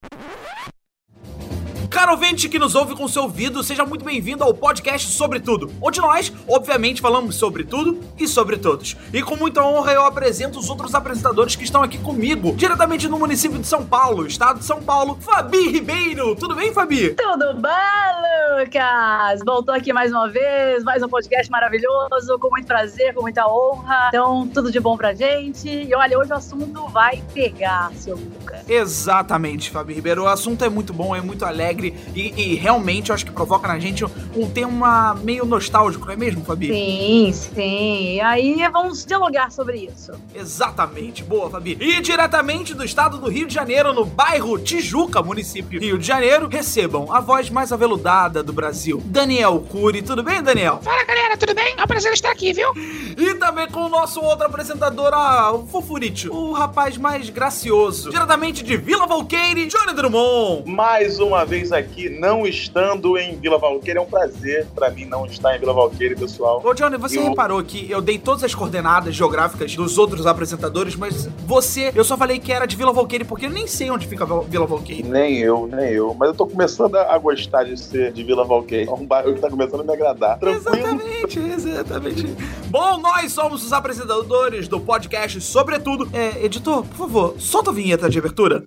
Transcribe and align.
Caro 1.93 2.13
ouvinte 2.13 2.49
que 2.49 2.57
nos 2.57 2.73
ouve 2.73 2.95
com 2.95 3.07
seu 3.07 3.21
ouvido, 3.21 3.63
seja 3.63 3.86
muito 3.86 4.04
bem-vindo 4.04 4.43
ao 4.43 4.51
podcast 4.51 5.11
Sobre 5.11 5.39
Tudo, 5.39 5.71
onde 5.79 6.01
nós, 6.01 6.33
obviamente, 6.47 7.00
falamos 7.00 7.36
sobre 7.36 7.63
tudo 7.63 8.00
e 8.18 8.27
sobre 8.27 8.57
todos. 8.57 8.97
E 9.13 9.21
com 9.21 9.36
muita 9.36 9.63
honra 9.63 9.93
eu 9.93 10.04
apresento 10.04 10.57
os 10.57 10.71
outros 10.71 10.95
apresentadores 10.95 11.55
que 11.55 11.64
estão 11.64 11.83
aqui 11.83 12.00
comigo, 12.00 12.55
diretamente 12.55 13.07
no 13.07 13.19
município 13.19 13.59
de 13.59 13.68
São 13.68 13.86
Paulo, 13.86 14.25
estado 14.25 14.57
de 14.57 14.65
São 14.65 14.82
Paulo, 14.82 15.19
Fabi 15.21 15.69
Ribeiro. 15.69 16.36
Tudo 16.36 16.55
bem, 16.55 16.73
Fabi? 16.73 17.11
Tudo 17.11 17.54
bom, 17.61 18.60
Lucas? 18.60 19.41
Voltou 19.46 19.75
aqui 19.75 19.93
mais 19.93 20.11
uma 20.11 20.28
vez, 20.28 20.83
mais 20.83 21.04
um 21.04 21.07
podcast 21.07 21.51
maravilhoso, 21.51 22.39
com 22.39 22.50
muito 22.50 22.65
prazer, 22.65 23.14
com 23.14 23.21
muita 23.21 23.47
honra. 23.47 24.07
Então, 24.07 24.47
tudo 24.47 24.71
de 24.71 24.79
bom 24.79 24.97
pra 24.97 25.14
gente. 25.14 25.69
E 25.69 25.93
olha, 25.93 26.18
hoje 26.18 26.32
o 26.32 26.36
assunto 26.36 26.87
vai 26.87 27.23
pegar, 27.36 27.91
seu 27.93 28.15
Lucas. 28.15 28.68
Exatamente, 28.68 29.69
Fabi 29.69 29.93
Ribeiro. 29.93 30.23
O 30.23 30.28
assunto 30.28 30.65
é 30.65 30.69
muito 30.69 30.91
bom, 30.91 31.15
é 31.15 31.21
muito 31.21 31.46
alegre 31.46 31.82
e, 31.87 32.33
e 32.36 32.55
realmente 32.55 33.09
eu 33.09 33.16
acho 33.16 33.25
que 33.25 33.31
provoca 33.31 33.67
na 33.67 33.80
gente 33.80 34.05
um 34.36 34.50
tema 34.50 35.16
meio 35.16 35.45
nostálgico, 35.45 36.06
não 36.06 36.14
é 36.14 36.17
mesmo, 36.17 36.44
Fabi? 36.44 36.67
Sim, 36.67 37.31
sim. 37.33 38.16
E 38.16 38.22
aí 38.22 38.67
vamos 38.72 39.06
dialogar 39.06 39.52
sobre 39.52 39.89
isso. 39.92 40.11
Exatamente. 40.33 41.23
Boa, 41.23 41.50
Fabi. 41.50 41.78
E 41.80 42.02
diretamente 42.02 42.73
do 42.73 42.83
estado 42.83 43.17
do 43.17 43.30
Rio 43.30 43.47
de 43.47 43.53
Janeiro, 43.53 43.94
no 43.94 44.06
bairro 44.06 44.58
Tijuca, 44.59 45.22
município 45.22 45.80
Rio 45.80 45.97
de 45.97 46.06
Janeiro, 46.06 46.47
recebam 46.47 47.11
a 47.11 47.19
voz 47.19 47.50
mais 47.50 47.72
aveludada 47.72 48.44
do 48.44 48.53
Brasil, 48.53 49.02
Daniel 49.06 49.59
Cury. 49.70 50.02
Tudo 50.02 50.23
bem, 50.23 50.42
Daniel? 50.42 50.80
Fala, 50.81 51.03
galera, 51.03 51.38
tudo 51.38 51.54
bem? 51.54 51.76
É 51.78 51.84
um 51.84 51.88
prazer 51.88 52.14
estar 52.14 52.31
aqui, 52.31 52.54
viu? 52.54 52.72
E 53.17 53.34
também 53.36 53.67
com 53.67 53.81
o 53.81 53.89
nosso 53.89 54.22
outro 54.22 54.45
apresentador, 54.45 55.14
ah, 55.14 55.52
o 55.54 55.67
Fofurite, 55.67 56.30
o 56.30 56.52
rapaz 56.54 56.98
mais 56.98 57.30
gracioso, 57.30 58.09
diretamente 58.09 58.64
de 58.64 58.78
Vila 58.78 59.06
Valqueire, 59.06 59.66
Johnny 59.66 59.94
Drummond. 59.94 60.70
Mais 60.70 61.20
uma 61.20 61.45
vez 61.45 61.72
aqui, 61.74 62.10
não 62.10 62.46
estando 62.46 63.18
em 63.18 63.36
Vila 63.38 63.58
Valqueire. 63.58 63.98
É 64.00 64.02
um 64.02 64.06
prazer 64.06 64.68
pra 64.76 64.90
mim 64.90 65.06
não 65.06 65.26
estar 65.26 65.56
em 65.56 65.60
Vila 65.60 65.74
Valqueire, 65.74 66.16
pessoal. 66.16 66.62
Ô, 66.64 66.74
Johnny, 66.74 66.98
você 66.98 67.18
Eu- 67.20 67.30
reparou 67.30 67.64
que 67.64 67.90
eu 67.90 68.02
dei 68.02 68.18
todas 68.18 68.44
as 68.44 68.54
coordenadas 68.56 69.16
geográficas 69.16 69.76
dos 69.76 69.98
outros 69.98 70.26
apresentadores, 70.28 70.96
mas 70.96 71.28
você, 71.46 71.92
eu 71.96 72.04
só 72.04 72.16
falei 72.18 72.40
que 72.40 72.52
era 72.52 72.66
de 72.66 72.76
Vila 72.76 72.94
Valqueire, 72.94 73.26
porque 73.26 73.46
eu 73.46 73.50
nem 73.50 73.68
sei 73.68 73.90
onde 73.92 74.08
fica 74.08 74.26
Vila 74.26 74.66
Valqueire. 74.66 75.04
Nem 75.04 75.38
eu, 75.40 75.68
nem 75.68 75.90
eu. 75.92 76.14
Mas 76.18 76.30
eu 76.30 76.36
tô 76.36 76.46
começando 76.48 76.96
a 76.96 77.18
gostar 77.18 77.64
de 77.64 77.78
ser 77.80 78.12
de 78.14 78.24
Vila 78.24 78.44
Valqueire. 78.46 78.88
É 78.90 78.92
um 78.94 79.06
bairro 79.06 79.34
que 79.34 79.42
tá 79.42 79.50
começando 79.50 79.82
a 79.82 79.84
me 79.84 79.94
agradar. 79.94 80.38
Tranquilo. 80.40 80.76
Exatamente, 80.78 81.40
exatamente. 81.54 82.36
Bom, 82.70 82.98
nós 83.00 83.32
somos 83.32 83.64
os 83.66 83.74
apresentadores 83.74 84.68
do 84.68 84.80
podcast 84.80 85.40
Sobretudo. 85.42 86.10
É, 86.14 86.46
editor, 86.46 86.84
por 86.84 86.96
favor, 86.98 87.36
solta 87.40 87.70
a 87.70 87.74
vinheta 87.74 88.10
de 88.10 88.18
abertura. 88.20 88.64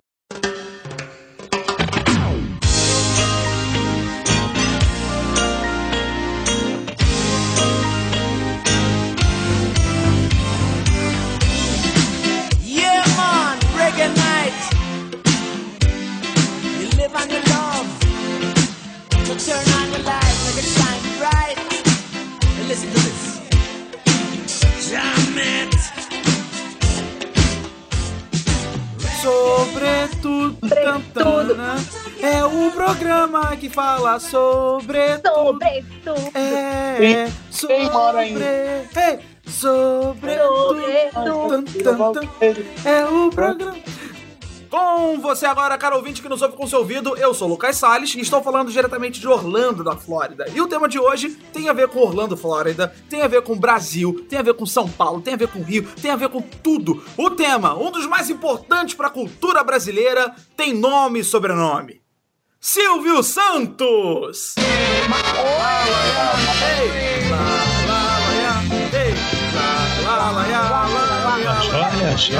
Tantana, 30.75 31.75
é 32.21 32.43
o 32.43 32.71
programa 32.71 33.55
que 33.57 33.69
fala 33.69 34.19
sobre 34.19 35.17
Sobre 35.19 35.85
tudo. 36.03 36.31
É, 36.33 37.27
sobre. 37.49 37.75
quem 37.75 37.89
mora 37.91 38.25
em- 38.25 38.35
Ei, 38.37 39.19
sobre. 39.47 40.35
Sobre 40.37 41.11
tudo. 41.13 42.29
É 42.85 43.05
o 43.05 43.29
programa. 43.29 43.75
Com 44.77 45.19
você 45.19 45.47
agora, 45.47 45.75
caro 45.75 45.95
ouvinte 45.95 46.21
que 46.21 46.29
nos 46.29 46.43
ouve 46.43 46.55
com 46.55 46.67
seu 46.67 46.77
ouvido, 46.77 47.17
eu 47.17 47.33
sou 47.33 47.47
o 47.47 47.51
Lucas 47.51 47.77
Salles 47.77 48.13
e 48.13 48.19
estou 48.19 48.43
falando 48.43 48.71
diretamente 48.71 49.19
de 49.19 49.27
Orlando, 49.27 49.83
da 49.83 49.95
Flórida. 49.95 50.45
E 50.53 50.61
o 50.61 50.67
tema 50.67 50.87
de 50.87 50.99
hoje 50.99 51.31
tem 51.51 51.67
a 51.67 51.73
ver 51.73 51.87
com 51.87 51.97
Orlando, 51.99 52.37
Flórida, 52.37 52.93
tem 53.09 53.23
a 53.23 53.27
ver 53.27 53.41
com 53.41 53.57
Brasil, 53.57 54.23
tem 54.29 54.37
a 54.37 54.43
ver 54.43 54.53
com 54.53 54.67
São 54.67 54.87
Paulo, 54.87 55.19
tem 55.19 55.33
a 55.33 55.37
ver 55.37 55.47
com 55.47 55.63
Rio, 55.63 55.87
tem 55.99 56.11
a 56.11 56.15
ver 56.15 56.29
com 56.29 56.43
tudo. 56.43 57.03
O 57.17 57.31
tema, 57.31 57.75
um 57.75 57.89
dos 57.89 58.05
mais 58.05 58.29
importantes 58.29 58.93
para 58.93 59.07
a 59.07 59.09
cultura 59.09 59.63
brasileira, 59.63 60.35
tem 60.55 60.75
nome 60.75 61.21
e 61.21 61.23
sobrenome. 61.23 61.99
Silvio 62.61 63.23
Santos! 63.23 64.53
Olha 71.73 72.17
só, 72.17 72.33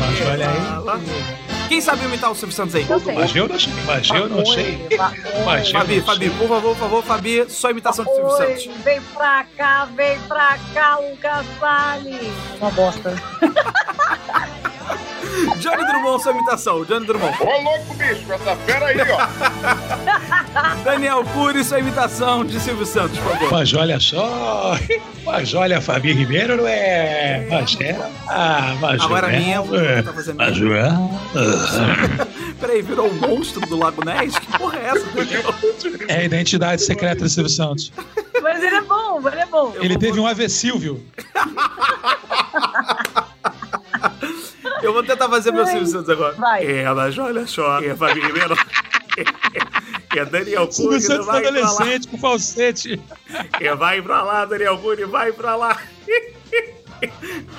mas 0.00 0.20
olha 0.22 0.48
aí. 0.48 1.43
Quem 1.68 1.80
sabe 1.80 2.04
imitar 2.04 2.30
o 2.30 2.34
Silvio 2.34 2.54
Santos 2.54 2.74
aí? 2.74 2.86
Eu 2.88 3.00
sei. 3.00 3.14
Mas 3.14 3.34
eu 3.34 3.48
não 3.48 3.58
sei, 3.58 3.72
mas 3.86 4.08
eu 4.10 4.28
não 4.28 4.46
sei. 4.46 4.86
Mas 5.44 5.66
eu 5.68 5.72
Fabi, 5.72 5.96
não 5.98 6.04
Fabi, 6.06 6.26
sei. 6.28 6.30
por 6.38 6.48
favor, 6.48 6.60
por 6.74 6.76
favor, 6.76 7.04
Fabi, 7.04 7.46
só 7.50 7.70
imitação 7.70 8.04
do 8.04 8.10
Silvio 8.10 8.30
Oi, 8.32 8.36
Santos. 8.58 8.82
vem 8.84 9.00
pra 9.14 9.44
cá, 9.56 9.84
vem 9.96 10.18
pra 10.20 10.58
cá, 10.72 10.98
Lucas 10.98 11.46
Salles. 11.58 12.32
Uma 12.60 12.70
bosta. 12.70 13.14
Johnny 15.58 15.84
Drummond, 15.86 16.22
sua 16.22 16.32
imitação, 16.32 16.84
Johnny 16.84 17.06
Drummond. 17.06 17.36
Ô, 17.40 17.62
louco, 17.62 17.94
bicho, 17.94 18.32
essa 18.32 18.56
fera 18.56 18.86
aí, 18.86 18.96
ó. 19.00 20.74
Daniel 20.84 21.24
Cury, 21.24 21.64
sua 21.64 21.80
imitação 21.80 22.44
de 22.44 22.60
Silvio 22.60 22.86
Santos, 22.86 23.18
por 23.18 23.32
favor. 23.32 23.50
Mas 23.52 23.72
olha 23.74 23.98
só, 24.00 24.76
mas 25.24 25.54
olha, 25.54 25.80
Fabi 25.80 26.12
Ribeiro 26.12 26.56
não 26.56 26.66
é. 26.66 27.46
Mas 27.50 27.76
é. 27.80 27.96
Ah, 28.28 28.74
mas 28.80 29.02
Agora 29.02 29.32
é. 29.32 29.38
minha, 29.38 29.62
vou 29.62 29.78
é. 29.78 29.96
tentar 29.96 30.12
fazer 30.12 30.34
Mas 30.34 30.58
minha. 30.58 30.76
é. 30.76 30.88
Ah. 30.88 32.26
Peraí, 32.60 32.82
virou 32.82 33.08
um 33.08 33.14
monstro 33.14 33.60
do 33.66 33.76
Lago 33.76 34.04
Ness? 34.04 34.38
Que 34.38 34.58
porra 34.58 34.78
é 34.78 34.84
essa, 34.86 35.06
Daniel? 35.10 35.54
É 36.08 36.18
a 36.18 36.24
identidade 36.24 36.82
secreta 36.82 37.24
do 37.24 37.28
Silvio 37.28 37.50
Santos. 37.50 37.92
Mas 38.42 38.62
ele 38.62 38.76
é 38.76 38.80
bom, 38.82 39.20
ele 39.26 39.40
é 39.40 39.46
bom. 39.46 39.74
Ele 39.80 39.98
teve 39.98 40.20
um 40.20 40.26
AV 40.26 40.48
Silvio. 40.48 41.02
Eu 44.84 44.92
vou 44.92 45.02
tentar 45.02 45.28
fazer 45.28 45.50
meu 45.52 45.66
Silvio 45.66 45.86
Santos 45.86 46.10
agora. 46.10 46.34
Vai. 46.34 46.64
É, 46.64 46.92
mas 46.92 47.18
olha 47.18 47.46
só, 47.46 47.80
é 47.80 47.94
Fabi 47.94 48.20
Ribeiro. 48.20 48.56
É 50.16 50.24
Daniel 50.24 50.70
Silvio 50.70 50.92
Cury, 50.92 51.02
Santos 51.02 51.26
vai 51.26 51.44
adolescente 51.46 52.08
com 52.08 52.18
falsete. 52.18 53.00
É, 53.60 53.74
vai 53.74 54.00
pra 54.00 54.22
lá, 54.22 54.44
Daniel 54.44 54.78
Cury, 54.78 55.04
vai 55.04 55.32
pra 55.32 55.56
lá. 55.56 55.76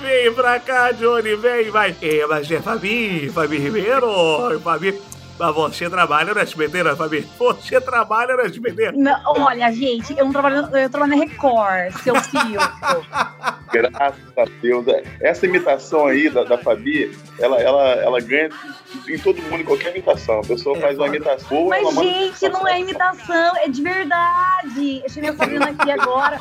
Vem 0.00 0.32
pra 0.34 0.58
cá, 0.58 0.90
Johnny, 0.92 1.36
vem, 1.36 1.70
vai. 1.70 1.94
É, 2.00 2.26
mas 2.26 2.50
é 2.50 2.60
Fabi, 2.60 3.30
Fabi 3.30 3.58
Ribeiro, 3.58 4.58
Fabi. 4.62 5.00
Mas 5.38 5.54
você 5.54 5.90
trabalha 5.90 6.32
no 6.32 6.40
SBT, 6.40 6.82
né, 6.82 6.96
Fabi? 6.96 7.28
Você 7.38 7.80
trabalha 7.80 8.36
no 8.36 8.42
SBT? 8.42 8.92
Não, 8.92 9.20
olha, 9.24 9.70
gente, 9.70 10.16
eu 10.16 10.24
não 10.24 10.32
trabalho, 10.32 10.56
eu 10.76 10.90
trabalho 10.90 11.14
na 11.14 11.24
Record, 11.24 11.92
seu 12.02 12.14
filho. 12.22 12.60
Graças 13.72 14.38
a 14.38 14.44
Deus. 14.62 14.86
Essa 15.20 15.44
imitação 15.44 16.06
aí 16.06 16.30
da, 16.30 16.44
da 16.44 16.56
Fabi, 16.56 17.10
ela, 17.38 17.60
ela, 17.60 17.84
ela 17.96 18.20
ganha 18.20 18.48
em 19.08 19.18
todo 19.18 19.42
mundo, 19.42 19.60
em 19.60 19.64
qualquer 19.64 19.90
imitação. 19.90 20.40
A 20.40 20.42
pessoa 20.42 20.76
É, 20.78 20.80
faz 20.80 20.96
uma 20.96 21.08
imitação 21.08 21.48
boa, 21.48 21.92
Mas, 21.92 21.94
gente, 21.94 22.48
não 22.48 22.66
é 22.66 22.80
imitação, 22.80 23.56
é 23.56 23.68
de 23.68 23.82
verdade. 23.82 25.02
Eu 25.04 25.10
cheguei 25.10 25.32
fazendo 25.32 25.64
aqui 25.64 25.90
agora 25.90 26.40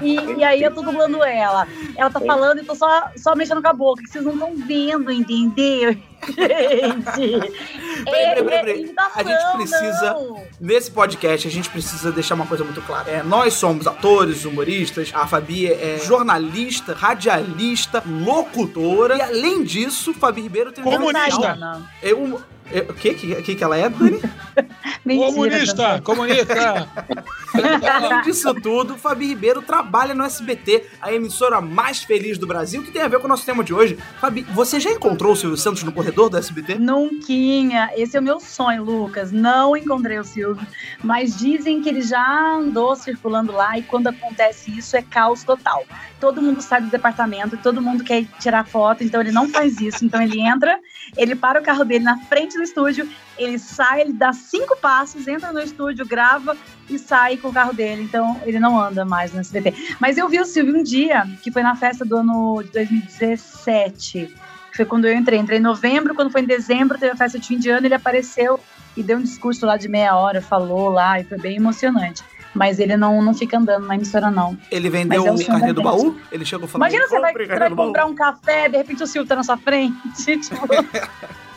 e, 0.00 0.14
e 0.38 0.44
aí 0.44 0.62
eu 0.62 0.72
tô 0.72 0.82
dublando 0.82 1.24
ela. 1.24 1.66
Ela 1.96 2.10
tá 2.10 2.20
falando 2.20 2.60
e 2.60 2.64
tô 2.64 2.74
só, 2.74 3.10
só 3.16 3.34
mexendo 3.34 3.62
com 3.62 3.68
a 3.68 3.72
boca, 3.72 4.02
que 4.02 4.10
vocês 4.10 4.24
não 4.24 4.34
estão 4.34 4.56
vendo, 4.56 5.10
entendeu? 5.10 5.96
Gente, 6.28 7.48
Peraí, 8.04 8.04
peraí, 8.04 8.38
é, 8.38 8.42
peraí. 8.42 8.72
é 8.72 8.78
imitação, 8.78 9.12
A 9.14 9.22
gente 9.24 9.52
precisa- 9.56 10.12
não. 10.14 10.42
Nesse 10.60 10.90
podcast, 10.90 11.48
a 11.48 11.50
gente 11.50 11.68
precisa 11.68 12.12
deixar 12.12 12.34
uma 12.34 12.46
coisa 12.46 12.62
muito 12.64 12.80
clara. 12.82 13.10
É, 13.10 13.22
nós 13.22 13.54
somos 13.54 13.86
atores, 13.86 14.44
humoristas, 14.44 15.10
a 15.14 15.26
Fabi 15.26 15.66
é 15.66 15.98
jornalista, 16.04 16.94
radialista, 16.94 18.02
locutora, 18.06 19.16
e 19.16 19.20
além 19.20 19.64
disso, 19.64 20.14
Fabi 20.14 20.40
Ribeiro 20.42 20.72
tem 20.72 20.84
um 20.84 20.90
Comunista. 20.90 21.58
É 22.02 22.14
um, 22.14 22.38
é, 22.70 22.80
o 22.80 22.94
que, 22.94 23.14
que 23.14 23.42
que 23.42 23.54
que 23.54 23.64
ela 23.64 23.76
é, 23.76 23.88
Dani? 23.88 24.20
Mentira, 25.04 25.26
Comunista, 25.32 26.00
comunista. 26.02 26.88
Além 27.62 28.22
disso 28.22 28.54
tudo, 28.54 28.96
Fabi 28.96 29.26
Ribeiro 29.26 29.62
trabalha 29.62 30.14
no 30.14 30.24
SBT, 30.24 30.86
a 31.00 31.12
emissora 31.12 31.60
mais 31.60 32.02
feliz 32.02 32.38
do 32.38 32.46
Brasil, 32.46 32.82
que 32.82 32.90
tem 32.90 33.02
a 33.02 33.08
ver 33.08 33.18
com 33.18 33.26
o 33.26 33.28
nosso 33.28 33.44
tema 33.44 33.62
de 33.64 33.74
hoje. 33.74 33.98
Fabi, 34.20 34.42
você 34.42 34.78
já 34.80 34.90
encontrou 34.90 35.32
o 35.32 35.36
Silvio 35.36 35.56
Santos 35.56 35.82
no 35.82 35.92
corredor 35.92 36.28
do 36.28 36.36
SBT? 36.36 36.76
Nunquinha. 36.76 37.90
Esse 37.96 38.16
é 38.16 38.20
o 38.20 38.22
meu 38.22 38.40
sonho, 38.40 38.84
Lucas. 38.84 39.32
Não 39.32 39.76
encontrei 39.76 40.18
o 40.18 40.24
Silvio, 40.24 40.66
mas 41.02 41.36
dizem 41.36 41.80
que 41.82 41.88
ele 41.88 42.02
já 42.02 42.54
andou 42.54 42.94
circulando 42.96 43.52
lá 43.52 43.78
e 43.78 43.82
quando 43.82 44.08
acontece 44.08 44.76
isso 44.76 44.96
é 44.96 45.02
caos 45.02 45.42
total. 45.44 45.84
Todo 46.20 46.42
mundo 46.42 46.60
sai 46.60 46.80
do 46.80 46.88
departamento, 46.88 47.56
todo 47.56 47.80
mundo 47.80 48.02
quer 48.02 48.24
tirar 48.40 48.66
foto, 48.66 49.04
então 49.04 49.20
ele 49.20 49.32
não 49.32 49.48
faz 49.48 49.80
isso. 49.80 50.04
Então 50.04 50.20
ele 50.20 50.40
entra, 50.40 50.78
ele 51.16 51.34
para 51.34 51.60
o 51.60 51.62
carro 51.62 51.84
dele 51.84 52.04
na 52.04 52.18
frente 52.18 52.56
do 52.56 52.62
estúdio, 52.62 53.08
ele 53.38 53.58
sai, 53.58 54.02
ele 54.02 54.12
dá 54.12 54.32
cinco 54.32 54.76
passos, 54.76 55.26
entra 55.28 55.52
no 55.52 55.60
estúdio, 55.60 56.06
grava 56.06 56.56
e 56.88 56.98
sai 56.98 57.36
com 57.36 57.48
o 57.48 57.52
carro 57.52 57.72
dele. 57.72 58.02
Então 58.02 58.40
ele 58.44 58.58
não 58.58 58.80
anda 58.80 59.04
mais 59.04 59.32
no 59.32 59.40
SBT. 59.40 59.96
Mas 60.00 60.18
eu 60.18 60.28
vi 60.28 60.40
o 60.40 60.44
Silvio 60.44 60.76
um 60.76 60.82
dia, 60.82 61.26
que 61.42 61.50
foi 61.50 61.62
na 61.62 61.74
festa 61.76 62.04
do 62.04 62.16
ano 62.16 62.62
de 62.62 62.70
2017. 62.72 64.34
que 64.70 64.76
Foi 64.76 64.84
quando 64.84 65.06
eu 65.06 65.14
entrei. 65.14 65.38
Entrei 65.38 65.58
em 65.58 65.62
novembro, 65.62 66.14
quando 66.14 66.30
foi 66.30 66.42
em 66.42 66.46
dezembro, 66.46 66.98
teve 66.98 67.12
a 67.12 67.16
festa 67.16 67.38
de 67.38 67.46
fim 67.46 67.58
de 67.58 67.70
ano, 67.70 67.86
ele 67.86 67.94
apareceu 67.94 68.58
e 68.96 69.02
deu 69.02 69.18
um 69.18 69.22
discurso 69.22 69.64
lá 69.64 69.76
de 69.76 69.88
meia 69.88 70.16
hora, 70.16 70.42
falou 70.42 70.88
lá, 70.88 71.20
e 71.20 71.24
foi 71.24 71.38
bem 71.38 71.56
emocionante. 71.56 72.22
Mas 72.54 72.78
ele 72.80 72.96
não, 72.96 73.22
não 73.22 73.34
fica 73.34 73.58
andando 73.58 73.86
na 73.86 73.94
emissora, 73.94 74.30
não. 74.30 74.58
Ele 74.70 74.88
vendeu 74.90 75.26
é 75.26 75.30
o 75.30 75.34
o 75.34 75.36
sonho 75.36 75.48
carnê 75.48 75.66
da 75.68 75.72
do 75.74 75.82
baú? 75.82 76.18
Ele 76.32 76.44
chegou 76.44 76.66
falando. 76.66 76.88
Imagina 76.88 77.08
você 77.08 77.20
vai, 77.20 77.32
"Compre 77.32 77.46
você 77.46 77.58
vai 77.58 77.68
do 77.68 77.76
baú." 77.76 77.86
comprar 77.86 78.06
um 78.06 78.14
café, 78.14 78.68
de 78.68 78.76
repente 78.78 79.02
o 79.02 79.06
Silvio 79.06 79.28
tá 79.28 79.36
na 79.36 79.44
sua 79.44 79.56
frente. 79.58 79.94
Tipo, 80.40 80.66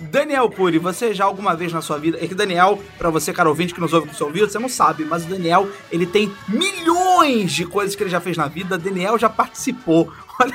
Daniel 0.00 0.48
Cury, 0.50 0.78
você 0.78 1.14
já 1.14 1.24
alguma 1.24 1.54
vez 1.54 1.72
na 1.72 1.80
sua 1.80 1.98
vida. 1.98 2.18
É 2.20 2.26
que 2.26 2.34
Daniel, 2.34 2.80
pra 2.98 3.10
você, 3.10 3.32
cara 3.32 3.48
ouvinte 3.48 3.72
que 3.74 3.80
nos 3.80 3.92
ouve 3.92 4.08
com 4.08 4.12
o 4.12 4.16
seu 4.16 4.26
ouvido, 4.26 4.48
você 4.50 4.58
não 4.58 4.68
sabe, 4.68 5.04
mas 5.04 5.24
o 5.24 5.28
Daniel, 5.28 5.68
ele 5.90 6.06
tem 6.06 6.32
milhões 6.48 7.52
de 7.52 7.64
coisas 7.66 7.94
que 7.96 8.02
ele 8.02 8.10
já 8.10 8.20
fez 8.20 8.36
na 8.36 8.46
vida. 8.48 8.76
Daniel 8.78 9.18
já 9.18 9.28
participou. 9.28 10.12
Olha 10.40 10.54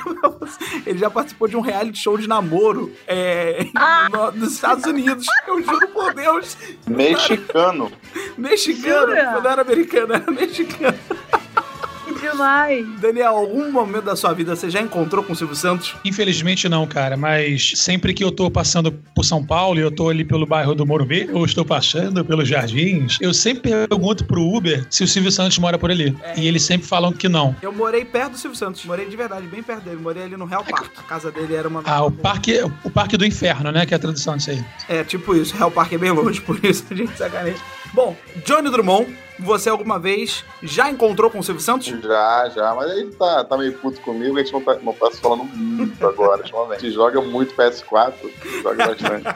ele 0.84 0.98
já 0.98 1.08
participou 1.08 1.46
de 1.48 1.56
um 1.56 1.60
reality 1.60 1.98
show 1.98 2.18
de 2.18 2.26
namoro 2.28 2.92
é, 3.06 3.64
no- 4.12 4.32
nos 4.32 4.54
Estados 4.54 4.84
Unidos. 4.84 5.24
Eu 5.46 5.62
juro 5.62 5.88
por 5.88 6.12
Deus. 6.12 6.56
Mexicano. 6.86 7.90
Mexicano. 8.36 9.06
Jura? 9.08 9.40
Não 9.40 9.50
era 9.50 9.62
americano, 9.62 10.14
era 10.14 10.30
mexicano. 10.30 10.98
que 12.14 12.20
demais. 12.20 12.86
Daniel, 13.00 13.36
algum 13.36 13.70
momento 13.70 14.04
da 14.04 14.16
sua 14.16 14.32
vida 14.32 14.54
você 14.54 14.70
já 14.70 14.80
encontrou 14.80 15.22
com 15.24 15.32
o 15.32 15.36
Silvio 15.36 15.56
Santos? 15.56 15.94
Infelizmente 16.04 16.68
não, 16.68 16.86
cara, 16.86 17.16
mas 17.16 17.72
sempre 17.76 18.12
que 18.14 18.22
eu 18.22 18.30
tô 18.30 18.50
passando 18.50 18.92
por 18.92 19.24
São 19.24 19.44
Paulo 19.44 19.78
e 19.78 19.82
eu 19.82 19.90
tô 19.90 20.08
ali 20.08 20.24
pelo 20.24 20.46
bairro 20.46 20.74
do 20.74 20.86
Morumbi, 20.86 21.28
ou 21.32 21.44
estou 21.44 21.64
passando 21.64 22.24
pelos 22.24 22.48
jardins, 22.48 23.18
eu 23.20 23.32
sempre 23.34 23.70
pergunto 23.88 24.24
pro 24.24 24.42
Uber 24.42 24.86
se 24.90 25.04
o 25.04 25.08
Silvio 25.08 25.30
Santos 25.30 25.58
mora 25.58 25.78
por 25.78 25.90
ali. 25.90 26.16
E 26.36 26.46
eles 26.46 26.62
sempre 26.62 26.86
falam 26.86 27.12
que 27.12 27.28
não. 27.28 27.54
Eu 27.62 27.72
morei 27.72 28.04
perto 28.04 28.32
do 28.32 28.38
Silvio 28.38 28.58
Santos. 28.58 28.84
Morei 28.84 29.06
de 29.06 29.16
verdade, 29.16 29.46
bem 29.46 29.62
perto 29.62 29.84
dele. 29.84 29.96
Morei 29.96 30.22
ali 30.22 30.36
no 30.36 30.44
Real 30.44 30.64
Park. 30.64 30.92
A 30.96 31.02
casa 31.02 31.30
dele 31.30 31.54
era 31.54 31.68
uma. 31.68 31.82
Ah, 31.84 32.04
o 32.04 32.10
parque, 32.10 32.60
o 32.84 32.90
parque 32.90 33.16
do 33.16 33.24
inferno, 33.24 33.70
né? 33.70 33.86
Que 33.86 33.94
é 33.94 33.96
a 33.96 34.00
tradução 34.00 34.36
disso 34.36 34.50
aí. 34.50 34.64
É, 34.88 35.04
tipo 35.04 35.34
isso. 35.34 35.56
Real 35.56 35.70
Park 35.70 35.92
é 35.92 35.98
bem 35.98 36.10
longe, 36.10 36.40
por 36.42 36.62
isso 36.64 36.84
a 36.90 36.94
gente 36.94 37.16
sacaneia. 37.16 37.56
Bom, 37.92 38.16
Johnny 38.44 38.70
Drummond, 38.70 39.16
você 39.38 39.68
alguma 39.68 39.98
vez 39.98 40.44
já 40.62 40.90
encontrou 40.90 41.30
com 41.30 41.38
o 41.38 41.42
Silvio 41.42 41.62
Santos? 41.62 41.86
Já, 41.86 42.50
já, 42.54 42.74
mas 42.74 42.90
ele 42.90 43.12
tá, 43.12 43.44
tá 43.44 43.56
meio 43.56 43.72
puto 43.74 44.00
comigo, 44.00 44.36
a 44.36 44.42
gente 44.42 44.52
não 44.52 44.60
tá, 44.60 44.74
não 44.76 44.92
tá 44.92 45.10
se 45.10 45.20
falando 45.20 45.44
muito 45.44 46.06
agora, 46.06 46.42
ultimamente. 46.42 46.78
A 46.78 46.80
gente 46.80 46.94
joga 46.94 47.20
muito 47.20 47.54
PS4, 47.54 48.14
joga 48.62 48.86
bastante. 48.88 49.28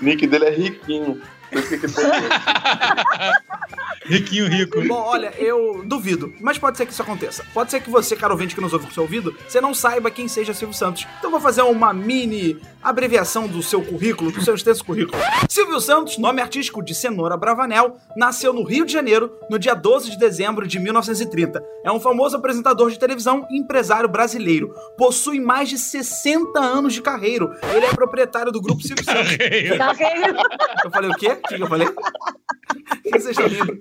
nick 0.04 0.26
dele 0.26 0.46
é 0.46 0.50
riquinho. 0.50 1.20
Por 1.50 1.58
isso 1.58 1.68
que 1.68 1.86
ele 1.86 1.92
tem 1.92 2.04
Riquinho 4.06 4.46
rico. 4.48 4.86
Bom, 4.86 5.02
olha, 5.02 5.32
eu 5.38 5.82
duvido, 5.86 6.34
mas 6.40 6.58
pode 6.58 6.76
ser 6.76 6.84
que 6.84 6.92
isso 6.92 7.00
aconteça. 7.00 7.44
Pode 7.54 7.70
ser 7.70 7.80
que 7.80 7.88
você, 7.88 8.14
cara 8.14 8.34
ouvinte 8.34 8.54
que 8.54 8.60
nos 8.60 8.72
ouve 8.72 8.86
com 8.86 8.92
seu 8.92 9.02
ouvido, 9.02 9.34
você 9.48 9.60
não 9.60 9.72
saiba 9.72 10.10
quem 10.10 10.28
seja 10.28 10.52
Silvio 10.52 10.76
Santos. 10.76 11.06
Então 11.18 11.28
eu 11.28 11.30
vou 11.30 11.40
fazer 11.40 11.62
uma 11.62 11.94
mini 11.94 12.60
abreviação 12.84 13.48
do 13.48 13.62
seu 13.62 13.82
currículo, 13.82 14.30
do 14.30 14.42
seu 14.42 14.54
extenso 14.54 14.84
currículo. 14.84 15.20
Silvio 15.48 15.80
Santos, 15.80 16.18
nome 16.18 16.42
artístico 16.42 16.82
de 16.82 16.94
Cenoura 16.94 17.36
Bravanel, 17.36 17.96
nasceu 18.16 18.52
no 18.52 18.62
Rio 18.62 18.84
de 18.84 18.92
Janeiro 18.92 19.32
no 19.48 19.58
dia 19.58 19.74
12 19.74 20.10
de 20.10 20.18
dezembro 20.18 20.66
de 20.66 20.78
1930. 20.78 21.64
É 21.82 21.90
um 21.90 21.98
famoso 21.98 22.36
apresentador 22.36 22.90
de 22.90 22.98
televisão 22.98 23.46
e 23.50 23.58
empresário 23.58 24.08
brasileiro. 24.08 24.74
Possui 24.98 25.40
mais 25.40 25.68
de 25.68 25.78
60 25.78 26.60
anos 26.60 26.92
de 26.92 27.00
carreira. 27.00 27.46
Ele 27.74 27.86
é 27.86 27.94
proprietário 27.94 28.52
do 28.52 28.60
grupo 28.60 28.82
Silvio 28.82 29.04
Santos. 29.04 29.36
Carreiro. 29.78 30.36
Eu 30.84 30.90
falei 30.90 31.10
o 31.10 31.14
quê? 31.14 31.28
O 31.28 31.48
que 31.48 31.62
eu 31.62 31.66
falei? 31.66 31.88
O 31.88 33.02
que 33.02 33.10
vocês 33.10 33.38
estão 33.38 33.46
rindo? 33.46 33.78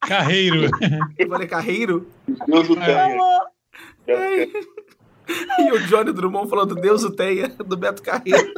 Carreiro. 0.00 0.70
Eu 1.18 1.28
falei 1.28 1.48
carreiro? 1.48 2.06
Deus 2.46 2.70
o 2.70 2.76
tenha. 2.76 3.18
E 5.58 5.72
o 5.72 5.86
Johnny 5.86 6.12
Drummond 6.12 6.50
falando 6.50 6.74
Deus 6.74 7.04
o 7.04 7.10
tenha, 7.10 7.48
do 7.48 7.76
Beto 7.76 8.02
Carreiro. 8.02 8.52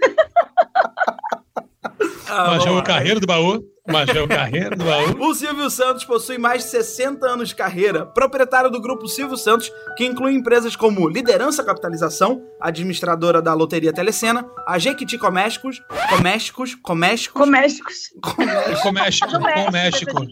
Ah, 2.28 2.58
o 2.58 2.82
carreiro 2.82 3.20
do 3.20 3.26
baú. 3.26 3.62
Mas 3.86 4.08
é 4.08 4.20
o 4.20 4.28
carreiro 4.28 4.76
do 4.76 4.84
baú. 4.84 5.28
O 5.28 5.34
Silvio 5.34 5.68
Santos 5.70 6.04
possui 6.04 6.38
mais 6.38 6.64
de 6.64 6.70
60 6.70 7.26
anos 7.26 7.48
de 7.50 7.54
carreira, 7.54 8.04
proprietário 8.06 8.70
do 8.70 8.80
grupo 8.80 9.06
Silvio 9.08 9.36
Santos, 9.36 9.72
que 9.96 10.04
inclui 10.04 10.32
empresas 10.34 10.74
como 10.76 11.08
Liderança 11.08 11.62
Capitalização, 11.62 12.42
administradora 12.60 13.40
da 13.40 13.54
Loteria 13.54 13.92
Telecena, 13.92 14.46
a 14.66 14.78
Jequiti 14.78 15.16
Comésticos, 15.18 15.82
Comésticos, 16.08 16.74
Comésticos, 16.74 17.42
Comésticos. 17.42 18.10
Com 18.82 18.88
o 18.88 18.92
México. 18.92 19.28
Com 19.30 19.68
o 19.68 19.72
México. 19.72 20.26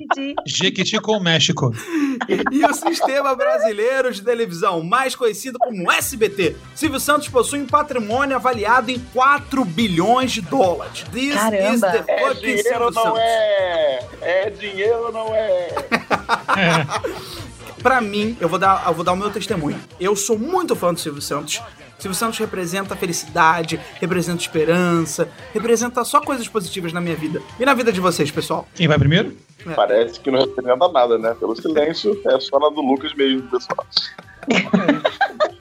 Jequiti 0.47 1.01
com 1.01 1.13
o 1.17 1.21
México. 1.23 1.71
e 2.51 2.65
o 2.65 2.75
Sistema 2.75 3.35
Brasileiro 3.35 4.13
de 4.13 4.23
Televisão, 4.23 4.83
mais 4.83 5.15
conhecido 5.15 5.59
como 5.59 5.91
SBT. 5.93 6.57
Silvio 6.75 6.99
Santos 7.01 7.29
possui 7.29 7.61
um 7.61 7.67
patrimônio 7.67 8.37
avaliado 8.37 8.91
em 8.91 8.99
4 9.13 9.65
bilhões 9.65 10.33
de 10.33 10.41
dólares. 10.41 11.05
This 11.13 11.35
Caramba. 11.35 11.75
is 11.75 11.81
the 11.81 12.05
É 12.09 12.29
fucking 12.29 12.41
dinheiro 12.41 12.63
Silvio 12.69 12.93
Santos. 12.93 13.19
é? 13.21 13.44
É 14.21 14.51
dinheiro 14.51 15.07
ou 15.07 15.13
não 15.13 15.35
é? 15.35 15.69
Pra 17.83 18.01
mim, 18.01 18.35
eu 18.41 18.49
vou 18.49 18.59
dar, 18.59 18.83
eu 18.87 18.95
vou 18.95 19.05
dar 19.05 19.13
o 19.13 19.17
meu 19.17 19.31
testemunho. 19.31 19.79
Eu 20.01 20.17
sou 20.17 20.39
muito 20.39 20.75
fã 20.75 20.95
do 20.95 20.99
Silvio 20.99 21.21
Santos. 21.21 21.61
Silvio 21.99 22.19
Santos 22.19 22.39
representa 22.39 22.97
felicidade, 22.97 23.79
representa 24.01 24.41
esperança, 24.41 25.29
representa 25.53 26.03
só 26.05 26.21
coisas 26.21 26.49
positivas 26.49 26.93
na 26.93 27.01
minha 27.01 27.15
vida. 27.15 27.43
E 27.61 27.65
na 27.65 27.75
vida 27.75 27.93
de 27.93 28.01
vocês, 28.01 28.31
pessoal? 28.31 28.67
Quem 28.75 28.89
vai 28.89 28.99
primeiro? 28.99 29.37
Parece 29.77 30.19
que 30.19 30.31
não 30.31 30.41
representa 30.41 30.89
nada, 30.89 31.19
né? 31.19 31.35
Pelo 31.39 31.55
silêncio, 31.57 32.21
é 32.27 32.41
só 32.41 32.59
na 32.59 32.69
do 32.71 32.81
Lucas 32.81 33.15
mesmo, 33.15 33.43
pessoal. 33.51 33.87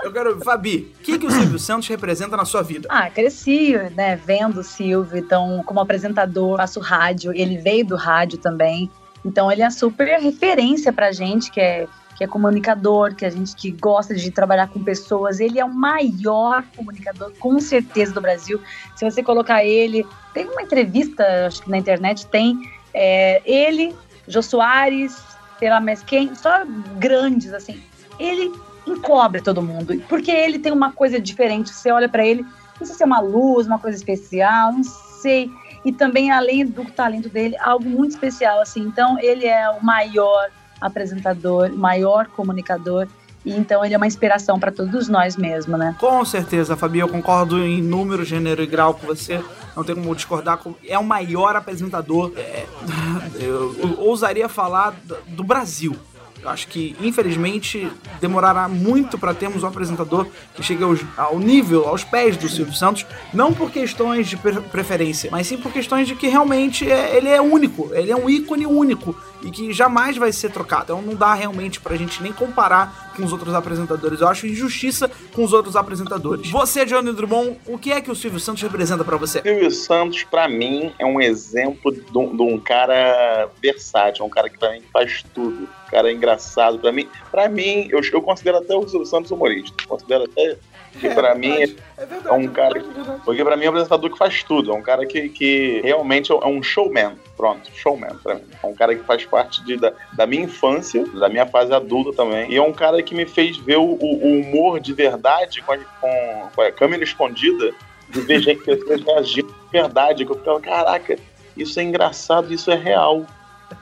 Eu 0.04 0.12
quero. 0.12 0.40
Fabi, 0.42 0.94
o 1.00 1.04
que, 1.04 1.18
que 1.18 1.26
o 1.26 1.32
Silvio 1.32 1.58
Santos 1.58 1.88
representa 1.88 2.36
na 2.36 2.44
sua 2.44 2.62
vida? 2.62 2.88
Ah, 2.92 3.10
cresci, 3.10 3.78
né, 3.96 4.16
vendo 4.18 4.60
o 4.60 4.64
Silvio, 4.64 5.18
então, 5.18 5.64
como 5.66 5.80
apresentador, 5.80 6.58
faço 6.58 6.80
rádio, 6.80 7.32
ele 7.34 7.58
veio 7.58 7.86
do 7.86 7.96
rádio 7.96 8.38
também, 8.38 8.92
então 9.26 9.52
ele 9.52 9.62
é 9.62 9.70
super 9.70 10.20
referência 10.20 10.92
pra 10.92 11.14
gente, 11.14 11.50
que 11.50 11.62
é, 11.62 11.88
que 12.18 12.24
é 12.24 12.28
comunicador, 12.28 13.16
que 13.16 13.26
a 13.26 13.30
gente 13.30 13.56
que 13.56 13.72
gosta 13.72 14.14
de 14.14 14.30
trabalhar 14.30 14.68
com 14.68 14.84
pessoas, 14.84 15.40
ele 15.40 15.58
é 15.58 15.64
o 15.64 15.74
maior 15.74 16.64
comunicador, 16.76 17.32
com 17.40 17.60
certeza, 17.60 18.14
do 18.14 18.20
Brasil, 18.20 18.60
se 18.96 19.10
você 19.10 19.24
colocar 19.24 19.64
ele, 19.64 20.06
tem 20.34 20.46
uma 20.46 20.62
entrevista, 20.62 21.24
acho 21.48 21.64
que 21.64 21.70
na 21.72 21.78
internet 21.78 22.28
tem, 22.28 22.60
é, 22.94 23.42
ele, 23.46 23.96
Jô 24.28 24.42
Soares, 24.42 25.18
sei 25.60 25.70
lá 25.70 25.80
mais 25.80 26.04
quem, 26.04 26.36
só 26.36 26.64
grandes, 26.98 27.54
assim, 27.54 27.82
ele 28.20 28.52
encobre 28.88 29.42
todo 29.42 29.62
mundo, 29.62 30.02
porque 30.10 30.32
ele 30.32 30.60
tem 30.60 30.72
uma 30.72 30.92
coisa 30.92 31.20
diferente, 31.20 31.74
você 31.74 31.92
olha 31.92 32.10
pra 32.10 32.26
ele, 32.26 32.46
não 32.80 32.86
sei 32.86 32.96
se 32.96 33.04
é 33.04 33.06
uma 33.06 33.20
luz, 33.20 33.68
uma 33.68 33.80
coisa 33.80 33.98
especial, 33.98 34.74
não 34.74 34.84
sei. 34.84 35.50
E 35.86 35.92
também, 35.92 36.32
além 36.32 36.66
do 36.66 36.86
talento 36.86 37.30
dele, 37.30 37.58
algo 37.60 37.90
muito 37.90 38.12
especial, 38.12 38.62
assim. 38.62 38.82
Então, 38.82 39.20
ele 39.20 39.46
é 39.46 39.70
o 39.70 39.84
maior 39.84 40.50
apresentador, 40.80 41.72
maior 41.74 42.28
comunicador. 42.28 43.08
E 43.46 43.52
então, 43.54 43.84
ele 43.84 43.94
é 43.94 43.98
uma 43.98 44.08
inspiração 44.08 44.58
para 44.58 44.72
todos 44.72 45.10
nós 45.10 45.36
mesmo, 45.36 45.78
né? 45.78 45.96
Com 46.00 46.24
certeza, 46.24 46.78
Fabi, 46.78 47.00
eu 47.00 47.10
concordo 47.10 47.62
em 47.62 47.82
número, 47.82 48.24
gênero 48.24 48.64
e 48.64 48.66
grau 48.66 48.94
com 48.94 49.06
você. 49.06 49.44
Não 49.76 49.84
tem 49.84 49.96
como 49.96 50.16
discordar. 50.16 50.60
É 50.88 50.98
o 50.98 51.04
maior 51.04 51.56
apresentador. 51.56 52.32
é, 52.38 52.66
eu, 53.40 53.98
ousaria 54.00 54.48
falar 54.48 54.94
do 55.28 55.44
Brasil. 55.44 55.98
Acho 56.46 56.68
que, 56.68 56.96
infelizmente, 57.02 57.88
demorará 58.20 58.68
muito 58.68 59.18
para 59.18 59.34
termos 59.34 59.64
um 59.64 59.68
apresentador 59.68 60.28
que 60.56 60.62
chegue 60.64 60.84
aos- 60.84 61.00
ao 61.18 61.40
nível, 61.40 61.88
aos 61.88 62.04
pés 62.04 62.36
do 62.38 62.48
Silvio 62.50 62.74
Santos, 62.74 63.06
não 63.34 63.54
por 63.54 63.72
questões 63.72 64.28
de 64.28 64.38
pre- 64.38 64.60
preferência, 64.62 65.30
mas 65.32 65.48
sim 65.48 65.58
por 65.58 65.72
questões 65.72 66.08
de 66.08 66.16
que 66.16 66.28
realmente 66.28 66.90
é- 66.90 67.16
ele 67.18 67.30
é 67.30 67.42
único, 67.42 67.90
ele 67.94 68.12
é 68.12 68.16
um 68.16 68.30
ícone 68.30 68.66
único 68.66 69.16
e 69.44 69.52
que 69.52 69.74
jamais 69.74 70.18
vai 70.18 70.32
ser 70.32 70.50
trocado. 70.50 70.84
Então 70.84 71.02
não 71.02 71.16
dá 71.16 71.34
realmente 71.34 71.80
pra 71.80 71.96
gente 71.96 72.22
nem 72.22 72.32
comparar 72.32 73.14
com 73.16 73.24
os 73.24 73.32
outros 73.32 73.54
apresentadores. 73.54 74.22
Eu 74.22 74.28
acho 74.28 74.48
injustiça 74.48 75.10
com 75.34 75.44
os 75.44 75.54
outros 75.54 75.76
apresentadores. 75.76 76.50
Você, 76.50 76.86
Johnny 76.86 77.14
Drummond, 77.14 77.60
o 77.68 77.78
que 77.78 77.92
é 77.92 78.02
que 78.02 78.12
o 78.12 78.16
Silvio 78.16 78.40
Santos 78.40 78.64
representa 78.64 79.04
pra 79.04 79.18
você? 79.18 79.42
Silvio 79.42 79.72
Santos, 79.72 80.24
pra 80.24 80.48
mim, 80.48 80.94
é 80.98 81.06
um 81.06 81.22
exemplo 81.22 81.92
de 81.92 82.18
um, 82.18 82.60
cara 82.60 83.50
versátil, 83.62 84.26
um 84.26 84.30
cara 84.30 84.50
que 84.50 84.58
mim 84.72 84.84
faz 84.92 85.24
tudo. 85.34 85.64
Um 85.64 85.92
cara 85.92 86.12
engraçado. 86.12 86.80
Pra 86.80 86.92
mim, 86.92 87.08
pra 87.32 87.50
mim 87.50 87.88
eu, 87.90 88.02
eu 88.12 88.22
considero 88.22 88.58
até 88.58 88.76
o 88.76 88.88
Silvio 88.88 89.06
Santos 89.06 89.32
humorista. 89.32 89.76
Considero 89.88 90.24
até 90.24 90.58
que 91.00 91.10
pra 91.10 91.36
mim 91.36 91.54
é 91.98 92.06
verdade, 92.06 92.28
é 92.28 92.32
um 92.34 92.48
cara 92.48 92.80
que- 92.80 92.90
Porque 93.26 93.44
pra 93.44 93.58
mim 93.58 93.66
é 93.66 93.68
um 93.68 93.70
apresentador 93.72 94.12
que 94.12 94.18
faz 94.18 94.44
tudo. 94.44 94.72
É 94.72 94.76
um 94.76 94.82
cara 94.82 95.06
que, 95.06 95.30
que 95.30 95.82
realmente 95.84 96.32
é 96.32 96.36
um 96.46 96.62
showman. 96.62 97.14
Pronto, 97.36 97.70
showman 97.76 98.16
pra 98.24 98.36
mim. 98.36 98.44
É 98.62 98.68
um 98.68 98.74
cara 98.76 98.96
que 98.96 99.04
faz 99.04 99.26
parte 99.26 99.64
de, 99.66 99.78
da, 99.78 99.92
da 100.14 100.26
minha 100.28 100.44
infância, 100.44 101.04
da 101.20 101.28
minha 101.30 101.46
fase 101.46 101.74
adulta 101.74 102.14
também. 102.16 102.52
E 102.52 102.56
é 102.58 102.62
um 102.62 102.74
cara 102.74 103.02
que 103.02 103.16
me 103.16 103.26
fez 103.26 103.58
ver 103.58 103.78
o, 103.78 103.84
o- 104.00 104.40
humor 104.40 104.80
de 104.80 104.94
verdade 104.94 105.62
com 105.62 105.74
a, 105.74 105.78
com- 105.78 106.50
com 106.56 106.62
a 106.62 106.72
câmera 106.72 107.04
escondida, 107.04 107.72
de 108.10 108.22
ver 108.22 108.40
gente, 108.42 108.62
pessoas 108.66 109.02
reagindo 109.04 109.48
de 109.48 109.72
verdade. 109.72 110.26
Que 110.26 110.32
eu 110.32 110.38
ficava, 110.38 110.60
caraca, 110.62 111.18
isso 111.58 111.80
é 111.80 111.84
engraçado, 111.84 112.54
isso 112.54 112.70
é 112.72 112.76
real. 112.76 113.26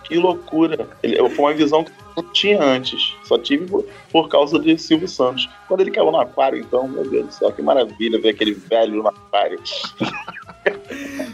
Que 0.05 0.15
loucura. 0.17 0.87
Ele, 1.03 1.17
foi 1.29 1.45
uma 1.45 1.53
visão 1.53 1.83
que 1.83 1.91
não 2.15 2.23
tinha 2.31 2.61
antes. 2.61 3.15
Só 3.23 3.37
tive 3.37 3.67
por, 4.11 4.29
causa 4.29 4.59
de 4.59 4.77
Silvio 4.77 5.07
Santos. 5.07 5.49
Quando 5.67 5.81
ele 5.81 5.91
caiu 5.91 6.11
no 6.11 6.19
aquário, 6.19 6.59
então, 6.59 6.87
meu 6.87 7.09
Deus 7.09 7.27
do 7.27 7.33
céu, 7.33 7.51
que 7.51 7.61
maravilha 7.61 8.19
ver 8.19 8.29
aquele 8.29 8.53
velho 8.53 9.01
no 9.01 9.07
aquário. 9.07 9.59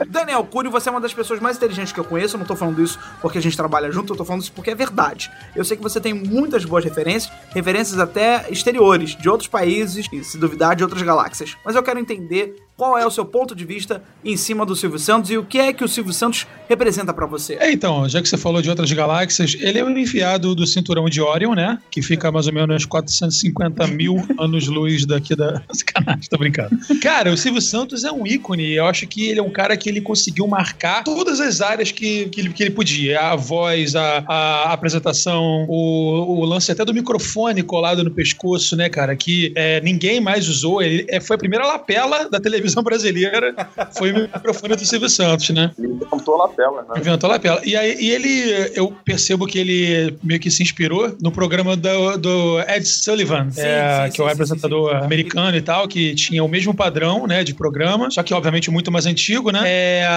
Daniel 0.10 0.44
Cury, 0.46 0.70
você 0.70 0.90
é 0.90 0.92
uma 0.92 1.02
das 1.02 1.14
pessoas 1.14 1.40
mais 1.40 1.58
inteligentes 1.58 1.92
que 1.92 2.00
eu 2.00 2.04
conheço. 2.04 2.36
Eu 2.36 2.40
não 2.40 2.46
tô 2.46 2.56
falando 2.56 2.82
isso 2.82 3.00
porque 3.22 3.38
a 3.38 3.42
gente 3.42 3.58
trabalha 3.58 3.92
junto, 3.92 4.14
eu 4.14 4.18
tô 4.18 4.26
falando 4.26 4.42
isso 4.42 4.52
porque 4.52 4.72
é 4.72 4.76
verdade. 4.76 5.32
Eu 5.56 5.64
sei 5.66 5.76
que 5.76 5.84
você 5.84 6.00
tem 6.00 6.14
muitas 6.14 6.66
boas 6.66 6.84
referências, 6.84 7.32
referências 7.50 8.00
até 8.00 8.46
exteriores, 8.50 9.16
de 9.16 9.30
outros 9.30 9.50
países 9.50 10.08
e, 10.12 10.24
se 10.24 10.38
duvidar, 10.38 10.76
de 10.76 10.84
outras 10.84 11.02
galáxias. 11.02 11.56
Mas 11.66 11.76
eu 11.76 11.84
quero 11.84 12.00
entender 12.00 12.56
qual 12.78 12.98
é 12.98 13.06
o 13.06 13.10
seu 13.10 13.26
ponto 13.26 13.56
de 13.56 13.66
vista 13.66 14.04
em 14.24 14.38
cima 14.38 14.64
do 14.64 14.76
Silvio 14.76 15.00
Santos 15.00 15.32
e 15.32 15.38
o 15.38 15.44
que 15.44 15.58
é 15.58 15.74
que 15.74 15.84
o 15.84 15.88
Silvio 15.88 16.14
Santos 16.14 16.46
representa 16.70 17.12
pra 17.12 17.26
você. 17.26 17.56
É, 17.56 17.72
então, 17.72 18.08
já 18.08 18.22
que 18.22 18.30
você 18.30 18.38
falou 18.38 18.62
de 18.62 18.70
outras 18.70 18.92
galáxias, 18.92 19.58
ele 19.60 19.80
é 19.80 19.84
o 19.84 19.90
enviado 19.90 20.54
do 20.54 20.68
cinturão 20.68 21.10
de 21.10 21.20
Orion, 21.20 21.56
né? 21.56 21.80
Que 21.90 22.04
fica 22.04 22.32
mais 22.32 22.46
ou 22.46 22.54
menos 22.54 22.86
450 22.86 23.88
mil 23.88 24.24
anos-luz 24.40 25.08
daqui 25.08 25.36
da. 25.36 25.64
Sacanagem, 25.74 26.30
tô 26.30 26.38
brincando. 26.38 26.78
Cara, 27.02 27.34
o 27.34 27.38
Silvio 27.38 27.62
Santos 27.62 28.04
é 28.04 28.12
um 28.12 28.28
ícone. 28.28 28.74
Eu 28.74 28.86
acho 28.86 29.08
que 29.08 29.17
ele 29.26 29.40
é 29.40 29.44
um 29.44 29.50
cara 29.50 29.76
que 29.76 29.90
ele 29.90 30.02
conseguiu 30.02 30.48
marcar 30.48 31.04
todas 31.04 31.40
as 31.40 31.62
áreas 31.62 31.92
que, 31.92 32.30
que, 32.30 32.42
ele, 32.42 32.54
que 32.54 32.64
ele 32.64 32.72
podia. 32.72 33.20
A 33.20 33.36
voz, 33.36 33.96
a, 33.96 34.24
a 34.28 34.74
apresentação, 34.74 35.66
o, 35.68 36.40
o 36.40 36.46
lance 36.46 36.72
até 36.72 36.86
do 36.86 36.94
microfone 36.94 37.64
colado 37.64 38.04
no 38.04 38.12
pescoço, 38.12 38.76
né, 38.76 38.90
cara? 38.90 39.16
Que 39.16 39.52
é, 39.56 39.82
ninguém 39.82 40.20
mais 40.22 40.48
usou. 40.48 40.82
Ele 40.82 41.06
é, 41.10 41.20
foi 41.20 41.36
a 41.36 41.40
primeira 41.40 41.66
lapela 41.66 42.30
da 42.30 42.40
televisão 42.40 42.84
brasileira. 42.84 43.54
Foi 43.98 44.12
o 44.12 44.22
microfone 44.22 44.76
do 44.76 44.86
Silvio 44.86 45.10
Santos, 45.10 45.50
né? 45.50 45.72
Ele 45.78 45.94
inventou 45.94 46.36
a 46.36 46.46
lapela, 46.46 46.86
né? 46.90 47.00
Inventou 47.00 47.30
a 47.30 47.34
lapela. 47.34 47.62
E 47.66 47.76
aí 47.76 47.98
e 48.00 48.12
ele, 48.12 48.72
eu 48.76 48.94
percebo 49.04 49.46
que 49.46 49.58
ele 49.58 50.18
meio 50.24 50.40
que 50.40 50.52
se 50.52 50.62
inspirou 50.62 51.16
no 51.22 51.32
programa 51.32 51.76
do, 51.76 52.18
do 52.18 52.60
Ed 52.62 52.86
Sullivan, 52.86 53.50
Sim, 53.52 53.62
é, 53.62 54.06
sim, 54.06 54.14
que 54.14 54.22
é 54.22 54.24
o 54.24 54.28
sim, 54.28 54.34
apresentador 54.34 54.92
sim, 54.92 54.98
sim. 55.00 55.06
americano 55.06 55.58
e 55.58 55.62
tal, 55.62 55.88
que 55.88 56.14
tinha 56.16 56.44
o 56.44 56.48
mesmo 56.48 56.74
padrão, 56.74 57.26
né, 57.26 57.44
de 57.44 57.54
programa, 57.54 58.10
só 58.12 58.22
que 58.22 58.34
obviamente 58.34 58.70
muito 58.70 58.92
mais 58.92 59.07
antigo, 59.08 59.52
né? 59.52 59.62
É, 59.66 60.08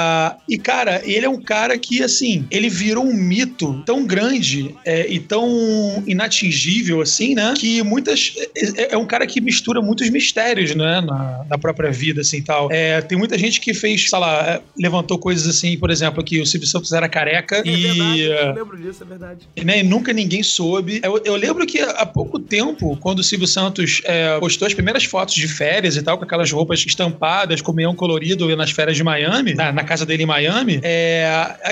e 0.48 0.58
cara, 0.58 1.00
ele 1.04 1.26
é 1.26 1.28
um 1.28 1.40
cara 1.40 1.78
que 1.78 2.02
assim, 2.02 2.46
ele 2.50 2.68
virou 2.68 3.04
um 3.04 3.14
mito 3.14 3.82
tão 3.84 4.04
grande 4.06 4.74
é, 4.84 5.06
e 5.10 5.18
tão 5.18 6.02
inatingível 6.06 7.00
assim, 7.00 7.34
né? 7.34 7.54
Que 7.56 7.82
muitas 7.82 8.34
é, 8.76 8.94
é 8.94 8.98
um 8.98 9.06
cara 9.06 9.26
que 9.26 9.40
mistura 9.40 9.80
muitos 9.80 10.08
mistérios, 10.10 10.74
né, 10.74 11.00
na, 11.00 11.44
na 11.48 11.58
própria 11.58 11.90
vida 11.90 12.20
assim, 12.20 12.38
e 12.38 12.42
tal. 12.42 12.68
É, 12.70 13.00
tem 13.00 13.16
muita 13.16 13.38
gente 13.38 13.60
que 13.60 13.72
fez, 13.72 14.08
sei 14.08 14.18
lá, 14.18 14.42
é, 14.42 14.60
levantou 14.78 15.18
coisas 15.18 15.48
assim, 15.48 15.76
por 15.78 15.90
exemplo, 15.90 16.22
que 16.22 16.40
o 16.40 16.46
Silvio 16.46 16.68
Santos 16.68 16.92
era 16.92 17.08
careca 17.08 17.56
É 17.56 17.62
verdade, 17.62 18.18
e 18.18 18.22
eu 18.22 18.54
lembro 18.54 18.76
disso, 18.76 19.02
é 19.02 19.06
verdade. 19.06 19.38
e, 19.56 19.64
né, 19.64 19.80
e 19.80 19.82
nunca 19.82 20.12
ninguém 20.12 20.42
soube. 20.42 21.00
Eu, 21.02 21.20
eu 21.24 21.36
lembro 21.36 21.66
que 21.66 21.80
há 21.80 22.06
pouco 22.06 22.38
tempo, 22.38 22.96
quando 22.96 23.20
o 23.20 23.24
Silvio 23.24 23.46
Santos 23.46 24.02
postou 24.40 24.66
as 24.66 24.74
primeiras 24.74 25.04
fotos 25.04 25.34
de 25.34 25.48
férias 25.48 25.96
e 25.96 26.02
tal, 26.02 26.18
com 26.18 26.24
aquelas 26.24 26.50
roupas 26.50 26.84
estampadas, 26.84 27.60
com 27.60 27.72
meião 27.72 27.94
colorido 27.94 28.54
nas 28.56 28.70
férias 28.70 28.79
de 28.86 29.04
Miami, 29.04 29.54
na, 29.54 29.72
na 29.72 29.84
casa 29.84 30.04
dele 30.06 30.22
em 30.22 30.26
Miami, 30.26 30.80
é, 30.82 31.28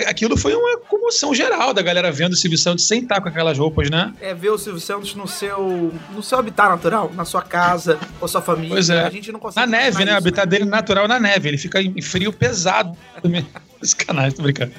aquilo 0.07 0.37
foi 0.37 0.55
uma 0.55 0.79
comoção 0.81 1.35
geral 1.35 1.73
da 1.73 1.83
galera 1.83 2.11
vendo 2.13 2.33
o 2.33 2.37
Silvio 2.37 2.59
Santos 2.59 2.87
sem 2.87 3.03
estar 3.03 3.21
com 3.21 3.29
aquelas 3.29 3.59
roupas, 3.59 3.91
né? 3.91 4.13
É 4.21 4.35
ver 4.35 4.51
o 4.51 4.59
Silvio 4.59 4.81
Santos 4.81 5.15
no 5.15 5.27
seu, 5.27 5.93
no 6.15 6.23
seu 6.23 6.39
habitat 6.39 6.69
natural, 6.69 7.11
na 7.15 7.25
sua 7.25 7.43
casa, 7.43 7.99
com 8.19 8.25
a 8.25 8.29
sua 8.29 8.43
família. 8.43 8.71
Pois 8.71 8.91
é. 8.91 9.05
A 9.05 9.11
gente 9.11 9.33
não 9.33 9.41
consegue 9.41 9.67
Na 9.67 9.79
neve, 9.79 10.05
né? 10.05 10.13
O 10.13 10.19
isso, 10.19 10.19
habitat 10.19 10.47
dele 10.47 10.65
natural 10.65 11.05
é 11.05 11.09
na 11.09 11.21
neve. 11.21 11.49
Ele 11.49 11.59
fica 11.59 11.81
em 11.81 12.01
frio 12.03 12.33
pesado. 12.33 12.97
Sacanagem, 13.87 14.33
tô 14.37 14.43
brincando. 14.43 14.73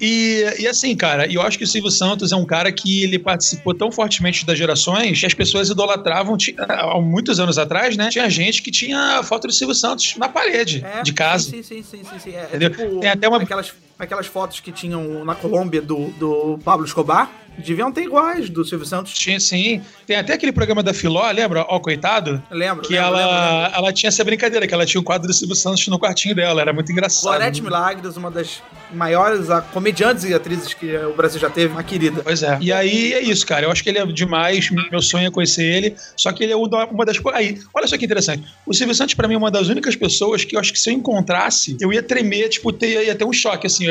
E, 0.00 0.44
e 0.58 0.66
assim, 0.66 0.94
cara, 0.96 1.30
eu 1.30 1.42
acho 1.42 1.58
que 1.58 1.64
o 1.64 1.66
Silvio 1.66 1.90
Santos 1.90 2.32
é 2.32 2.36
um 2.36 2.44
cara 2.46 2.72
que 2.72 3.02
ele 3.02 3.18
participou 3.18 3.74
tão 3.74 3.90
fortemente 3.92 4.44
das 4.46 4.56
gerações 4.58 5.20
que 5.20 5.26
as 5.26 5.34
pessoas 5.34 5.68
idolatravam 5.68 6.36
ti- 6.36 6.54
há 6.58 6.98
muitos 7.00 7.38
anos 7.38 7.58
atrás, 7.58 7.96
né? 7.96 8.08
Tinha 8.10 8.28
gente 8.30 8.62
que 8.62 8.70
tinha 8.70 9.22
foto 9.22 9.46
do 9.46 9.52
Silvio 9.52 9.74
Santos 9.74 10.14
na 10.16 10.28
parede 10.28 10.84
É, 10.84 11.02
de 11.02 11.12
casa. 11.12 11.50
Sim, 11.50 11.62
sim, 11.62 11.82
sim, 11.82 12.02
sim, 12.04 12.18
sim. 12.18 12.30
É, 12.30 12.40
é 12.40 12.44
Entendeu? 12.46 12.70
tipo 12.70 13.00
Tem 13.00 13.10
até 13.10 13.28
uma- 13.28 13.38
aquelas, 13.42 13.72
aquelas 13.98 14.26
fotos 14.26 14.60
que 14.60 14.72
tinham 14.72 15.24
na 15.24 15.34
Colômbia 15.34 15.82
do, 15.82 16.08
do 16.18 16.58
Pablo 16.64 16.84
Escobar. 16.86 17.30
Deviam 17.58 17.92
ter 17.92 18.02
iguais 18.02 18.48
do 18.48 18.64
Silvio 18.64 18.86
Santos. 18.86 19.12
Tinha, 19.12 19.38
sim. 19.38 19.82
Tem 20.06 20.16
até 20.16 20.32
aquele 20.34 20.52
programa 20.52 20.82
da 20.82 20.94
Filó, 20.94 21.30
lembra? 21.30 21.64
Ó, 21.68 21.78
coitado. 21.78 22.42
Lembro, 22.50 22.82
Que 22.82 22.94
lembro, 22.94 23.08
ela, 23.08 23.62
lembro, 23.62 23.78
ela 23.78 23.92
tinha 23.92 24.08
essa 24.08 24.24
brincadeira, 24.24 24.66
que 24.66 24.74
ela 24.74 24.86
tinha 24.86 25.00
o 25.00 25.04
quadro 25.04 25.26
do 25.28 25.34
Silvio 25.34 25.54
Santos 25.54 25.86
no 25.88 25.98
quartinho 25.98 26.34
dela. 26.34 26.60
Era 26.60 26.72
muito 26.72 26.90
engraçado. 26.90 27.32
Gorete 27.32 27.62
Milagres, 27.62 28.16
uma 28.16 28.30
das 28.30 28.62
maiores 28.92 29.50
ah, 29.50 29.60
comediantes 29.60 30.24
e 30.24 30.34
atrizes 30.34 30.74
que 30.74 30.96
o 30.96 31.14
Brasil 31.14 31.38
já 31.40 31.50
teve, 31.50 31.72
uma 31.72 31.82
querida. 31.82 32.22
Pois 32.22 32.42
é. 32.42 32.58
E 32.60 32.72
aí 32.72 33.12
é 33.12 33.20
isso, 33.20 33.46
cara. 33.46 33.66
Eu 33.66 33.70
acho 33.70 33.82
que 33.82 33.88
ele 33.88 33.98
é 33.98 34.06
demais. 34.06 34.70
Meu 34.90 35.02
sonho 35.02 35.26
é 35.26 35.30
conhecer 35.30 35.64
ele. 35.64 35.96
Só 36.16 36.32
que 36.32 36.42
ele 36.44 36.52
é 36.52 36.56
uma 36.56 37.04
das. 37.04 37.20
Aí, 37.34 37.60
olha 37.74 37.86
só 37.86 37.96
que 37.96 38.04
interessante. 38.04 38.44
O 38.66 38.72
Silvio 38.74 38.94
Santos, 38.94 39.14
pra 39.14 39.28
mim, 39.28 39.34
é 39.34 39.38
uma 39.38 39.50
das 39.50 39.68
únicas 39.68 39.94
pessoas 39.96 40.44
que 40.44 40.56
eu 40.56 40.60
acho 40.60 40.72
que 40.72 40.78
se 40.78 40.90
eu 40.90 40.94
encontrasse, 40.94 41.76
eu 41.80 41.92
ia 41.92 42.02
tremer, 42.02 42.48
tipo, 42.48 42.72
ter, 42.72 43.04
ia 43.06 43.14
ter 43.14 43.24
um 43.24 43.32
choque, 43.32 43.66
assim. 43.66 43.86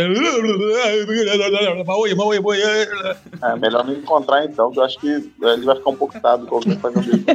Maoi, 1.86 2.14
maoi, 2.16 2.40
maoi. 2.40 2.60
É 3.54 3.56
melhor 3.56 3.86
não 3.86 3.94
encontrar 3.94 4.46
então, 4.46 4.72
que 4.72 4.80
eu 4.80 4.84
acho 4.84 5.00
que 5.00 5.08
ele 5.08 5.66
vai 5.66 5.76
ficar 5.76 5.90
um 5.90 5.96
pouco 5.96 6.20
dado 6.20 6.46
com 6.48 6.56
alguém 6.56 6.78
fazendo 6.78 7.02
isso. 7.02 7.26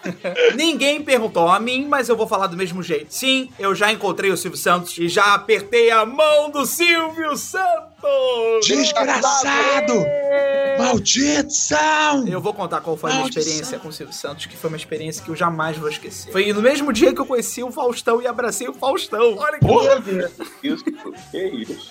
Ninguém 0.56 1.02
perguntou 1.02 1.48
a 1.48 1.60
mim, 1.60 1.86
mas 1.86 2.08
eu 2.08 2.16
vou 2.16 2.26
falar 2.26 2.46
do 2.46 2.56
mesmo 2.56 2.82
jeito. 2.82 3.12
Sim, 3.12 3.50
eu 3.58 3.74
já 3.74 3.92
encontrei 3.92 4.30
o 4.30 4.36
Silvio 4.36 4.58
Santos 4.58 4.96
e 4.98 5.08
já 5.08 5.34
apertei 5.34 5.90
a 5.90 6.04
mão 6.06 6.50
do 6.50 6.64
Silvio 6.64 7.36
Santos! 7.36 7.99
Desgraçado! 8.62 10.04
Maldição! 10.78 12.26
Eu 12.26 12.40
vou 12.40 12.54
contar 12.54 12.80
qual 12.80 12.96
foi 12.96 13.10
a 13.10 13.12
minha 13.14 13.22
Maldição. 13.24 13.42
experiência 13.42 13.78
com 13.78 13.88
o 13.88 13.92
Silvio 13.92 14.14
Santos, 14.14 14.46
que 14.46 14.56
foi 14.56 14.68
uma 14.68 14.76
experiência 14.76 15.22
que 15.22 15.30
eu 15.30 15.36
jamais 15.36 15.76
vou 15.76 15.88
esquecer. 15.88 16.32
Foi 16.32 16.52
no 16.52 16.62
mesmo 16.62 16.92
dia 16.92 17.12
que 17.12 17.20
eu 17.20 17.26
conheci 17.26 17.62
o 17.62 17.70
Faustão 17.70 18.20
e 18.22 18.26
abracei 18.26 18.68
o 18.68 18.72
Faustão. 18.72 19.36
Olha 19.36 19.58
que 19.58 19.66
Porra! 19.66 20.02
Isso, 20.62 20.84
que 20.84 21.38
isso. 21.38 21.90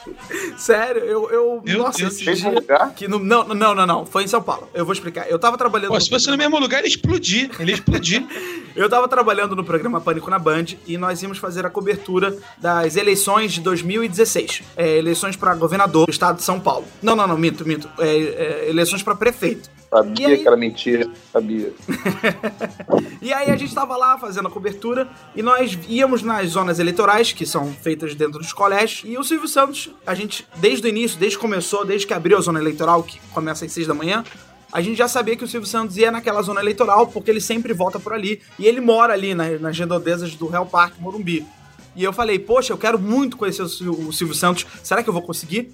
sério, 0.57 1.03
eu. 1.03 1.29
eu 1.29 1.61
Meu 1.63 1.79
nossa, 1.79 1.99
Deus. 1.99 2.13
esse 2.15 2.25
Mesmo 2.25 2.49
dia. 2.49 2.59
lugar? 2.59 2.93
Que 2.93 3.07
no, 3.07 3.19
não, 3.19 3.43
não, 3.49 3.75
não, 3.75 3.85
não. 3.85 4.05
Foi 4.05 4.23
em 4.23 4.27
São 4.27 4.41
Paulo. 4.41 4.67
Eu 4.73 4.85
vou 4.85 4.93
explicar. 4.93 5.29
Eu 5.29 5.37
tava 5.37 5.57
trabalhando. 5.57 5.89
Pô, 5.91 5.99
se 5.99 6.09
fosse 6.09 6.29
no 6.29 6.37
mesmo 6.37 6.57
lugar, 6.59 6.79
ele 6.79 6.87
ia 6.87 6.91
explodir. 6.95 7.51
Ele 7.59 7.71
ia 7.71 7.75
explodir. 7.75 8.25
Eu 8.75 8.87
tava 8.87 9.07
trabalhando 9.07 9.55
no 9.55 9.63
programa 9.63 9.99
Pânico 9.99 10.29
na 10.29 10.37
Band 10.39 10.65
e 10.85 10.95
nós 10.95 11.21
íamos 11.21 11.37
fazer 11.39 11.65
a 11.65 11.69
cobertura 11.69 12.37
das 12.57 12.95
eleições 12.95 13.51
de 13.51 13.61
2016. 13.61 14.61
É, 14.77 14.95
eleições 14.97 15.35
pra 15.35 15.53
governador 15.55 15.98
do 16.05 16.11
estado 16.11 16.37
de 16.37 16.43
São 16.43 16.59
Paulo. 16.59 16.85
Não, 17.01 17.15
não, 17.15 17.27
não, 17.27 17.37
minto, 17.37 17.65
minto. 17.65 17.89
É, 17.99 18.07
é, 18.07 18.69
eleições 18.69 19.01
pra 19.03 19.15
prefeito. 19.15 19.69
Sabia 19.89 20.27
aí? 20.27 20.37
que 20.37 20.47
era 20.47 20.55
mentira, 20.57 21.09
sabia. 21.33 21.73
E 23.21 23.33
aí 23.33 23.49
a 23.49 23.55
gente 23.57 23.73
tava 23.73 23.97
lá 23.97 24.17
fazendo 24.17 24.47
a 24.47 24.51
cobertura 24.51 25.07
e 25.35 25.41
nós 25.41 25.77
íamos 25.89 26.21
nas 26.21 26.49
zonas 26.51 26.79
eleitorais, 26.79 27.33
que 27.33 27.45
são 27.45 27.73
feitas 27.73 28.15
dentro 28.15 28.39
dos 28.39 28.53
colégios, 28.53 29.01
e 29.05 29.17
o 29.17 29.23
Silvio 29.23 29.47
Santos, 29.47 29.89
a 30.07 30.13
gente, 30.15 30.47
desde 30.57 30.87
o 30.87 30.89
início, 30.89 31.19
desde 31.19 31.37
que 31.37 31.41
começou, 31.41 31.83
desde 31.85 32.07
que 32.07 32.13
abriu 32.13 32.37
a 32.37 32.41
zona 32.41 32.59
eleitoral, 32.59 33.03
que 33.03 33.19
começa 33.33 33.65
às 33.65 33.71
seis 33.71 33.85
da 33.87 33.93
manhã, 33.93 34.23
a 34.71 34.81
gente 34.81 34.95
já 34.97 35.07
sabia 35.07 35.35
que 35.35 35.43
o 35.43 35.47
Silvio 35.47 35.67
Santos 35.67 35.97
ia 35.97 36.11
naquela 36.11 36.41
zona 36.41 36.61
eleitoral, 36.61 37.07
porque 37.07 37.29
ele 37.29 37.41
sempre 37.41 37.73
volta 37.73 37.99
por 37.99 38.13
ali, 38.13 38.41
e 38.57 38.65
ele 38.67 38.79
mora 38.79 39.13
ali 39.13 39.33
na- 39.35 39.57
nas 39.59 39.77
redondezas 39.77 40.33
do 40.35 40.47
Real 40.47 40.65
Parque 40.65 41.01
Morumbi. 41.01 41.45
E 41.95 42.03
eu 42.03 42.13
falei, 42.13 42.39
poxa, 42.39 42.71
eu 42.71 42.77
quero 42.77 42.97
muito 42.99 43.35
conhecer 43.35 43.63
o 43.63 43.67
Silvio 44.13 44.33
Santos, 44.35 44.65
será 44.83 45.03
que 45.03 45.09
eu 45.09 45.13
vou 45.13 45.23
conseguir? 45.23 45.73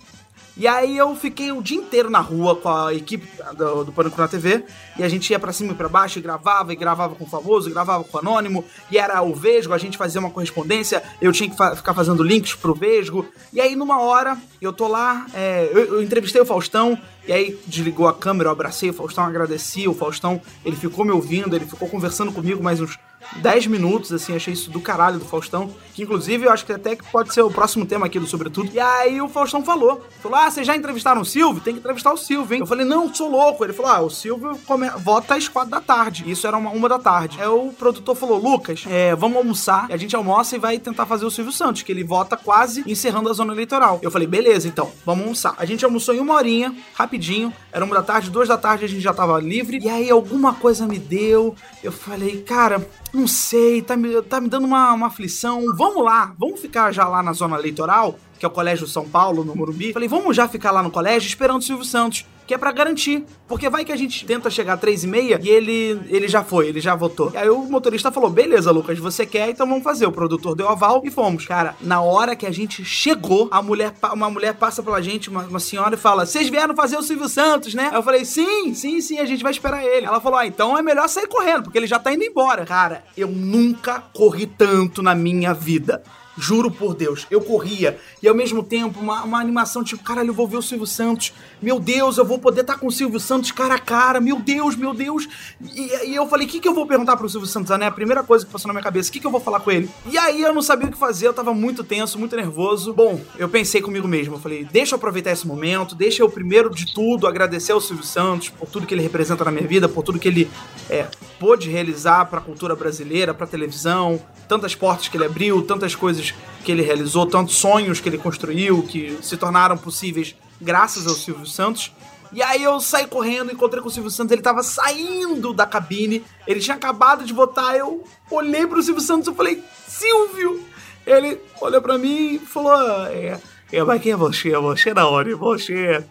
E 0.58 0.68
aí 0.68 0.98
eu 0.98 1.14
fiquei 1.16 1.52
o 1.52 1.62
dia 1.62 1.78
inteiro 1.78 2.10
na 2.10 2.20
rua 2.20 2.56
com 2.56 2.70
a 2.70 2.94
equipe 2.94 3.28
do, 3.58 3.84
do 3.84 3.92
Pânico 3.92 4.20
na 4.20 4.28
TV. 4.28 4.64
E 4.98 5.04
a 5.04 5.10
gente 5.10 5.30
ia 5.30 5.40
pra 5.40 5.52
cima 5.52 5.74
e 5.74 5.76
pra 5.76 5.90
baixo 5.90 6.18
e 6.18 6.22
gravava, 6.22 6.72
e 6.72 6.76
gravava 6.76 7.16
com 7.16 7.26
o 7.26 7.28
famoso, 7.28 7.70
e 7.70 7.74
gravava 7.74 8.04
com 8.04 8.18
o 8.18 8.20
anônimo. 8.20 8.64
E 8.90 8.98
era 8.98 9.22
o 9.22 9.36
Vesgo, 9.36 9.74
a 9.74 9.78
gente 9.78 9.98
fazia 9.98 10.20
uma 10.20 10.30
correspondência, 10.30 11.04
eu 11.22 11.32
tinha 11.34 11.50
que 11.50 11.58
fa 11.58 11.76
ficar 11.76 11.94
fazendo 11.94 12.24
links 12.24 12.54
pro 12.54 12.74
Vesgo. 12.74 13.28
E 13.52 13.60
aí 13.60 13.76
numa 13.76 14.00
hora, 14.00 14.38
eu 14.62 14.72
tô 14.72 14.88
lá, 14.88 15.26
é, 15.34 15.70
eu, 15.72 15.96
eu 15.96 16.02
entrevistei 16.02 16.42
o 16.42 16.46
Faustão, 16.46 16.98
e 17.28 17.34
aí 17.34 17.60
desligou 17.66 18.08
a 18.08 18.14
câmera, 18.14 18.50
eu 18.50 18.54
abracei 18.54 18.90
o 18.90 18.94
Faustão, 18.94 19.26
agradeci. 19.26 19.88
O 19.88 19.94
Faustão, 19.94 20.40
ele 20.64 20.76
ficou 20.76 21.04
me 21.04 21.12
ouvindo, 21.12 21.56
ele 21.56 21.66
ficou 21.66 21.90
conversando 21.90 22.32
comigo 22.32 22.64
mais 22.64 22.80
uns 22.80 22.98
10 23.38 23.67
minutos, 23.67 24.12
assim, 24.12 24.36
achei 24.36 24.53
isso 24.53 24.70
do 24.70 24.79
caralho 24.79 25.20
do 25.20 25.25
Faustão. 25.25 25.70
Que 25.94 26.03
inclusive 26.03 26.46
eu 26.46 26.51
acho 26.51 26.65
que 26.65 26.74
até 26.74 26.96
que 26.96 27.03
pode 27.05 27.34
ser 27.34 27.41
o 27.41 27.50
próximo 27.50 27.86
tema 27.86 28.05
aqui 28.05 28.20
do 28.20 28.27
Sobretudo. 28.27 28.70
E 28.74 28.79
aí 28.79 29.22
o 29.22 29.29
Faustão 29.29 29.63
falou: 29.63 30.05
falou: 30.22 30.38
Ah, 30.38 30.51
vocês 30.51 30.67
já 30.67 30.75
entrevistaram 30.75 31.22
o 31.22 31.25
Silvio? 31.25 31.62
Tem 31.62 31.74
que 31.74 31.79
entrevistar 31.79 32.12
o 32.12 32.17
Silvio, 32.17 32.55
hein? 32.55 32.60
Eu 32.62 32.67
falei, 32.67 32.86
não, 32.86 33.13
sou 33.13 33.29
louco. 33.29 33.63
Ele 33.63 33.74
falou: 33.74 33.91
Ah, 33.91 34.01
o 34.01 34.10
Silvio 34.10 34.60
come... 34.65 34.89
vota 34.98 35.36
às 35.36 35.48
quatro 35.48 35.72
da 35.72 35.79
tarde. 35.79 36.29
Isso 36.29 36.46
era 36.46 36.58
uma, 36.58 36.70
uma 36.72 36.89
da 36.89 37.00
tarde. 37.00 37.41
Aí 37.41 37.48
o 37.48 37.72
produtor 37.72 38.15
falou: 38.15 38.38
Lucas, 38.38 38.84
é, 38.88 39.15
vamos 39.15 39.38
almoçar. 39.38 39.88
A 39.89 39.98
gente 39.98 40.15
almoça 40.15 40.55
e 40.55 40.60
vai 40.60 40.77
tentar 40.79 41.05
fazer 41.05 41.25
o 41.25 41.32
Silvio 41.32 41.53
Santos, 41.53 41.82
que 41.82 41.91
ele 41.91 42.03
vota 42.03 42.36
quase 42.36 42.84
encerrando 42.86 43.29
a 43.29 43.34
zona 43.34 43.53
eleitoral. 43.53 44.00
Eu 44.01 44.12
falei, 44.12 44.27
beleza, 44.27 44.67
então, 44.67 44.91
vamos 45.05 45.24
almoçar. 45.24 45.55
A 45.58 45.65
gente 45.65 45.86
almoçou 45.86 46.13
em 46.13 46.20
uma 46.20 46.34
horinha, 46.34 46.75
rapidinho. 46.94 47.53
Era 47.72 47.84
uma 47.84 47.96
da 47.96 48.03
tarde, 48.03 48.29
duas 48.29 48.48
da 48.48 48.58
tarde 48.58 48.86
a 48.86 48.88
gente 48.88 49.01
já 49.01 49.13
tava 49.13 49.39
livre. 49.39 49.79
E 49.82 49.89
aí 49.89 50.10
alguma 50.10 50.53
coisa 50.53 50.88
me 50.88 51.00
deu. 51.00 51.55
Eu 51.84 51.91
falei, 51.91 52.41
cara, 52.41 52.86
não 53.16 53.28
sei, 53.28 53.82
tá 53.82 53.96
me, 53.96 54.22
tá 54.22 54.40
me 54.40 54.50
dando 54.50 54.66
uma, 54.66 54.94
uma 54.94 55.08
aflição. 55.08 55.64
Vamos 55.76 56.04
lá, 56.04 56.34
vamos 56.38 56.60
ficar 56.60 56.92
já 56.92 57.08
lá 57.08 57.24
na 57.24 57.34
zona 57.34 57.58
eleitoral, 57.58 58.20
que 58.38 58.46
é 58.46 58.48
o 58.48 58.52
Colégio 58.52 58.88
São 58.88 59.08
Paulo, 59.08 59.44
no 59.44 59.56
Morumbi. 59.56 59.94
Falei, 59.94 60.10
vamos 60.10 60.36
já 60.36 60.48
ficar 60.48 60.72
lá 60.72 60.84
no 60.84 60.92
colégio 60.92 61.28
esperando 61.28 61.60
o 61.60 61.64
Silvio 61.64 61.86
Santos. 61.86 62.26
Que 62.48 62.54
é 62.54 62.58
pra 62.58 62.72
garantir. 62.72 63.25
Porque 63.48 63.70
vai 63.70 63.86
que 63.86 63.92
a 63.92 63.96
gente 63.96 64.25
tenta 64.25 64.50
chegar 64.50 64.78
três 64.78 65.04
e 65.04 65.08
meia 65.08 65.40
e 65.42 65.50
ele, 65.50 66.00
ele 66.08 66.28
já 66.28 66.44
foi, 66.44 66.68
ele 66.68 66.80
já 66.80 66.96
votou. 66.96 67.32
E 67.34 67.38
aí 67.38 67.50
o 67.50 67.64
motorista 67.64 68.12
falou: 68.12 68.30
beleza, 68.30 68.72
Lucas, 68.72 68.98
você 68.98 69.25
quer, 69.25 69.50
então 69.50 69.68
vamos 69.68 69.84
fazer. 69.84 70.06
O 70.06 70.12
produtor 70.12 70.56
deu 70.56 70.68
aval 70.68 71.02
e 71.04 71.12
fomos. 71.12 71.46
Cara, 71.46 71.75
na 71.82 72.02
hora 72.02 72.36
que 72.36 72.46
a 72.46 72.52
gente 72.52 72.84
chegou, 72.84 73.48
a 73.52 73.62
mulher, 73.62 73.94
uma 74.14 74.30
mulher 74.30 74.56
passa 74.56 74.82
pela 74.82 75.02
gente, 75.02 75.30
uma, 75.30 75.44
uma 75.44 75.60
senhora, 75.60 75.96
e 75.96 75.98
fala: 75.98 76.25
Vocês 76.25 76.50
vieram 76.50 76.75
fazer 76.75 76.98
o 76.98 77.04
Silvio 77.04 77.30
Santos, 77.30 77.74
né? 77.74 77.90
Aí 77.92 77.98
eu 77.98 78.04
falei: 78.04 78.25
Sim, 78.25 78.74
sim, 78.74 79.00
sim, 79.02 79.20
a 79.20 79.25
gente 79.25 79.44
vai 79.44 79.52
esperar 79.52 79.84
ele. 79.84 80.06
Ela 80.06 80.22
falou: 80.22 80.40
Ah, 80.40 80.48
então 80.48 80.78
é 80.78 80.82
melhor 80.82 81.08
sair 81.08 81.28
correndo, 81.28 81.64
porque 81.64 81.78
ele 81.78 81.88
já 81.88 82.00
tá 82.00 82.14
indo 82.14 82.24
embora. 82.24 82.66
Cara, 82.66 83.04
eu 83.16 83.28
nunca 83.28 84.04
corri 84.14 84.46
tanto 84.46 85.04
na 85.04 85.14
minha 85.14 85.54
vida. 85.54 86.04
Juro 86.38 86.72
por 86.72 86.94
Deus, 86.94 87.27
eu 87.30 87.42
corria 87.42 87.98
e 88.22 88.27
ao 88.27 88.36
mesmo 88.36 88.63
tempo 88.63 89.00
uma, 89.00 89.24
uma 89.24 89.39
animação 89.39 89.84
tipo, 89.84 90.04
caralho, 90.04 90.30
eu 90.30 90.34
vou 90.34 90.48
ver 90.48 90.58
o 90.58 90.62
Silvio 90.62 90.88
Santos, 90.88 91.34
meu 91.62 91.80
Deus, 91.80 92.18
eu 92.18 92.25
vou 92.25 92.39
poder 92.39 92.62
estar 92.62 92.77
com 92.77 92.88
o 92.88 92.92
Silvio 92.92 93.20
Santos 93.20 93.51
cara 93.51 93.75
a 93.75 93.80
cara, 93.80 94.22
meu 94.22 94.39
Deus, 94.39 94.75
meu 94.75 94.94
Deus. 94.94 95.27
E, 95.62 96.10
e 96.12 96.15
eu 96.15 96.27
falei, 96.27 96.48
o 96.48 96.50
que, 96.50 96.60
que 96.60 96.68
eu 96.68 96.74
vou 96.74 96.86
perguntar 96.88 97.18
pro 97.18 97.30
Silvio 97.30 97.48
Santos? 97.48 97.65
né? 97.77 97.88
A 97.88 97.92
primeira 97.92 98.24
coisa 98.24 98.46
que 98.46 98.51
passou 98.51 98.68
na 98.68 98.74
minha 98.74 98.84
cabeça, 98.84 99.10
o 99.10 99.13
que, 99.13 99.20
que 99.20 99.27
eu 99.27 99.32
vou 99.32 99.39
falar 99.39 99.60
com 99.60 99.72
ele? 99.72 99.89
E 100.10 100.18
aí 100.18 100.42
eu 100.42 100.54
não 100.54 100.62
sabia 100.62 100.88
o 100.88 100.92
que 100.92 100.98
fazer, 100.98 101.27
eu 101.27 101.34
tava 101.34 101.54
muito 101.54 101.84
tenso, 101.84 102.20
muito 102.20 102.36
nervoso. 102.36 102.94
Bom, 102.94 103.20
eu 103.38 103.50
pensei 103.50 103.82
comigo 103.82 104.08
mesmo, 104.08 104.36
eu 104.36 104.39
falei, 104.39 104.65
deixa 104.72 104.94
eu 104.94 104.98
aproveitar 104.98 105.32
esse 105.32 105.48
momento, 105.48 105.96
deixa 105.96 106.22
eu 106.22 106.30
primeiro 106.30 106.70
de 106.70 106.94
tudo 106.94 107.27
agradecer 107.27 107.72
ao 107.72 107.82
Silvio 107.82 108.06
Santos 108.06 108.50
por 108.50 108.68
tudo 108.68 108.86
que 108.86 108.94
ele 108.94 109.01
representa 109.01 109.44
na 109.44 109.51
minha 109.51 109.68
vida, 109.68 109.89
por 109.89 110.04
tudo 110.04 110.20
que 110.20 110.27
ele 110.27 110.50
é, 110.89 111.08
pôde 111.39 111.70
realizar 111.70 112.25
pra 112.25 112.39
cultura 112.39 112.75
brasileira, 112.75 113.34
pra 113.34 113.48
televisão, 113.48 114.22
tantas 114.48 114.75
portas 114.75 115.08
que 115.08 115.18
ele 115.18 115.25
abriu, 115.25 115.62
tantas 115.62 115.96
coisas 115.96 116.25
que 116.63 116.72
ele 116.72 116.82
realizou, 116.82 117.25
tantos 117.25 117.55
sonhos 117.55 118.00
que 118.00 118.10
ele 118.10 118.17
construiu, 118.17 118.84
que 118.84 119.17
se 119.22 119.38
tornaram 119.38 119.77
possíveis 119.77 120.36
graças 120.60 121.05
ao 121.05 121.13
Silvio 121.13 121.46
Santos. 121.46 121.91
E 122.32 122.41
aí 122.41 122.63
eu 122.63 122.79
saí 122.79 123.05
correndo, 123.05 123.51
encontrei 123.51 123.82
com 123.82 123.88
o 123.88 123.91
Silvio 123.91 124.10
Santos, 124.10 124.32
ele 124.32 124.41
tava 124.41 124.63
saindo 124.63 125.53
da 125.53 125.65
cabine, 125.65 126.24
ele 126.48 126.60
tinha 126.60 126.75
acabado 126.75 127.24
de 127.24 127.32
votar, 127.32 127.77
eu 127.77 128.03
olhei 128.29 128.65
pro 128.65 128.82
Silvio 128.82 129.01
Santos 129.01 129.27
e 129.27 129.36
falei, 129.36 129.63
Silvio! 129.88 130.63
Ele 131.05 131.39
olhou 131.62 131.82
pra 131.82 132.00
mim 132.00 132.34
e 132.34 132.39
falou, 132.39 132.74
é, 133.08 133.39
é, 133.72 133.84
mas 133.84 134.01
quem 134.01 134.12
é 134.12 134.15
você? 134.15 134.58
Você 134.58 134.94
da 134.94 135.08
onde? 135.08 135.34
Você 135.34 136.03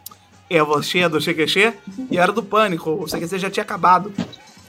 é 0.48 0.62
você 0.62 1.08
do 1.08 1.18
CQC? 1.18 1.74
E 2.10 2.18
era 2.18 2.32
do 2.32 2.42
Pânico, 2.42 2.90
o 2.90 3.06
CQC 3.06 3.38
já 3.38 3.50
tinha 3.50 3.64
acabado. 3.64 4.12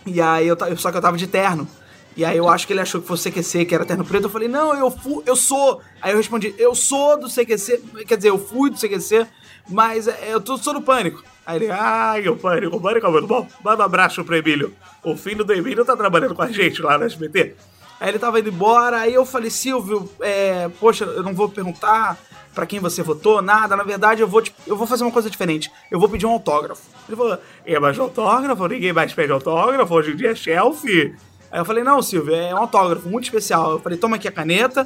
E 0.05 0.21
aí 0.21 0.47
eu, 0.47 0.57
só 0.77 0.91
que 0.91 0.97
eu 0.97 1.01
tava 1.01 1.17
de 1.17 1.27
terno. 1.27 1.67
E 2.15 2.24
aí 2.24 2.38
eu 2.38 2.48
acho 2.48 2.65
que 2.65 2.72
ele 2.74 2.79
achou 2.79 3.01
que 3.01 3.07
fosse 3.07 3.29
CQC, 3.29 3.65
que 3.65 3.75
era 3.75 3.86
terno 3.86 4.05
preto. 4.05 4.24
Eu 4.25 4.29
falei, 4.29 4.48
não, 4.48 4.74
eu 4.74 4.89
fui, 4.89 5.22
eu 5.25 5.36
sou. 5.36 5.81
Aí 6.01 6.12
eu 6.13 6.17
respondi, 6.17 6.55
eu 6.57 6.74
sou 6.74 7.19
do 7.19 7.27
CQC, 7.29 7.81
quer 8.07 8.15
dizer, 8.15 8.29
eu 8.29 8.38
fui 8.39 8.69
do 8.69 8.77
CQC, 8.77 9.27
mas 9.69 10.07
é, 10.07 10.17
eu 10.29 10.39
tô, 10.39 10.57
sou 10.57 10.74
do 10.74 10.81
pânico. 10.81 11.22
Aí 11.45 11.57
ele, 11.57 11.69
ai, 11.69 12.27
o 12.29 12.36
pânico, 12.38 12.77
o 12.77 12.81
pânico 12.81 13.05
é 13.05 13.10
muito 13.12 13.27
bom. 13.27 13.48
Manda 13.63 13.84
um 13.84 13.86
abraço 13.86 14.24
pro 14.24 14.36
Emílio. 14.36 14.74
O 15.03 15.15
filho 15.17 15.43
do 15.43 15.53
Emílio 15.53 15.84
tá 15.86 15.95
trabalhando 15.95 16.34
com 16.34 16.41
a 16.41 16.51
gente 16.51 16.81
lá 16.81 16.98
no 16.98 17.03
SBT. 17.03 17.55
Aí 18.00 18.10
ele 18.10 18.19
tava 18.19 18.39
indo 18.39 18.50
embora, 18.50 18.98
aí 19.01 19.13
eu 19.13 19.25
falei, 19.25 19.50
Silvio, 19.50 20.10
é, 20.22 20.69
poxa, 20.79 21.05
eu 21.05 21.22
não 21.24 21.34
vou 21.34 21.48
perguntar 21.50 22.17
pra 22.53 22.65
quem 22.65 22.79
você 22.79 23.03
votou, 23.03 23.41
nada. 23.41 23.75
Na 23.75 23.84
verdade, 23.84 24.22
eu 24.22 24.27
vou, 24.27 24.41
te- 24.41 24.53
eu 24.65 24.75
vou 24.77 24.88
fazer 24.88 25.03
uma 25.03 25.12
coisa 25.12 25.29
diferente. 25.29 25.69
Eu 25.91 26.00
vou 26.00 26.07
pedir 26.10 26.25
um 26.25 26.31
autógrafo. 26.31 26.81
Ele 27.07 27.15
falou, 27.17 27.38
é, 27.65 27.79
mas 27.79 28.00
autógrafo? 28.00 28.67
Ninguém 28.67 28.91
mais 28.93 29.13
pede 29.13 29.31
autógrafo, 29.31 29.93
hoje 29.93 30.12
em 30.12 30.15
dia 30.15 30.31
é 30.31 30.36
shelfie. 30.36 31.13
Aí 31.56 31.62
eu 31.62 31.65
falei, 31.65 31.86
não, 31.86 32.02
Silvio, 32.02 32.36
é 32.36 32.54
um 32.54 32.58
autógrafo 32.58 33.08
muito 33.08 33.24
especial. 33.24 33.72
Eu 33.72 33.80
falei, 33.80 33.98
toma 33.98 34.18
aqui 34.18 34.28
a 34.28 34.32
caneta 34.32 34.86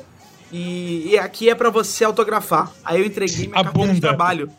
e, 0.51 1.09
e 1.13 1.17
aqui 1.17 1.49
é 1.49 1.55
pra 1.55 1.71
você 1.71 2.03
autografar. 2.03 2.71
Aí 2.85 2.99
eu 3.01 3.07
entreguei 3.07 3.47
minha 3.47 3.59
A 3.59 3.63
carteira 3.63 3.87
de 3.87 3.93
bunda. 3.95 4.07
trabalho. 4.07 4.51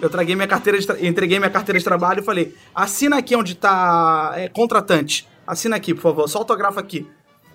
Eu 0.00 0.08
traguei 0.08 0.34
minha 0.34 0.48
carteira 0.48 0.78
de 0.78 0.86
tra- 0.86 0.96
entreguei 1.06 1.38
minha 1.38 1.50
carteira 1.50 1.78
de 1.78 1.84
trabalho 1.84 2.20
e 2.20 2.24
falei, 2.24 2.54
assina 2.74 3.18
aqui 3.18 3.36
onde 3.36 3.54
tá 3.54 4.32
é, 4.36 4.48
contratante. 4.48 5.28
Assina 5.46 5.76
aqui, 5.76 5.92
por 5.92 6.00
favor, 6.00 6.28
só 6.30 6.38
autografa 6.38 6.80
aqui. 6.80 7.06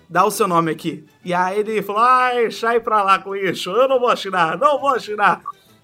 Dá 0.08 0.24
o 0.24 0.30
seu 0.30 0.46
nome 0.46 0.70
aqui. 0.70 1.04
E 1.24 1.34
aí 1.34 1.58
ele 1.58 1.82
falou, 1.82 2.00
ai, 2.02 2.48
sai 2.52 2.78
pra 2.78 3.02
lá 3.02 3.18
com 3.18 3.34
isso. 3.34 3.70
Eu 3.70 3.88
não 3.88 3.98
vou 3.98 4.08
assinar, 4.08 4.56
não 4.56 4.78
vou 4.80 4.90
assinar. 4.94 5.40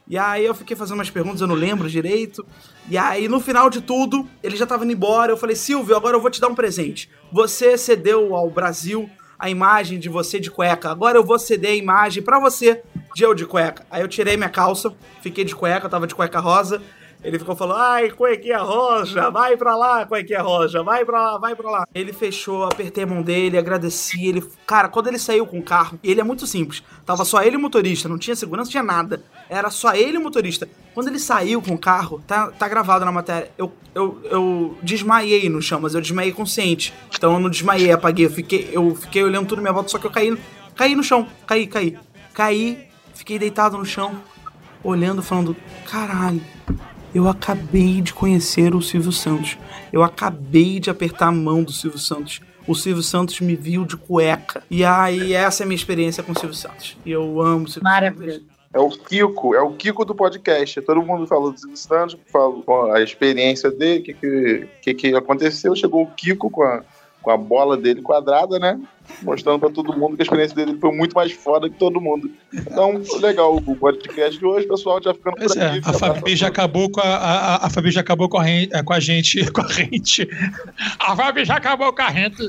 E 0.06 0.16
aí 0.16 0.44
eu 0.44 0.54
fiquei 0.54 0.76
fazendo 0.76 0.98
umas 0.98 1.10
perguntas, 1.10 1.40
eu 1.40 1.48
não 1.48 1.56
lembro 1.56 1.90
direito. 1.90 2.46
E 2.88 2.98
aí, 2.98 3.28
no 3.28 3.40
final 3.40 3.70
de 3.70 3.80
tudo, 3.80 4.28
ele 4.42 4.56
já 4.56 4.66
tava 4.66 4.84
indo 4.84 4.92
embora. 4.92 5.32
Eu 5.32 5.36
falei, 5.36 5.56
Silvio, 5.56 5.96
agora 5.96 6.16
eu 6.16 6.20
vou 6.20 6.30
te 6.30 6.40
dar 6.40 6.48
um 6.48 6.54
presente. 6.54 7.08
Você 7.32 7.78
cedeu 7.78 8.34
ao 8.34 8.50
Brasil 8.50 9.08
a 9.38 9.48
imagem 9.48 9.98
de 9.98 10.08
você 10.08 10.38
de 10.38 10.50
cueca. 10.50 10.90
Agora 10.90 11.18
eu 11.18 11.24
vou 11.24 11.38
ceder 11.38 11.72
a 11.72 11.76
imagem 11.76 12.22
pra 12.22 12.38
você 12.38 12.82
de 13.14 13.24
eu 13.24 13.34
de 13.34 13.46
cueca. 13.46 13.84
Aí 13.90 14.00
eu 14.00 14.08
tirei 14.08 14.36
minha 14.36 14.48
calça, 14.48 14.94
fiquei 15.20 15.44
de 15.44 15.54
cueca, 15.54 15.86
eu 15.86 15.90
tava 15.90 16.06
de 16.06 16.14
cueca 16.14 16.38
rosa. 16.38 16.82
Ele 17.24 17.38
ficou 17.38 17.54
falando, 17.54 17.78
ai, 17.78 18.10
cuequinha 18.10 18.58
rosa, 18.58 19.30
vai 19.30 19.56
pra 19.56 19.76
lá, 19.76 20.04
cuequinha 20.04 20.42
rosa, 20.42 20.82
vai 20.82 21.04
pra 21.04 21.22
lá, 21.22 21.38
vai 21.38 21.54
pra 21.54 21.70
lá. 21.70 21.86
Ele 21.94 22.12
fechou, 22.12 22.64
apertei 22.64 23.04
a 23.04 23.06
mão 23.06 23.22
dele, 23.22 23.56
agradeci. 23.56 24.26
Ele, 24.26 24.42
cara, 24.66 24.88
quando 24.88 25.06
ele 25.06 25.18
saiu 25.18 25.46
com 25.46 25.58
o 25.58 25.62
carro, 25.62 25.98
ele 26.02 26.20
é 26.20 26.24
muito 26.24 26.46
simples. 26.46 26.82
Tava 27.06 27.24
só 27.24 27.42
ele 27.42 27.54
e 27.54 27.58
o 27.58 27.60
motorista, 27.60 28.08
não 28.08 28.18
tinha 28.18 28.34
segurança, 28.34 28.66
não 28.66 28.70
tinha 28.72 28.82
nada. 28.82 29.22
Era 29.48 29.70
só 29.70 29.94
ele 29.94 30.16
e 30.16 30.18
o 30.18 30.22
motorista. 30.22 30.68
Quando 30.94 31.08
ele 31.08 31.18
saiu 31.20 31.62
com 31.62 31.74
o 31.74 31.78
carro, 31.78 32.22
tá, 32.26 32.50
tá 32.50 32.66
gravado 32.66 33.04
na 33.04 33.12
matéria. 33.12 33.52
Eu, 33.56 33.72
eu, 33.94 34.20
eu 34.24 34.78
desmaiei 34.82 35.48
no 35.48 35.62
chão, 35.62 35.80
mas 35.80 35.94
eu 35.94 36.00
desmaiei 36.00 36.32
consciente. 36.32 36.92
Então 37.14 37.34
eu 37.34 37.40
não 37.40 37.48
desmaiei, 37.48 37.92
apaguei. 37.92 38.26
Eu 38.26 38.30
fiquei, 38.30 38.68
eu 38.72 38.96
fiquei 38.96 39.22
olhando 39.22 39.46
tudo 39.46 39.60
à 39.60 39.62
minha 39.62 39.72
volta, 39.72 39.90
só 39.90 39.98
que 39.98 40.06
eu 40.06 40.10
caí, 40.10 40.36
caí 40.74 40.96
no 40.96 41.04
chão. 41.04 41.28
Caí, 41.46 41.68
caí. 41.68 41.96
Caí, 42.34 42.88
fiquei 43.14 43.38
deitado 43.38 43.78
no 43.78 43.84
chão, 43.84 44.20
olhando, 44.82 45.22
falando: 45.22 45.56
caralho. 45.88 46.42
Eu 47.14 47.28
acabei 47.28 48.00
de 48.00 48.14
conhecer 48.14 48.74
o 48.74 48.80
Silvio 48.80 49.12
Santos. 49.12 49.58
Eu 49.92 50.02
acabei 50.02 50.80
de 50.80 50.88
apertar 50.88 51.28
a 51.28 51.32
mão 51.32 51.62
do 51.62 51.72
Silvio 51.72 51.98
Santos. 51.98 52.40
O 52.66 52.74
Silvio 52.74 53.02
Santos 53.02 53.40
me 53.40 53.54
viu 53.54 53.84
de 53.84 53.96
cueca. 53.96 54.62
E 54.70 54.84
aí, 54.84 55.34
essa 55.34 55.62
é 55.62 55.64
a 55.64 55.66
minha 55.66 55.76
experiência 55.76 56.22
com 56.22 56.32
o 56.32 56.38
Silvio 56.38 56.56
Santos. 56.56 56.96
E 57.04 57.10
eu 57.10 57.40
amo 57.40 57.64
o 57.64 57.68
Silvio 57.68 57.84
Maravilhoso. 57.84 58.38
Santos. 58.38 58.52
É 58.74 58.78
o 58.78 58.88
Kiko, 58.88 59.54
é 59.54 59.60
o 59.60 59.72
Kiko 59.72 60.04
do 60.04 60.14
podcast. 60.14 60.80
Todo 60.80 61.02
mundo 61.02 61.26
falou 61.26 61.52
do 61.52 61.60
Silvio 61.60 61.76
Santos, 61.76 62.16
falou 62.28 62.62
com 62.62 62.90
a 62.90 63.02
experiência 63.02 63.70
dele, 63.70 64.00
o 64.00 64.02
que, 64.02 64.14
que, 64.14 64.68
que, 64.80 64.94
que 64.94 65.14
aconteceu. 65.14 65.76
Chegou 65.76 66.04
o 66.04 66.10
Kiko 66.10 66.48
com 66.48 66.62
a, 66.62 66.82
com 67.22 67.30
a 67.30 67.36
bola 67.36 67.76
dele 67.76 68.02
quadrada, 68.02 68.58
né? 68.58 68.78
Mostrando 69.22 69.60
pra 69.60 69.70
todo 69.70 69.96
mundo 69.96 70.16
que 70.16 70.22
a 70.22 70.24
experiência 70.24 70.56
dele 70.56 70.76
foi 70.80 70.92
muito 70.92 71.14
mais 71.14 71.32
foda 71.32 71.68
que 71.70 71.76
todo 71.76 72.00
mundo. 72.00 72.30
Então, 72.52 73.00
legal 73.20 73.56
o 73.56 73.76
podcast 73.76 74.38
de 74.38 74.44
hoje, 74.44 74.66
pessoal. 74.66 75.00
Já 75.02 75.14
ficando 75.14 75.36
Pois 75.36 75.52
por 75.54 75.62
é, 75.62 75.66
aqui. 75.70 75.80
a 75.84 75.92
Fabi 75.92 76.36
já 76.36 76.48
acabou 76.48 76.90
com 76.90 77.00
a, 77.00 77.04
a, 77.04 77.54
a- 77.56 77.66
a 77.66 77.70
Fabi 77.70 77.90
já 77.90 78.00
acabou 78.00 78.28
com 78.28 78.38
a, 78.38 78.48
é, 78.50 78.82
com 78.82 78.92
a 78.92 79.00
gente, 79.00 79.44
com 79.52 79.60
a 79.62 79.68
gente. 79.68 80.28
A 80.98 81.14
Fabi 81.16 81.44
já 81.44 81.56
acabou 81.56 81.92
com 81.92 82.02
a 82.02 82.10
gente. 82.12 82.42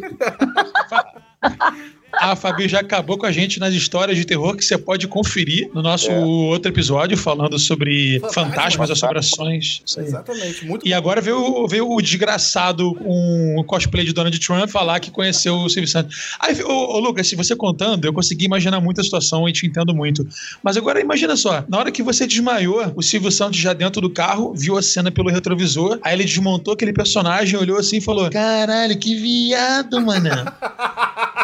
A 2.20 2.36
Fabi 2.36 2.68
já 2.68 2.80
acabou 2.80 3.18
com 3.18 3.26
a 3.26 3.32
gente 3.32 3.60
nas 3.60 3.74
histórias 3.74 4.18
de 4.18 4.26
terror 4.26 4.56
que 4.56 4.64
você 4.64 4.78
pode 4.78 5.08
conferir 5.08 5.70
no 5.74 5.82
nosso 5.82 6.12
outro 6.12 6.72
episódio 6.72 7.18
falando 7.18 7.58
sobre 7.60 8.20
Fantasmas. 8.20 8.34
fantasmas, 8.34 8.92
assombrações. 8.92 9.82
Exatamente, 9.98 10.66
muito 10.66 10.88
E 10.88 10.94
agora 10.94 11.22
veio, 11.22 11.68
veio 11.68 11.90
o 11.90 12.02
desgraçado 12.02 12.96
o 13.06 13.64
cosplay 13.66 14.06
de 14.06 14.14
Donald 14.14 14.38
Trump 14.40 14.70
falar 14.70 15.00
que 15.00 15.12
conheceu 15.12 15.56
o 15.56 15.70
Silvio 15.70 15.88
Santos. 15.88 16.36
Aí, 16.40 16.62
ô, 16.64 16.96
ô, 16.96 17.00
Lucas, 17.00 17.28
se 17.28 17.36
você 17.36 17.56
contando, 17.56 18.06
eu 18.06 18.14
consegui 18.14 18.46
imaginar 18.46 18.80
muita 18.80 19.04
situação 19.04 19.48
e 19.48 19.54
te 19.54 19.66
entendo 19.66 19.94
muito. 19.94 20.26
Mas 20.62 20.78
agora 20.78 21.00
imagina 21.02 21.36
só, 21.36 21.64
na 21.68 21.78
hora 21.78 21.92
que 21.92 22.04
você 22.04 22.26
desmaiou, 22.28 22.92
o 22.96 23.02
Silvio 23.02 23.32
Santos 23.32 23.60
já 23.60 23.74
dentro 23.74 24.02
do 24.02 24.10
carro, 24.10 24.54
viu 24.54 24.78
a 24.78 24.82
cena 24.82 25.12
pelo 25.12 25.30
retrovisor, 25.30 26.00
aí 26.02 26.14
ele 26.14 26.24
desmontou 26.24 26.74
aquele 26.74 26.94
personagem, 26.94 27.58
olhou 27.60 27.78
assim 27.78 27.98
e 27.98 28.02
falou: 28.02 28.30
Caralho, 28.30 28.98
que 28.98 29.16
viado, 29.16 30.00
mano. 30.02 30.30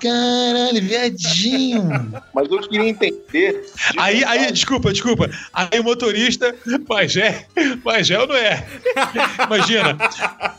Caralho, 0.00 0.82
viadinho. 0.82 1.88
Mas 2.34 2.50
eu 2.50 2.58
queria 2.60 2.88
entender. 2.88 3.64
de 3.92 3.98
Aí, 3.98 4.24
aí, 4.24 4.50
desculpa, 4.52 4.92
desculpa. 4.92 5.28
Aí 5.52 5.78
o 5.80 5.84
motorista, 5.84 6.54
mas 6.88 7.16
é, 7.16 7.44
mas 7.84 8.10
é 8.10 8.18
ou 8.18 8.26
não 8.26 8.34
é? 8.36 8.66
Imagina, 9.46 9.96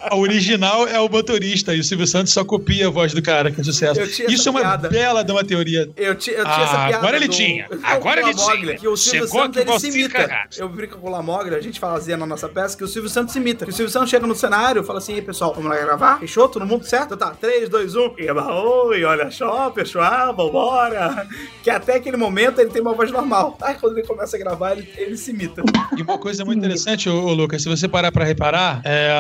a 0.02 0.16
original 0.16 0.88
é 0.88 1.00
o 1.00 1.10
motorista 1.10 1.74
e 1.74 1.80
o 1.80 1.84
Silvio 1.84 2.06
Santos 2.08 2.34
só 2.34 2.44
copia 2.44 2.88
a 2.88 2.90
voz 2.90 3.14
do 3.14 3.22
cara, 3.22 3.52
que 3.52 3.62
é 3.62 3.64
sucesso. 3.64 4.06
Tinha 4.08 4.28
Isso 4.30 4.48
é 4.50 4.52
uma 4.52 4.60
piada. 4.62 4.90
bela 4.90 5.24
de 5.24 5.32
uma 5.32 5.44
teoria. 5.44 5.90
Eu, 5.96 6.16
ti- 6.16 6.32
eu 6.32 6.44
tinha 6.44 6.56
Ah, 6.58 6.62
essa 6.64 6.78
piada. 6.78 6.98
agora 6.98 7.18
ele 7.18 7.28
do- 7.28 7.34
tinha. 7.34 7.68
do 7.68 7.80
Agora 7.84 8.22
ele 8.22 8.34
tinha. 8.34 8.76
Que 8.76 8.88
o 8.88 8.96
Silvio 8.98 9.28
Chegou 9.28 9.42
Santos 9.44 9.62
ele 9.62 9.80
se 9.80 9.88
imita. 9.90 10.48
Eu 10.58 10.70
brinco 10.70 10.98
com 10.98 11.08
o 11.08 11.12
Lamoglia, 11.12 11.58
a 11.58 11.62
gente 11.62 11.80
fazia 11.80 12.16
na 12.18 12.26
nossa 12.26 12.48
peça 12.48 12.78
que 12.78 12.84
o 12.84 12.88
Silvio 12.88 13.10
Santos 13.10 13.34
se 13.34 13.40
imita. 13.40 13.66
Que 13.66 13.72
o 13.72 13.74
Silvio 13.74 13.92
Santos 13.92 14.10
chega 14.10 14.28
no 14.28 14.36
cenário 14.36 14.82
e 14.84 14.86
fala 14.86 15.00
assim: 15.00 15.14
"Ei, 15.14 15.22
pessoal, 15.22 15.54
vamos 15.54 15.70
lá 15.70 15.78
gravar? 15.78 16.20
Fechou? 16.20 16.48
Todo 16.48 16.66
mundo 16.66 16.86
certo? 16.86 17.11
Tá, 17.18 17.32
3, 17.32 17.70
2, 17.70 17.96
1. 17.96 18.00
E 18.20 18.32
oi, 18.32 19.04
olha 19.04 19.30
só, 19.32 19.70
pessoal, 19.70 20.36
vambora. 20.36 21.28
Que 21.64 21.70
até 21.70 21.96
aquele 21.96 22.18
momento 22.18 22.60
ele 22.60 22.70
tem 22.70 22.82
uma 22.82 22.94
voz 22.94 23.12
normal. 23.12 23.58
Aí 23.62 23.76
quando 23.76 23.98
ele 23.98 24.08
começa 24.08 24.36
a 24.36 24.40
gravar, 24.40 24.72
ele, 24.74 24.88
ele 24.98 25.18
se 25.18 25.32
imita. 25.32 25.62
E 25.98 26.02
uma 26.02 26.18
coisa 26.18 26.44
muito 26.46 26.60
interessante, 26.60 27.10
ô, 27.10 27.26
ô, 27.26 27.34
Lucas, 27.34 27.62
se 27.62 27.70
você 27.70 27.88
parar 27.88 28.12
pra 28.12 28.24
reparar, 28.26 28.82
é, 28.84 29.12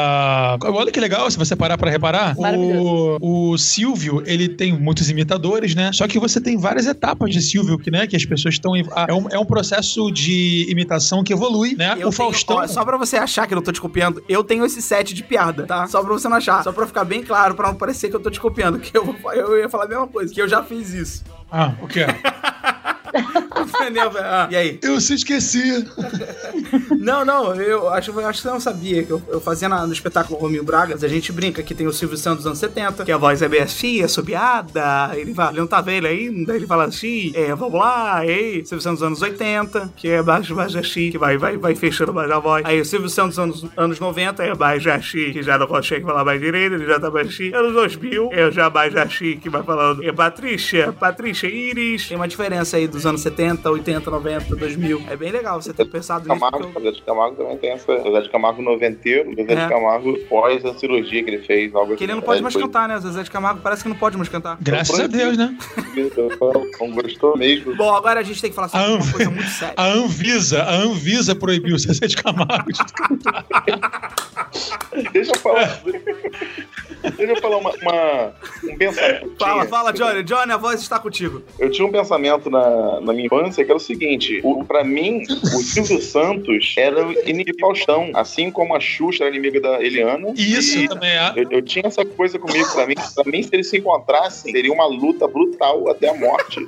olha 0.63 0.91
que 0.91 0.99
legal, 0.99 1.29
se 1.29 1.37
você 1.37 1.55
parar 1.55 1.77
pra 1.77 1.89
reparar, 1.91 2.35
o, 2.37 3.51
o 3.51 3.57
Silvio, 3.57 4.23
ele 4.25 4.47
tem 4.49 4.77
muitos 4.77 5.09
imitadores, 5.09 5.75
né? 5.75 5.91
Só 5.93 6.07
que 6.07 6.19
você 6.19 6.39
tem 6.41 6.57
várias 6.57 6.85
etapas 6.87 7.31
de 7.31 7.41
Silvio, 7.41 7.77
que, 7.77 7.91
né, 7.91 8.07
que 8.07 8.15
as 8.15 8.25
pessoas 8.25 8.55
estão... 8.55 8.75
em- 8.75 8.85
É 9.07 9.13
um, 9.13 9.27
é 9.29 9.37
um 9.39 9.45
processo 9.45 10.11
de 10.11 10.65
imitação 10.69 11.23
que 11.23 11.33
evolui, 11.33 11.75
né? 11.75 11.89
Eu 11.91 11.93
o 11.93 11.97
tenho- 11.97 12.11
Faustão... 12.11 12.57
ó, 12.57 12.67
só 12.67 12.83
pra 12.85 12.97
você 12.97 13.17
achar 13.17 13.47
que 13.47 13.53
eu 13.53 13.57
não 13.57 13.63
tô 13.63 13.71
te 13.71 13.81
copiando, 13.81 14.23
eu 14.27 14.43
tenho 14.43 14.65
esse 14.65 14.81
set 14.81 15.13
de 15.13 15.23
piada, 15.23 15.65
tá? 15.65 15.87
Só 15.87 16.01
pra 16.03 16.13
você 16.13 16.27
não 16.27 16.37
achar. 16.37 16.63
Só 16.63 16.71
pra 16.71 16.87
ficar 16.87 17.03
bem 17.03 17.23
claro, 17.23 17.55
pra 17.55 17.67
não 17.67 17.75
parecer 17.81 18.09
que 18.09 18.15
eu 18.15 18.19
tô 18.19 18.29
te 18.29 18.39
copiando. 18.39 18.79
Que 18.79 18.95
eu, 18.95 19.15
eu 19.33 19.57
ia 19.57 19.67
falar 19.67 19.85
a 19.85 19.87
mesma 19.87 20.07
coisa, 20.07 20.31
que 20.31 20.39
eu 20.39 20.47
já 20.47 20.61
fiz 20.61 20.93
isso. 20.93 21.23
Ah, 21.51 21.73
o 21.81 21.87
quê? 21.87 22.05
Entendeu? 23.81 24.11
Ah, 24.17 24.47
e 24.51 24.55
aí? 24.55 24.79
Eu 24.81 24.99
se 25.01 25.13
esqueci. 25.15 25.85
Não, 26.97 27.25
não, 27.25 27.55
eu 27.55 27.89
acho, 27.89 28.11
eu 28.11 28.27
acho 28.27 28.39
que 28.41 28.47
você 28.47 28.53
não 28.53 28.59
sabia. 28.59 29.03
que 29.03 29.11
Eu, 29.11 29.21
eu 29.27 29.41
fazia 29.41 29.67
na- 29.67 29.85
no 29.85 29.93
espetáculo 29.93 30.39
Romil 30.39 30.63
Bragas, 30.63 31.03
a 31.03 31.07
gente 31.07 31.31
brinca 31.31 31.61
que 31.63 31.73
tem 31.73 31.87
o 31.87 31.93
Silvio 31.93 32.17
Santos 32.17 32.39
dos 32.39 32.47
anos 32.47 32.59
70, 32.59 33.03
que 33.05 33.11
a 33.11 33.17
voz 33.17 33.41
é 33.41 33.47
bem 33.47 33.61
assim, 33.61 34.01
é 34.01 34.07
subiada, 34.07 35.11
ele, 35.15 35.33
vai, 35.33 35.49
ele 35.49 35.59
não 35.59 35.67
tá 35.67 35.81
velho 35.81 36.07
ainda, 36.07 36.55
ele 36.55 36.67
fala 36.67 36.85
assim, 36.85 37.31
é, 37.35 37.53
vamos 37.55 37.79
lá, 37.79 38.25
ei. 38.25 38.63
Silvio 38.65 38.81
Santos 38.81 38.99
dos 38.99 39.07
anos 39.07 39.21
80, 39.21 39.93
que 39.95 40.07
é 40.09 40.21
baixo, 40.21 40.55
baixo 40.55 40.77
assim, 40.79 41.11
que 41.11 41.17
vai, 41.17 41.37
vai, 41.37 41.57
vai 41.57 41.75
fechando 41.75 42.13
mais 42.13 42.29
a 42.31 42.39
voz. 42.39 42.63
Aí 42.65 42.79
o 42.79 42.85
Silvio 42.85 43.09
Santos 43.09 43.35
dos 43.35 43.39
anos, 43.63 43.65
anos 43.77 43.99
90 43.99 44.43
é 44.43 44.55
baixo 44.55 44.89
assim, 44.89 45.31
que 45.31 45.41
já 45.43 45.57
não 45.57 45.67
consegue 45.67 46.05
falar 46.05 46.23
mais 46.23 46.39
direito, 46.39 46.75
ele 46.75 46.85
já 46.85 46.99
tá 46.99 47.09
mais 47.09 47.27
assim. 47.27 47.53
Anos 47.53 47.73
2000 47.73 48.29
é 48.31 48.51
já 48.51 48.69
mais 48.69 48.95
assim, 48.95 49.37
que 49.37 49.49
vai 49.49 49.63
falando, 49.63 50.03
é 50.03 50.11
Patrícia, 50.11 50.91
Patrícia 50.93 51.47
Iris. 51.47 52.07
Tem 52.07 52.17
uma 52.17 52.27
diferença 52.27 52.77
aí 52.77 52.87
dos 52.87 53.00
anos 53.05 53.21
70, 53.21 53.69
80, 53.69 54.09
90, 54.11 54.55
2000. 54.55 55.03
É 55.09 55.15
bem 55.15 55.31
legal 55.31 55.61
você 55.61 55.73
ter 55.73 55.85
pensado 55.85 56.27
nisso. 56.27 56.39
Camargo, 56.39 56.71
eu- 56.75 56.81
Zé 56.81 56.91
de 56.91 57.01
Camargo 57.03 57.35
também 57.35 57.57
tem 57.57 57.71
essa. 57.71 57.91
O 57.91 58.11
Zé 58.11 58.21
de 58.21 58.29
Camargo 58.29 58.61
noventeiro, 58.61 59.31
o 59.31 59.35
Zé 59.35 59.41
É. 59.53 59.55
de 59.55 59.67
Camargo 59.69 60.17
pós 60.29 60.63
a 60.65 60.73
cirurgia 60.75 61.23
que 61.23 61.29
ele 61.29 61.43
fez, 61.43 61.73
algo 61.75 61.95
Que 61.95 62.03
ele 62.03 62.11
não 62.13 62.19
assim. 62.19 62.25
pode 62.25 62.37
Aí 62.39 62.43
mais 62.43 62.53
foi- 62.53 62.61
cantar, 62.63 62.87
né? 62.87 62.97
O 62.97 63.01
Zezé 63.01 63.23
de 63.23 63.31
Camargo 63.31 63.61
parece 63.61 63.83
que 63.83 63.89
não 63.89 63.95
pode 63.95 64.17
mais 64.17 64.29
cantar. 64.29 64.57
Graças 64.61 64.99
a 64.99 65.07
Deus, 65.07 65.37
né? 65.37 65.55
Não 66.79 66.91
gostou 66.91 67.37
mesmo. 67.37 67.75
Bom, 67.75 67.93
agora 67.95 68.19
a 68.19 68.23
gente 68.23 68.41
tem 68.41 68.49
que 68.49 68.55
falar 68.55 68.69
sobre 68.69 68.87
uma 68.87 69.11
coisa 69.11 69.29
muito 69.29 69.49
séria. 69.49 69.73
A 69.77 69.85
Anvisa, 69.87 70.63
a 70.63 70.73
Anvisa 70.75 71.35
proibiu 71.35 71.75
o 71.75 71.79
Zezé 71.79 72.07
de 72.07 72.15
Camargo 72.17 72.71
de 72.71 72.79
Deixa 75.13 75.31
eu 75.31 75.39
falar. 75.39 75.81
Deixa 77.17 77.33
eu 77.33 77.41
falar 77.41 77.57
uma, 77.57 77.71
uma- 77.81 78.33
um 78.63 78.77
pensamento. 78.77 79.31
Fala, 79.39 79.65
fala, 79.65 79.91
Johnny. 79.93 80.23
Johnny, 80.23 80.51
a 80.51 80.57
voz 80.57 80.81
está 80.81 80.99
contigo. 80.99 81.41
Eu 81.59 81.69
tinha 81.71 81.87
um 81.87 81.91
pensamento 81.91 82.49
na, 82.49 83.01
na 83.01 83.13
minha 83.13 83.25
infância 83.25 83.63
que 83.63 83.71
era 83.71 83.77
o 83.77 83.79
seguinte: 83.79 84.39
o, 84.43 84.63
pra 84.63 84.83
mim, 84.83 85.23
o 85.29 85.59
Silvio 85.61 86.01
Santos 86.01 86.73
era 86.77 87.05
o 87.07 87.11
inimigo 87.13 87.51
do 87.53 87.59
Faustão, 87.59 88.11
assim 88.13 88.51
como 88.51 88.75
a 88.75 88.79
Xuxa 88.79 89.23
era 89.25 89.35
inimiga 89.35 89.59
da 89.61 89.81
Eliana. 89.81 90.33
Isso 90.35 90.77
E 90.79 90.87
também 90.87 91.09
é. 91.11 91.33
Eu, 91.35 91.47
eu 91.51 91.61
tinha 91.61 91.87
essa 91.87 92.05
coisa 92.05 92.37
comigo, 92.37 92.71
pra 92.73 92.85
mim, 92.85 92.95
pra 93.15 93.23
mim, 93.25 93.41
se 93.43 93.49
eles 93.53 93.67
se 93.69 93.77
encontrassem, 93.77 94.51
seria 94.51 94.71
uma 94.71 94.85
luta 94.85 95.27
brutal 95.27 95.89
até 95.89 96.09
a 96.09 96.13
morte. 96.13 96.59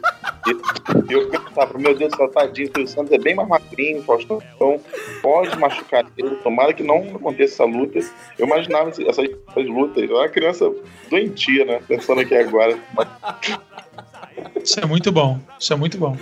E 0.46 1.14
eu 1.14 1.30
pensava, 1.30 1.78
meu 1.78 1.96
Deus 1.96 2.12
do 2.12 2.28
tadinho, 2.28 2.70
o 2.78 2.88
Santos 2.88 3.12
é 3.12 3.18
bem 3.18 3.34
mais 3.36 3.48
magrinho, 3.48 4.04
Faustão 4.04 4.40
então 4.56 4.80
pode 5.22 5.58
machucar 5.58 6.06
ele, 6.18 6.36
tomara 6.38 6.74
que 6.74 6.84
não 6.84 6.98
aconteça 7.16 7.54
essa 7.54 7.66
luta. 7.66 8.00
Eu 8.38 8.46
imaginava 8.46 8.90
essas, 8.90 9.06
essas 9.06 9.30
lutas, 9.68 10.04
eu 10.04 10.16
era 10.16 10.26
uma 10.26 10.30
criança 10.30 10.72
doentia, 11.10 11.66
né, 11.66 11.82
pensando 11.88 12.22
aqui 12.22 12.36
agora. 12.36 12.78
Isso 14.64 14.80
é 14.80 14.86
muito 14.86 15.12
bom. 15.12 15.40
Isso 15.60 15.74
é 15.74 15.76
muito 15.76 15.98
bom. 15.98 16.18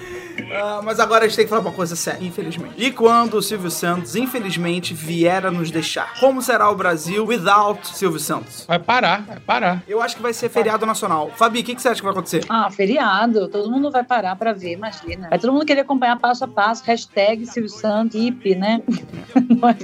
Ah, 0.53 0.81
mas 0.83 0.99
agora 0.99 1.25
a 1.25 1.27
gente 1.27 1.35
tem 1.35 1.45
que 1.45 1.49
falar 1.49 1.61
uma 1.61 1.71
coisa 1.71 1.95
séria, 1.95 2.25
infelizmente. 2.25 2.73
E 2.77 2.91
quando 2.91 3.35
o 3.35 3.41
Silvio 3.41 3.69
Santos, 3.69 4.15
infelizmente, 4.15 4.93
vier 4.93 5.45
a 5.45 5.51
nos 5.51 5.69
deixar? 5.69 6.13
Como 6.19 6.41
será 6.41 6.69
o 6.69 6.75
Brasil 6.75 7.25
without 7.25 7.87
Silvio 7.87 8.19
Santos? 8.19 8.65
Vai 8.67 8.79
parar, 8.79 9.23
vai 9.23 9.39
parar. 9.39 9.83
Eu 9.87 10.01
acho 10.01 10.15
que 10.15 10.21
vai 10.21 10.33
ser 10.33 10.49
feriado 10.49 10.85
nacional. 10.85 11.31
Fabi, 11.35 11.59
o 11.59 11.63
que, 11.63 11.75
que 11.75 11.81
você 11.81 11.89
acha 11.89 12.01
que 12.01 12.03
vai 12.03 12.11
acontecer? 12.11 12.43
Ah, 12.49 12.69
feriado. 12.71 13.47
Todo 13.47 13.69
mundo 13.69 13.91
vai 13.91 14.03
parar 14.03 14.35
pra 14.35 14.53
ver, 14.53 14.71
imagina. 14.73 15.29
Vai 15.29 15.37
todo 15.39 15.53
mundo 15.53 15.65
querer 15.65 15.81
acompanhar 15.81 16.17
passo 16.17 16.43
a 16.43 16.47
passo. 16.47 16.83
Hashtag 16.85 17.45
Silvio 17.45 17.69
Santos, 17.69 18.19
hippie, 18.19 18.55
né? 18.55 18.81
Não 19.49 19.69
é. 19.69 19.75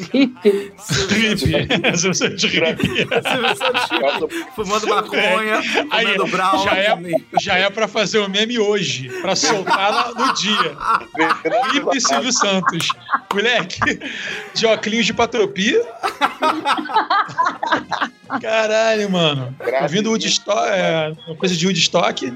Essa 1.89 2.07
você 2.07 2.29
de 2.29 2.47
ripe. 2.47 2.87
Silvio 2.87 3.55
Santos 3.55 4.47
fumando 4.55 4.87
maconha, 4.87 5.61
comendo 5.89 6.27
brown. 6.27 6.63
já 6.63 6.75
é, 6.77 6.97
já 7.39 7.55
é 7.55 7.69
pra 7.69 7.87
fazer 7.87 8.19
o 8.19 8.29
meme 8.29 8.46
hoje, 8.57 9.09
pra 9.21 9.35
soltar 9.35 9.91
lá 9.91 10.11
no 10.13 10.33
dia. 10.33 10.77
Ripe 11.73 11.99
Silvio 11.99 12.31
Santos. 12.31 12.89
Moleque, 13.33 13.99
de 14.53 14.65
óculos 14.65 15.05
de 15.05 15.13
patropia. 15.13 15.83
Caralho, 18.41 19.09
mano. 19.09 19.55
Ouvindo 19.81 20.11
Woodstock, 20.11 20.69
é, 20.69 21.13
uma 21.27 21.35
coisa 21.35 21.55
de 21.55 21.65
Woodstock. 21.65 22.33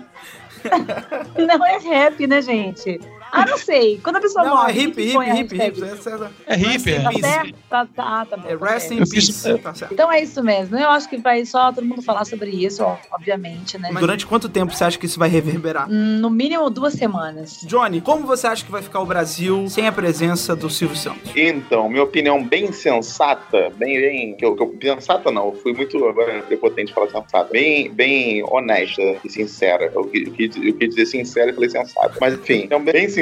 Não 1.38 1.66
é 1.66 1.78
rap, 1.78 2.28
né, 2.28 2.42
gente? 2.42 3.00
Ah, 3.32 3.46
não 3.46 3.58
sei. 3.58 4.00
Quando 4.04 4.18
a 4.18 4.20
pessoa 4.20 4.44
Não, 4.46 4.58
morre, 4.58 4.80
é 4.80 4.84
hip, 4.84 5.02
hip, 5.02 5.18
hip, 5.18 5.56
hip. 5.56 5.82
É 5.84 6.14
a- 6.14 6.30
É 6.48 6.56
hippie, 6.56 6.68
Rest 6.72 6.88
in 6.88 6.92
é. 6.92 7.02
Tá 7.02 7.10
peace. 7.10 7.22
certo? 7.22 7.56
Tá, 7.70 7.88
tá, 7.96 8.26
tá 8.26 8.38
bom. 8.38 8.50
É 8.50 8.56
rest 8.74 8.92
in 8.92 9.00
Eu 9.00 9.08
peace. 9.08 9.58
Tá 9.60 9.74
certo. 9.74 9.94
Então 9.94 10.12
é 10.12 10.22
isso 10.22 10.44
mesmo. 10.44 10.78
Eu 10.78 10.90
acho 10.90 11.08
que 11.10 11.18
vai 11.18 11.46
só 11.46 11.72
todo 11.72 11.86
mundo 11.86 12.02
falar 12.02 12.26
sobre 12.26 12.50
isso, 12.52 12.84
obviamente, 13.12 13.78
né? 13.78 13.90
Durante 13.98 14.26
quanto 14.26 14.50
tempo 14.50 14.74
você 14.74 14.84
acha 14.84 14.98
que 15.00 15.06
isso 15.06 15.18
vai 15.20 15.30
reverberar? 15.30 15.88
Hum, 15.90 16.18
No 16.20 16.30
mínimo 16.30 16.70
duas 16.70 16.94
semanas. 16.94 17.60
Johnny, 17.64 18.02
como 18.02 18.26
você 18.28 18.48
acha 18.48 18.66
que 18.66 18.72
vai 18.72 18.82
ficar 18.82 19.00
o 19.00 19.06
Brasil 19.06 19.66
sem 19.70 19.88
a 19.88 19.92
presença 19.92 20.56
do 20.56 20.70
Silvio 20.70 20.98
Santos? 20.98 21.32
Então, 21.36 21.88
minha 21.90 22.04
opinião 22.04 22.44
bem 22.44 22.72
sensata, 22.72 23.70
bem, 23.78 24.00
bem, 24.00 24.36
que 24.36 24.46
eu, 24.46 24.56
que 24.56 24.64
eu- 24.64 24.96
sensata 24.96 25.32
não, 25.32 25.48
eu 25.48 25.54
fui 25.62 25.74
muito 25.74 26.04
agora 26.06 26.42
prepotente 26.44 26.94
falar 26.94 27.08
sensata, 27.10 27.50
bem, 27.52 27.92
bem 27.92 28.44
honesta 28.44 29.02
e 29.24 29.30
sincera. 29.30 29.92
Eu, 29.94 30.10
eu, 30.14 30.32
quis, 30.32 30.56
eu 30.58 30.74
quis 30.74 30.90
dizer 30.90 31.06
sincera 31.06 31.52
e 31.52 31.54
falei 31.54 31.70
sensata. 31.70 32.14
Mas 32.20 32.34
enfim, 32.34 32.64
então, 32.66 32.84
bem 32.84 33.08
sincera, 33.08 33.21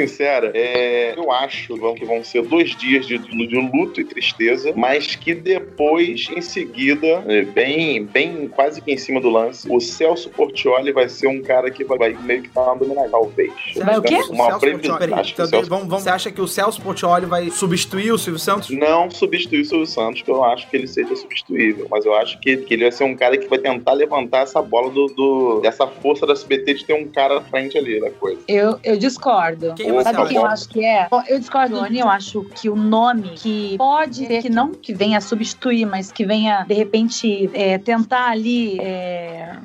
é, 0.54 1.14
eu 1.16 1.30
acho 1.30 1.74
que 1.74 1.80
vão, 1.80 1.94
que 1.94 2.04
vão 2.04 2.22
ser 2.24 2.42
dois 2.42 2.74
dias 2.76 3.06
de, 3.06 3.18
de 3.18 3.56
luto 3.72 4.00
e 4.00 4.04
tristeza, 4.04 4.72
mas 4.76 5.14
que 5.16 5.34
depois, 5.34 6.28
em 6.34 6.40
seguida, 6.40 7.22
é, 7.26 7.42
bem, 7.42 8.04
bem 8.04 8.48
quase 8.48 8.80
que 8.80 8.92
em 8.92 8.96
cima 8.96 9.20
do 9.20 9.30
lance, 9.30 9.68
o 9.70 9.80
Celso 9.80 10.30
Portioli 10.30 10.92
vai 10.92 11.08
ser 11.08 11.26
um 11.28 11.42
cara 11.42 11.70
que 11.70 11.84
vai, 11.84 11.98
vai 11.98 12.16
meio 12.22 12.42
que 12.42 12.48
dar 12.48 12.62
uma 12.62 12.76
dominada, 12.76 13.08
talvez. 13.10 13.52
Vai 13.76 13.98
o 13.98 14.02
quê? 14.02 14.14
Uma 14.30 14.46
Celso 14.46 14.60
previsão. 14.60 14.96
Portiolli- 14.96 14.98
Peraí, 15.00 15.20
Acho 15.20 15.34
que 15.34 15.40
o 15.40 15.44
também 15.44 15.50
Celso 15.60 15.70
vamos- 15.70 15.86
vamos- 15.88 16.02
Você 16.04 16.10
acha 16.10 16.30
que 16.30 16.40
o 16.40 16.48
Celso 16.48 16.82
Portioli 16.82 17.26
vai 17.26 17.50
substituir 17.50 18.12
o 18.12 18.18
Silvio 18.18 18.38
Santos? 18.40 18.70
não 18.70 19.10
substituir 19.10 19.60
o 19.60 19.64
Silvio 19.64 19.86
Santos, 19.86 20.22
que 20.22 20.30
eu 20.30 20.44
acho 20.44 20.68
que 20.68 20.76
ele 20.76 20.86
seja 20.86 21.14
substituível. 21.16 21.86
Mas 21.90 22.04
eu 22.04 22.14
acho 22.14 22.38
que, 22.40 22.56
que 22.58 22.74
ele 22.74 22.82
vai 22.84 22.92
ser 22.92 23.04
um 23.04 23.14
cara 23.16 23.36
que 23.36 23.46
vai 23.48 23.58
tentar 23.58 23.92
levantar 23.92 24.40
essa 24.42 24.60
bola 24.62 24.90
do, 24.90 25.06
do- 25.06 25.60
dessa 25.60 25.86
força 25.86 26.26
da 26.26 26.32
SBT 26.32 26.74
de 26.74 26.84
ter 26.84 26.92
um 26.94 27.06
cara 27.08 27.38
à 27.38 27.40
frente 27.40 27.76
ali 27.78 28.00
da 28.00 28.10
coisa. 28.10 28.40
Eu, 28.48 28.78
eu 28.84 28.96
discordo. 28.96 29.74
Quem 29.74 29.89
Sabe 30.02 30.16
Tá 30.16 30.26
quem 30.26 30.36
eu 30.36 30.46
acho 30.46 30.68
que 30.68 30.84
é? 30.84 31.08
Eu 31.28 31.38
discordo, 31.38 31.76
Johnny. 31.76 31.98
Eu 31.98 32.08
acho 32.08 32.44
que 32.44 32.68
o 32.68 32.76
nome 32.76 33.30
que 33.30 33.76
pode 33.76 34.26
ser, 34.26 34.42
que 34.42 34.50
não 34.50 34.72
que 34.72 34.94
venha 34.94 35.20
substituir, 35.20 35.84
mas 35.86 36.10
que 36.12 36.24
venha, 36.24 36.64
de 36.64 36.74
repente, 36.74 37.50
é, 37.54 37.78
tentar 37.78 38.30
ali. 38.30 38.78
é, 38.80 39.56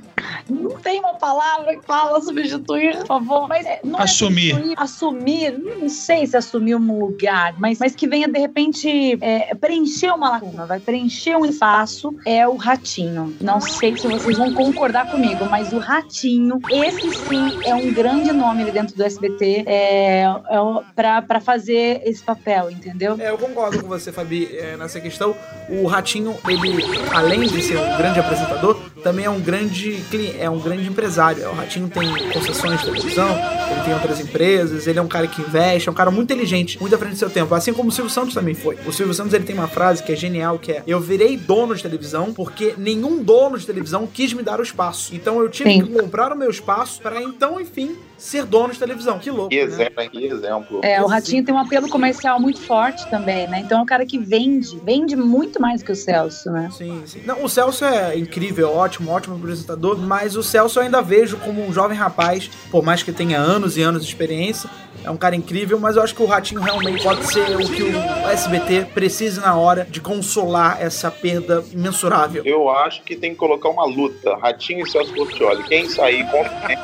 Não 0.49 0.71
tem 0.79 0.99
uma 0.99 1.15
palavra 1.15 1.75
que 1.75 1.85
fala 1.85 2.21
substituir, 2.21 2.97
por 2.97 3.07
favor. 3.07 3.47
Mas 3.47 3.65
é- 3.65 3.79
não 3.83 3.99
Assumir. 3.99 4.55
É 4.55 4.73
assumir, 4.77 5.57
não 5.57 5.89
sei 5.89 6.25
se 6.27 6.37
assumir 6.37 6.75
um 6.75 6.99
lugar, 6.99 7.55
mas, 7.57 7.79
mas 7.79 7.95
que 7.95 8.07
venha 8.07 8.27
de 8.27 8.39
repente 8.39 9.17
é, 9.21 9.53
preencher 9.55 10.11
uma 10.11 10.29
lacuna, 10.29 10.65
vai 10.65 10.79
preencher 10.79 11.35
um 11.35 11.45
espaço, 11.45 12.15
é 12.25 12.47
o 12.47 12.55
ratinho. 12.55 13.35
Não 13.41 13.59
sei 13.59 13.95
se 13.97 14.07
vocês 14.07 14.37
vão 14.37 14.53
concordar 14.53 15.09
comigo, 15.09 15.45
mas 15.49 15.73
o 15.73 15.79
ratinho, 15.79 16.59
esse 16.69 17.11
sim 17.15 17.59
é 17.63 17.73
um 17.73 17.93
grande 17.93 18.31
nome 18.31 18.63
ali 18.63 18.71
dentro 18.71 18.95
do 18.95 19.03
SBT 19.03 19.63
é, 19.65 20.23
é, 20.23 21.21
pra 21.25 21.39
fazer 21.39 22.01
esse 22.05 22.23
papel, 22.23 22.69
entendeu? 22.69 23.15
É, 23.19 23.29
eu 23.29 23.37
concordo 23.37 23.81
com 23.81 23.87
você, 23.87 24.11
Fabi, 24.11 24.49
é, 24.55 24.77
nessa 24.77 24.99
questão. 24.99 25.35
O 25.69 25.87
Ratinho, 25.87 26.35
ele, 26.47 26.83
além 27.13 27.41
de 27.41 27.61
ser 27.61 27.77
um 27.77 27.97
grande 27.97 28.19
apresentador, 28.19 28.79
também 29.03 29.25
é 29.25 29.29
um 29.29 29.39
grande 29.39 30.03
cli- 30.09 30.35
é 30.39 30.49
um 30.49 30.59
grande 30.59 30.87
empresário. 30.87 31.43
É, 31.43 31.47
O 31.47 31.53
Ratinho 31.53 31.89
tem 31.89 32.07
concessões 32.31 32.79
de 32.79 32.85
televisão, 32.85 33.29
ele 33.71 33.81
tem 33.83 33.93
outras 33.93 34.19
empresas, 34.19 34.87
ele 34.87 34.99
é 34.99 35.01
um 35.01 35.07
cara 35.07 35.27
que 35.27 35.41
investe, 35.41 35.89
é 35.89 35.91
um 35.91 35.95
cara 35.95 36.11
muito 36.11 36.31
inteligente, 36.31 36.79
muito 36.79 36.93
à 36.95 36.97
frente 36.97 37.13
do 37.13 37.17
seu 37.19 37.29
tempo. 37.29 37.53
Assim 37.55 37.73
como 37.73 37.89
o 37.89 37.91
Silvio 37.91 38.11
Santos 38.11 38.33
também 38.33 38.53
foi. 38.53 38.77
O 38.85 38.91
Silvio 38.91 39.13
Santos 39.13 39.33
ele 39.33 39.43
tem 39.45 39.55
uma 39.55 39.67
frase 39.67 40.03
que 40.03 40.11
é 40.11 40.15
genial, 40.15 40.57
que 40.59 40.71
é 40.71 40.83
eu 40.87 40.99
virei 40.99 41.37
dono 41.37 41.75
de 41.75 41.81
televisão 41.83 42.33
porque 42.33 42.73
nenhum 42.77 43.21
dono 43.23 43.57
de 43.57 43.65
televisão 43.65 44.07
quis 44.07 44.33
me 44.33 44.43
dar 44.43 44.59
o 44.59 44.63
espaço. 44.63 45.13
Então 45.15 45.39
eu 45.41 45.49
tive 45.49 45.71
Sim. 45.71 45.81
que 45.85 45.91
comprar 45.93 46.31
o 46.31 46.35
meu 46.37 46.49
espaço 46.49 47.01
para 47.01 47.21
então, 47.21 47.59
enfim, 47.59 47.95
ser 48.17 48.45
dono 48.45 48.73
de 48.73 48.79
televisão. 48.79 49.19
Que 49.19 49.29
louco, 49.29 49.49
Que 49.49 49.57
né? 49.57 49.61
exemplo, 49.63 50.01
hein? 50.01 50.09
Que 50.11 50.25
exemplo. 50.25 50.79
É, 50.83 51.01
o 51.01 51.07
Ratinho 51.07 51.43
tem 51.43 51.53
um 51.53 51.59
apelo 51.59 51.87
comercial 51.89 52.39
muito 52.39 52.59
forte 52.61 53.07
também, 53.09 53.47
né? 53.47 53.59
Então 53.59 53.79
é 53.79 53.81
um 53.81 53.85
cara 53.85 54.05
que 54.05 54.17
vende, 54.17 54.79
vende 54.83 55.15
muito 55.15 55.61
mais 55.61 55.83
que 55.83 55.91
o 55.91 55.95
Celso, 55.95 56.51
né? 56.51 56.69
Sim, 56.71 57.03
sim. 57.05 57.21
Não, 57.25 57.43
o 57.43 57.49
Celso 57.49 57.85
é 57.85 58.17
incrível, 58.17 58.71
ótimo, 58.73 59.11
ótimo 59.11 59.35
apresentador, 59.35 59.97
mas 59.97 60.35
o 60.35 60.43
Celso 60.43 60.79
eu 60.79 60.83
ainda 60.83 61.01
vejo 61.01 61.37
como 61.37 61.65
um 61.65 61.71
jovem 61.73 61.97
rapaz, 61.97 62.49
por 62.71 62.83
mais 62.83 63.03
que 63.03 63.11
tenha 63.11 63.37
anos 63.37 63.77
e 63.77 63.81
anos 63.81 64.03
de 64.03 64.09
experiência. 64.09 64.69
É 65.05 65.11
um 65.11 65.17
cara 65.17 65.35
incrível, 65.35 65.79
mas 65.79 65.95
eu 65.95 66.03
acho 66.03 66.15
que 66.15 66.23
o 66.23 66.25
Ratinho 66.25 66.61
realmente 66.61 67.03
pode 67.03 67.25
ser 67.31 67.55
o 67.55 67.69
que 67.69 67.83
o 67.83 68.29
SBT 68.29 68.87
precise 68.93 69.39
na 69.39 69.55
hora 69.55 69.85
de 69.89 70.01
consolar 70.01 70.81
essa 70.81 71.11
perda 71.11 71.63
imensurável. 71.71 72.43
Eu 72.43 72.69
acho 72.69 73.03
que 73.03 73.15
tem 73.15 73.31
que 73.31 73.37
colocar 73.37 73.69
uma 73.69 73.85
luta. 73.85 74.35
Ratinho 74.37 74.85
e 74.85 74.89
Celso 74.89 75.13
Portioli. 75.13 75.63
Quem 75.63 75.87
sair 75.87 76.25
quem 76.65 76.77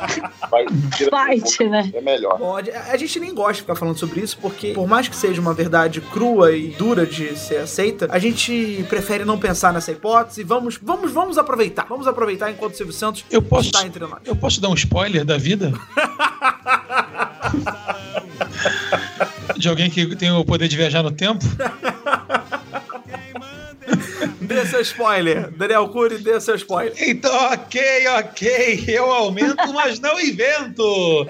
vai 0.50 0.64
tirar 0.96 1.26
Fight, 1.26 1.64
né? 1.64 1.90
É 1.94 2.00
melhor. 2.00 2.38
Pode. 2.38 2.70
A 2.70 2.92
a 2.92 2.96
gente 2.96 3.18
nem 3.18 3.34
gosta 3.34 3.54
de 3.54 3.60
ficar 3.62 3.74
falando 3.74 3.98
sobre 3.98 4.20
isso, 4.20 4.38
porque 4.38 4.74
por 4.74 4.86
mais 4.86 5.08
que 5.08 5.16
seja 5.16 5.40
uma 5.40 5.54
verdade 5.54 6.00
crua 6.00 6.54
e 6.54 6.68
dura 6.68 7.06
de 7.06 7.36
ser 7.38 7.56
aceita, 7.56 8.06
a 8.10 8.18
gente 8.18 8.84
prefere 8.88 9.24
não 9.24 9.38
pensar 9.38 9.72
nessa 9.72 9.90
hipótese. 9.90 10.44
Vamos, 10.44 10.78
vamos, 10.80 11.10
vamos 11.10 11.38
aproveitar. 11.38 11.86
Vamos 11.88 12.06
aproveitar 12.06 12.50
enquanto 12.50 12.74
o 12.74 12.76
Silvio 12.76 12.92
Santos 12.92 13.24
Eu 13.30 13.42
posso, 13.42 13.70
está 13.70 13.86
entre 13.86 14.06
nós. 14.06 14.20
eu 14.24 14.36
posso 14.36 14.60
dar 14.60 14.68
um 14.68 14.74
spoiler 14.74 15.24
da 15.24 15.38
vida? 15.38 15.72
De 19.56 19.68
alguém 19.68 19.90
que 19.90 20.14
tem 20.16 20.30
o 20.30 20.44
poder 20.44 20.68
de 20.68 20.76
viajar 20.76 21.02
no 21.02 21.10
tempo? 21.10 21.44
Dê 24.52 24.66
seu 24.66 24.80
spoiler. 24.80 25.50
Daniel 25.56 25.88
Cury, 25.88 26.18
dê 26.18 26.40
seu 26.40 26.54
spoiler. 26.56 26.92
Então, 26.98 27.32
ok, 27.52 27.80
ok. 28.18 28.84
Eu 28.88 29.10
aumento, 29.10 29.72
mas 29.72 29.98
não 30.00 30.20
invento. 30.20 31.26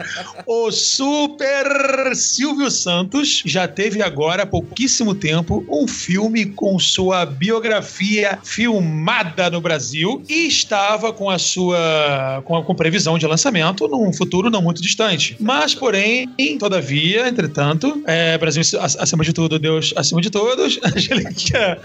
O 0.46 0.70
Super 0.70 2.14
Silvio 2.14 2.70
Santos 2.70 3.42
já 3.44 3.66
teve 3.68 4.02
agora, 4.02 4.42
há 4.42 4.46
pouquíssimo 4.46 5.14
tempo, 5.14 5.64
um 5.68 5.86
filme 5.86 6.46
com 6.46 6.78
sua 6.78 7.24
biografia 7.24 8.38
filmada 8.42 9.50
no 9.50 9.60
Brasil 9.60 10.22
e 10.28 10.46
estava 10.46 11.12
com 11.12 11.30
a 11.30 11.38
sua 11.38 12.42
com, 12.44 12.56
a- 12.56 12.62
com 12.64 12.74
previsão 12.74 13.18
de 13.18 13.26
lançamento 13.26 13.86
num 13.88 14.12
futuro 14.12 14.50
não 14.50 14.62
muito 14.62 14.80
distante. 14.82 15.36
Mas, 15.40 15.74
porém, 15.74 16.28
todavia, 16.58 17.28
entretanto, 17.28 18.02
é, 18.06 18.36
Brasil 18.38 18.62
ac- 18.80 18.96
acima 18.98 19.24
de 19.24 19.32
tudo, 19.32 19.58
Deus 19.58 19.92
acima 19.96 20.20
de 20.20 20.30
todos, 20.30 20.78
Angelica 20.84 21.80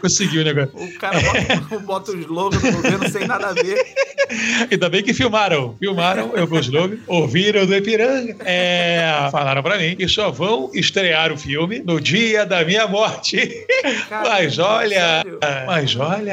conseguiu 0.00 0.42
o 0.42 0.44
negócio. 0.54 0.86
O 0.88 0.98
cara 0.98 1.18
bota, 1.20 1.78
bota 1.84 2.12
o 2.12 2.20
slogan 2.20 2.58
do 2.58 2.72
governo 2.72 3.08
sem 3.08 3.26
nada 3.26 3.48
a 3.48 3.52
ver. 3.52 3.82
Ainda 4.70 4.88
bem 4.88 5.02
que 5.02 5.12
filmaram. 5.12 5.76
Filmaram, 5.78 6.32
eu 6.34 6.46
vi 6.46 6.56
o 6.56 6.60
slogan, 6.60 6.96
ouviram 7.06 7.66
do 7.66 7.74
Ipiranga. 7.74 8.36
É, 8.44 9.28
falaram 9.30 9.62
pra 9.62 9.78
mim 9.78 9.94
que 9.96 10.08
só 10.08 10.30
vão 10.30 10.70
estrear 10.74 11.32
o 11.32 11.36
filme 11.36 11.80
no 11.80 12.00
dia 12.00 12.46
da 12.46 12.64
minha 12.64 12.86
morte. 12.86 13.48
Cara, 14.08 14.28
Mas 14.28 14.58
olha, 14.58 15.22
sério? 15.22 15.38
mas 15.66 15.96
olha, 15.96 16.32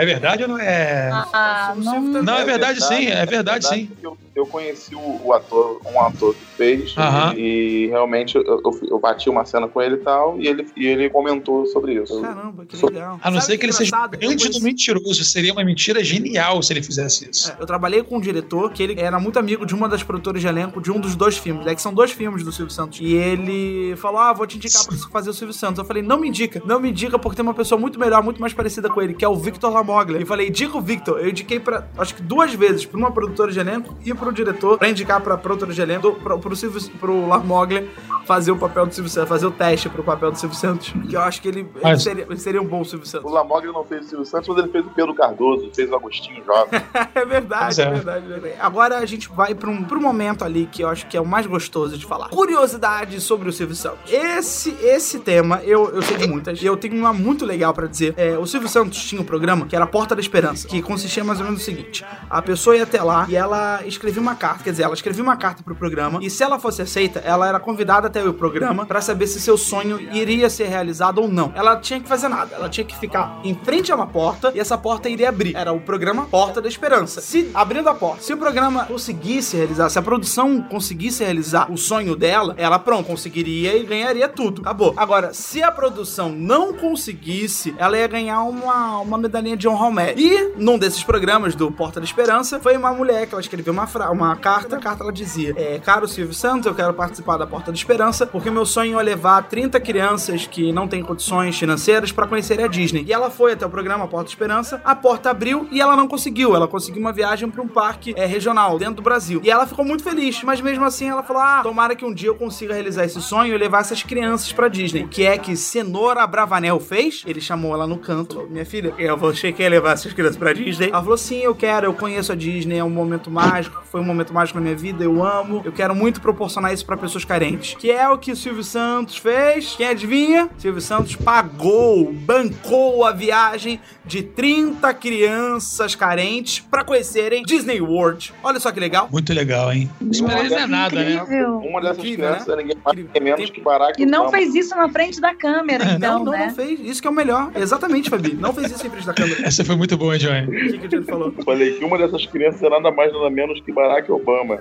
é 0.00 0.04
verdade 0.04 0.42
ou 0.42 0.48
não 0.48 0.58
é? 0.58 1.10
Ah, 1.12 1.72
Silvio 1.74 2.00
não. 2.00 2.22
Não, 2.22 2.38
é 2.38 2.44
verdade 2.44 2.84
sim, 2.84 3.06
é 3.06 3.24
verdade 3.24 3.66
sim. 3.66 3.86
que 3.86 4.04
Eu, 4.04 4.16
eu 4.34 4.46
conheci 4.46 4.94
o, 4.94 5.20
o 5.24 5.32
ator, 5.32 5.80
um 5.86 6.00
ator 6.00 6.34
que 6.34 6.44
fez, 6.56 6.94
Aham. 6.96 7.34
e, 7.36 7.86
realmente 7.88 8.36
eu, 8.36 8.42
eu, 8.42 8.80
eu 8.90 8.98
bati 8.98 9.28
uma 9.28 9.44
cena 9.44 9.68
com 9.68 9.80
ele 9.82 9.96
e 9.96 9.98
tal, 9.98 10.40
e 10.40 10.46
ele, 10.48 10.66
e 10.76 10.86
ele 10.86 11.10
comentou 11.10 11.66
sobre 11.66 11.94
isso. 12.02 12.20
Caramba, 12.20 12.64
que 12.64 12.76
legal. 12.86 13.18
A 13.22 13.30
não 13.30 13.40
Sabe 13.40 13.52
ser 13.52 13.58
que 13.58 13.66
ele 13.66 13.72
seja 13.72 14.06
grande 14.06 14.36
conheci- 14.38 14.58
do 14.58 14.64
mentiroso. 14.64 15.24
Seria 15.24 15.52
uma 15.52 15.62
mentira 15.64 16.02
genial 16.02 16.62
se 16.62 16.72
ele 16.72 16.82
fizesse 16.82 17.28
isso. 17.30 17.50
É, 17.52 17.56
Eu 17.60 17.66
trabalhei 17.66 18.02
com 18.02 18.16
um 18.16 18.20
diretor 18.20 18.72
que 18.72 18.82
ele 18.82 18.98
era 19.00 19.18
muito 19.20 19.38
amigo 19.38 19.66
de 19.66 19.74
uma 19.74 19.88
das 19.88 20.02
produtoras 20.02 20.40
de 20.40 20.46
elenco 20.46 20.80
de 20.80 20.90
um 20.90 20.98
dos 20.98 21.14
dois 21.14 21.36
filmes. 21.36 21.66
É 21.66 21.74
que 21.74 21.82
são 21.82 21.92
dois 21.92 22.10
filmes 22.10 22.42
do 22.42 22.50
Silvio 22.52 22.72
Santos. 22.72 23.00
E 23.00 23.14
ele 23.14 23.94
falou: 23.96 24.18
Ah, 24.20 24.32
vou 24.32 24.46
te 24.46 24.56
indicar 24.56 24.84
pra 24.86 24.96
você 24.96 25.08
fazer 25.10 25.30
o 25.30 25.34
Silvio 25.34 25.52
Santos. 25.54 25.78
Eu 25.78 25.84
falei: 25.84 26.02
Não 26.02 26.18
me 26.18 26.28
indica, 26.28 26.62
não 26.64 26.80
me 26.80 26.88
indica, 26.90 27.18
porque 27.18 27.36
tem 27.36 27.42
uma 27.44 27.54
pessoa 27.54 27.78
muito 27.78 27.98
melhor, 27.98 28.22
muito 28.22 28.40
mais 28.40 28.52
parecida 28.52 28.88
com 28.88 29.00
ele, 29.02 29.14
que 29.14 29.24
é 29.24 29.28
o 29.28 29.36
Victor 29.36 29.72
Lamoglia. 29.72 30.20
E 30.20 30.24
falei: 30.24 30.48
Diga 30.50 30.76
o 30.76 30.80
Victor. 30.80 31.20
Eu 31.20 31.28
indiquei 31.30 31.60
pra, 31.60 31.86
acho 31.98 32.14
que 32.14 32.22
duas 32.22 32.52
vezes, 32.54 32.84
pra 32.86 32.98
uma 32.98 33.10
produtora 33.12 33.52
de 33.52 33.58
elenco 33.60 33.96
e 34.04 34.12
pro 34.22 34.32
diretor, 34.32 34.78
pra 34.78 34.88
indicar 34.88 35.20
pra 35.20 35.36
produtora 35.36 35.72
de 35.72 35.80
elenco, 35.80 36.12
pro, 36.14 36.38
pro, 36.38 36.54
Silvio, 36.56 36.80
pro 36.98 37.26
Lamoglia 37.26 37.88
fazer 38.24 38.52
o 38.52 38.56
papel 38.56 38.86
do 38.86 38.94
Silvio 38.94 39.10
Santos, 39.10 39.28
fazer 39.28 39.46
o 39.46 39.50
teste 39.50 39.88
pro 39.88 40.02
papel 40.02 40.30
do 40.30 40.38
Silvio 40.38 40.56
Santos. 40.56 40.92
Que 41.08 41.16
eu 41.16 41.20
acho 41.20 41.42
que 41.42 41.48
ele, 41.48 41.60
ele 41.60 41.68
Mas- 41.82 42.02
seria, 42.02 42.24
ele 42.28 42.38
seria 42.38 42.62
um 42.62 42.66
bom 42.66 42.84
Silvio 42.84 43.04
O 43.04 43.08
Santos. 43.08 43.32
Lamoglia 43.32 43.72
não 43.72 43.84
fez 43.84 44.06
o 44.06 44.08
Silvio 44.08 44.26
Santos, 44.26 44.48
mas 44.48 44.58
ele 44.58 44.68
fez 44.68 44.86
o 44.86 44.90
Pedro 44.90 45.14
Cardoso, 45.14 45.70
fez 45.74 45.90
o 45.90 45.94
Agostinho 45.94 46.42
Jovem. 46.44 46.80
É 47.14 47.24
verdade, 47.24 47.80
é. 47.80 47.84
é. 47.84 47.90
verdade, 47.90 48.24
é 48.26 48.28
verdade. 48.28 48.54
Agora 48.60 48.98
a 48.98 49.06
gente 49.06 49.28
vai 49.28 49.54
pra 49.54 49.68
um, 49.70 49.82
pra 49.84 49.98
um 49.98 50.00
momento 50.00 50.44
ali 50.44 50.66
que 50.70 50.82
eu 50.82 50.88
acho 50.88 51.06
que 51.06 51.16
é 51.16 51.20
o 51.20 51.26
mais 51.26 51.46
gostoso 51.46 51.96
de 51.96 52.04
falar. 52.06 52.28
Curiosidade 52.28 53.20
sobre 53.20 53.48
o 53.48 53.52
Silvio 53.52 53.74
Santos. 53.74 54.12
Esse, 54.12 54.70
esse 54.82 55.18
tema, 55.20 55.60
eu, 55.64 55.88
eu 55.94 56.02
sei 56.02 56.16
de 56.16 56.26
muitas. 56.28 56.62
E 56.62 56.66
eu 56.66 56.76
tenho 56.76 56.96
uma 56.96 57.12
muito 57.12 57.44
legal 57.44 57.72
pra 57.72 57.86
dizer. 57.86 58.14
É, 58.16 58.36
o 58.38 58.46
Silvio 58.46 58.68
Santos 58.68 59.02
tinha 59.04 59.20
um 59.20 59.24
programa 59.24 59.66
que 59.66 59.74
era 59.74 59.86
Porta 59.86 60.14
da 60.14 60.20
Esperança, 60.20 60.68
que 60.68 60.82
consistia 60.82 61.24
mais 61.24 61.38
ou 61.38 61.44
menos 61.44 61.60
no 61.60 61.64
seguinte: 61.64 62.04
a 62.28 62.42
pessoa 62.42 62.76
ia 62.76 62.82
até 62.82 63.02
lá 63.02 63.26
e 63.28 63.36
ela 63.36 63.80
escrevia 63.86 64.11
uma 64.20 64.34
carta. 64.34 64.64
Quer 64.64 64.70
dizer, 64.70 64.82
ela 64.84 64.94
escrevia 64.94 65.22
uma 65.22 65.36
carta 65.36 65.62
pro 65.62 65.74
programa. 65.74 66.18
E 66.22 66.30
se 66.30 66.42
ela 66.42 66.58
fosse 66.58 66.82
aceita, 66.82 67.20
ela 67.20 67.46
era 67.46 67.58
convidada 67.60 68.06
até 68.06 68.22
o 68.24 68.34
programa 68.34 68.86
pra 68.86 69.00
saber 69.00 69.26
se 69.26 69.40
seu 69.40 69.56
sonho 69.56 70.00
iria 70.12 70.48
ser 70.50 70.68
realizado 70.68 71.20
ou 71.20 71.28
não. 71.28 71.52
Ela 71.54 71.76
tinha 71.76 72.00
que 72.00 72.08
fazer 72.08 72.28
nada. 72.28 72.54
Ela 72.54 72.68
tinha 72.68 72.84
que 72.84 72.96
ficar 72.96 73.40
em 73.44 73.54
frente 73.54 73.92
a 73.92 73.96
uma 73.96 74.06
porta 74.06 74.52
e 74.54 74.60
essa 74.60 74.76
porta 74.76 75.08
iria 75.08 75.28
abrir. 75.28 75.54
Era 75.56 75.72
o 75.72 75.80
programa 75.80 76.26
Porta 76.26 76.60
da 76.60 76.68
Esperança. 76.68 77.20
Se 77.20 77.50
abrindo 77.54 77.88
a 77.88 77.94
porta, 77.94 78.22
se 78.22 78.32
o 78.32 78.36
programa 78.36 78.84
conseguisse 78.86 79.56
realizar, 79.56 79.88
se 79.88 79.98
a 79.98 80.02
produção 80.02 80.62
conseguisse 80.62 81.22
realizar 81.24 81.70
o 81.70 81.76
sonho 81.76 82.16
dela, 82.16 82.54
ela 82.56 82.78
pronto, 82.78 83.06
conseguiria 83.06 83.76
e 83.76 83.84
ganharia 83.84 84.28
tudo. 84.28 84.62
Acabou. 84.62 84.94
Agora, 84.96 85.32
se 85.32 85.62
a 85.62 85.70
produção 85.70 86.30
não 86.30 86.72
conseguisse, 86.74 87.74
ela 87.78 87.96
ia 87.96 88.06
ganhar 88.06 88.42
uma, 88.42 88.98
uma 88.98 89.18
medalhinha 89.18 89.56
de 89.56 89.68
honra 89.68 89.86
ao 89.86 89.92
mérito. 89.92 90.20
E 90.20 90.52
num 90.56 90.78
desses 90.78 91.02
programas 91.02 91.54
do 91.54 91.70
Porta 91.70 92.00
da 92.00 92.06
Esperança, 92.06 92.60
foi 92.60 92.76
uma 92.76 92.92
mulher 92.92 93.26
que 93.26 93.34
ela 93.34 93.40
escreveu 93.40 93.72
uma, 93.72 93.86
uma 94.10 94.36
carta. 94.36 94.76
A 94.76 94.80
carta 94.80 95.02
ela 95.02 95.12
dizia: 95.12 95.54
é, 95.56 95.78
Caro 95.78 96.06
Silvio 96.06 96.34
Santos, 96.34 96.66
eu 96.66 96.74
quero 96.74 96.92
participar 96.94 97.36
da 97.36 97.46
Porta 97.46 97.70
da 97.70 97.76
Esperança, 97.76 98.26
porque 98.26 98.50
meu 98.50 98.66
sonho 98.66 98.98
é 98.98 99.02
levar 99.02 99.42
30 99.48 99.80
crianças 99.80 100.46
que 100.46 100.72
não 100.72 100.86
têm 100.86 101.02
condições 101.02 101.58
financeiras 101.58 102.12
pra 102.12 102.26
conhecerem 102.26 102.64
a 102.64 102.68
Disney. 102.68 103.04
E 103.06 103.12
ela 103.12 103.30
foi 103.30 103.52
até 103.52 103.64
o 103.66 103.70
programa 103.70 104.06
Porta 104.06 104.24
da 104.24 104.30
Esperança, 104.30 104.80
a 104.84 104.94
porta 104.94 105.30
abriu 105.30 105.66
e 105.70 105.80
ela 105.80 105.96
não 105.96 106.06
conseguiu. 106.06 106.54
Ela 106.54 106.68
conseguiu 106.68 107.00
uma 107.00 107.12
viagem 107.12 107.50
pra 107.50 107.62
um 107.62 107.68
parque 107.68 108.14
é, 108.16 108.26
regional 108.26 108.78
dentro 108.78 108.96
do 108.96 109.02
Brasil. 109.02 109.40
E 109.42 109.50
ela 109.50 109.66
ficou 109.66 109.84
muito 109.84 110.02
feliz, 110.02 110.42
mas 110.42 110.60
mesmo 110.60 110.84
assim 110.84 111.08
ela 111.08 111.22
falou: 111.22 111.42
Ah, 111.42 111.60
tomara 111.62 111.96
que 111.96 112.04
um 112.04 112.12
dia 112.12 112.28
eu 112.28 112.34
consiga 112.34 112.74
realizar 112.74 113.04
esse 113.04 113.20
sonho 113.20 113.54
e 113.54 113.58
levar 113.58 113.80
essas 113.80 114.02
crianças 114.02 114.52
pra 114.52 114.68
Disney. 114.68 115.04
O 115.04 115.08
que 115.08 115.24
é 115.24 115.38
que 115.38 115.56
Cenoura 115.56 116.26
Bravanel 116.26 116.78
fez? 116.78 117.22
Ele 117.26 117.40
chamou 117.40 117.74
ela 117.74 117.86
no 117.86 117.98
canto, 117.98 118.34
falou, 118.34 118.50
minha 118.50 118.66
filha, 118.66 118.94
eu 118.98 119.16
você 119.16 119.52
quer 119.52 119.68
levar 119.68 119.92
essas 119.92 120.12
crianças 120.12 120.36
pra 120.36 120.52
Disney? 120.52 120.88
Ela 120.88 121.02
falou: 121.02 121.16
Sim, 121.16 121.40
eu 121.40 121.54
quero, 121.54 121.86
eu 121.86 121.94
conheço 121.94 122.32
a 122.32 122.34
Disney, 122.34 122.78
é 122.78 122.84
um 122.84 122.90
momento 122.90 123.30
mágico 123.30 123.82
foi 123.92 124.00
um 124.00 124.04
momento 124.04 124.32
mágico 124.32 124.58
na 124.58 124.64
minha 124.64 124.74
vida, 124.74 125.04
eu 125.04 125.22
amo. 125.22 125.60
Eu 125.66 125.70
quero 125.70 125.94
muito 125.94 126.18
proporcionar 126.22 126.72
isso 126.72 126.84
pra 126.86 126.96
pessoas 126.96 127.26
carentes. 127.26 127.74
Que 127.74 127.90
é 127.90 128.08
o 128.08 128.16
que 128.16 128.32
o 128.32 128.36
Silvio 128.36 128.64
Santos 128.64 129.18
fez. 129.18 129.74
Quem 129.76 129.86
adivinha? 129.86 130.48
Silvio 130.56 130.80
Santos 130.80 131.14
pagou, 131.14 132.10
bancou 132.10 133.04
a 133.04 133.12
viagem 133.12 133.78
de 134.02 134.22
30 134.22 134.94
crianças 134.94 135.94
carentes 135.94 136.60
pra 136.60 136.82
conhecerem 136.82 137.42
Disney 137.44 137.82
World. 137.82 138.32
Olha 138.42 138.58
só 138.58 138.72
que 138.72 138.80
legal. 138.80 139.10
Muito 139.12 139.30
legal, 139.34 139.70
hein? 139.70 139.90
Não 140.00 140.30
é 140.30 140.66
nada, 140.66 140.96
né? 140.96 141.12
Incrível. 141.16 141.58
Uma 141.58 141.80
dessas 141.82 141.98
Incrível, 141.98 142.26
crianças 142.28 142.46
né? 142.48 142.54
é 142.54 142.56
ninguém 142.56 142.76
mais 142.82 142.96
ninguém 142.96 143.22
menos 143.22 143.40
Tem- 143.40 143.52
que 143.52 143.60
Barack 143.60 144.02
E 144.02 144.06
não 144.06 144.30
fez 144.30 144.54
isso 144.54 144.74
na 144.74 144.88
frente 144.88 145.20
da 145.20 145.34
câmera, 145.34 145.84
então, 145.96 146.18
não, 146.20 146.24
não, 146.24 146.32
né? 146.32 146.46
não 146.46 146.54
fez. 146.54 146.80
Isso 146.80 147.02
que 147.02 147.06
é 147.06 147.10
o 147.10 147.14
melhor. 147.14 147.50
Exatamente, 147.54 148.08
Fabi. 148.08 148.32
Não 148.32 148.54
fez 148.54 148.72
isso 148.72 148.86
em 148.86 148.90
frente 148.90 149.06
da 149.06 149.12
câmera. 149.12 149.46
Essa 149.46 149.62
foi 149.62 149.76
muito 149.76 149.98
boa, 149.98 150.16
Johnny. 150.18 150.46
O 150.46 150.50
que, 150.72 150.78
que 150.78 150.86
o 150.86 150.88
Diego 150.88 151.04
falou? 151.04 151.34
Eu 151.36 151.44
falei 151.44 151.74
que 151.74 151.84
uma 151.84 151.98
dessas 151.98 152.24
crianças 152.24 152.62
é 152.62 152.70
nada 152.70 152.90
mais 152.90 153.12
nada 153.12 153.28
menos 153.28 153.60
que 153.60 153.70
Barack 153.70 153.81
Obama. 154.12 154.58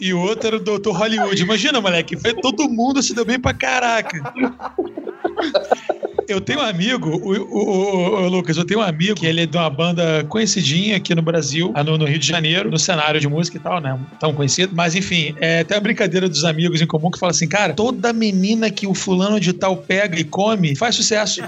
E 0.00 0.12
o 0.12 0.20
outro 0.20 0.48
era 0.48 0.56
o 0.56 0.60
Dr. 0.60 0.90
Hollywood. 0.90 1.42
Imagina, 1.42 1.80
moleque, 1.80 2.16
foi 2.16 2.34
todo 2.34 2.68
mundo 2.68 3.02
se 3.02 3.14
deu 3.14 3.24
bem 3.24 3.38
pra 3.38 3.52
caraca. 3.54 4.18
Eu 6.28 6.40
tenho 6.40 6.60
um 6.60 6.62
amigo, 6.62 7.08
o, 7.10 7.32
o- 7.32 8.24
o- 8.24 8.28
Lucas, 8.28 8.56
eu 8.56 8.64
tenho 8.64 8.80
um 8.80 8.82
amigo 8.82 9.14
que 9.16 9.26
ele 9.26 9.42
é 9.42 9.46
de 9.46 9.56
uma 9.56 9.68
banda 9.68 10.24
conhecidinha 10.28 10.96
aqui 10.96 11.14
no 11.14 11.20
Brasil, 11.20 11.72
ah, 11.74 11.82
no, 11.84 11.98
no 11.98 12.06
Rio 12.06 12.18
de 12.18 12.26
Janeiro, 12.26 12.70
no 12.70 12.78
cenário 12.78 13.20
de 13.20 13.28
música 13.28 13.56
e 13.58 13.60
tal, 13.60 13.80
né? 13.80 13.98
Tão 14.18 14.32
conhecido. 14.32 14.72
Mas 14.74 14.94
enfim, 14.94 15.34
é, 15.40 15.62
tem 15.64 15.76
uma 15.76 15.82
brincadeira 15.82 16.28
dos 16.28 16.44
amigos 16.44 16.80
em 16.80 16.86
comum 16.86 17.10
que 17.10 17.18
fala 17.18 17.32
assim: 17.32 17.48
cara, 17.48 17.74
toda 17.74 18.12
menina 18.12 18.70
que 18.70 18.86
o 18.86 18.94
fulano 18.94 19.38
de 19.38 19.52
tal 19.52 19.76
pega 19.76 20.18
e 20.18 20.24
come 20.24 20.74
faz 20.76 20.94
sucesso. 20.94 21.42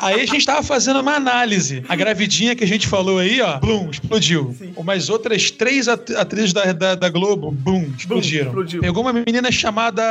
Aí 0.00 0.20
a 0.20 0.26
gente 0.26 0.44
tava 0.46 0.62
fazendo 0.62 1.00
uma 1.00 1.14
análise. 1.14 1.84
A 1.88 1.94
gravidinha 1.96 2.54
que 2.56 2.64
a 2.64 2.66
gente 2.66 2.86
falou 2.88 3.18
aí, 3.18 3.40
ó, 3.40 3.58
blum, 3.58 3.88
explodiu. 3.90 4.56
Umas 4.76 5.08
outras 5.08 5.50
três 5.50 5.88
at- 5.88 6.10
atrizes 6.16 6.52
da, 6.52 6.72
da, 6.72 6.94
da 6.94 7.08
Globo, 7.08 7.50
bum, 7.50 7.90
explodiram. 7.96 8.46
explodiu. 8.46 8.80
Pegou 8.80 9.02
uma 9.02 9.12
menina 9.12 9.50
chamada 9.52 10.02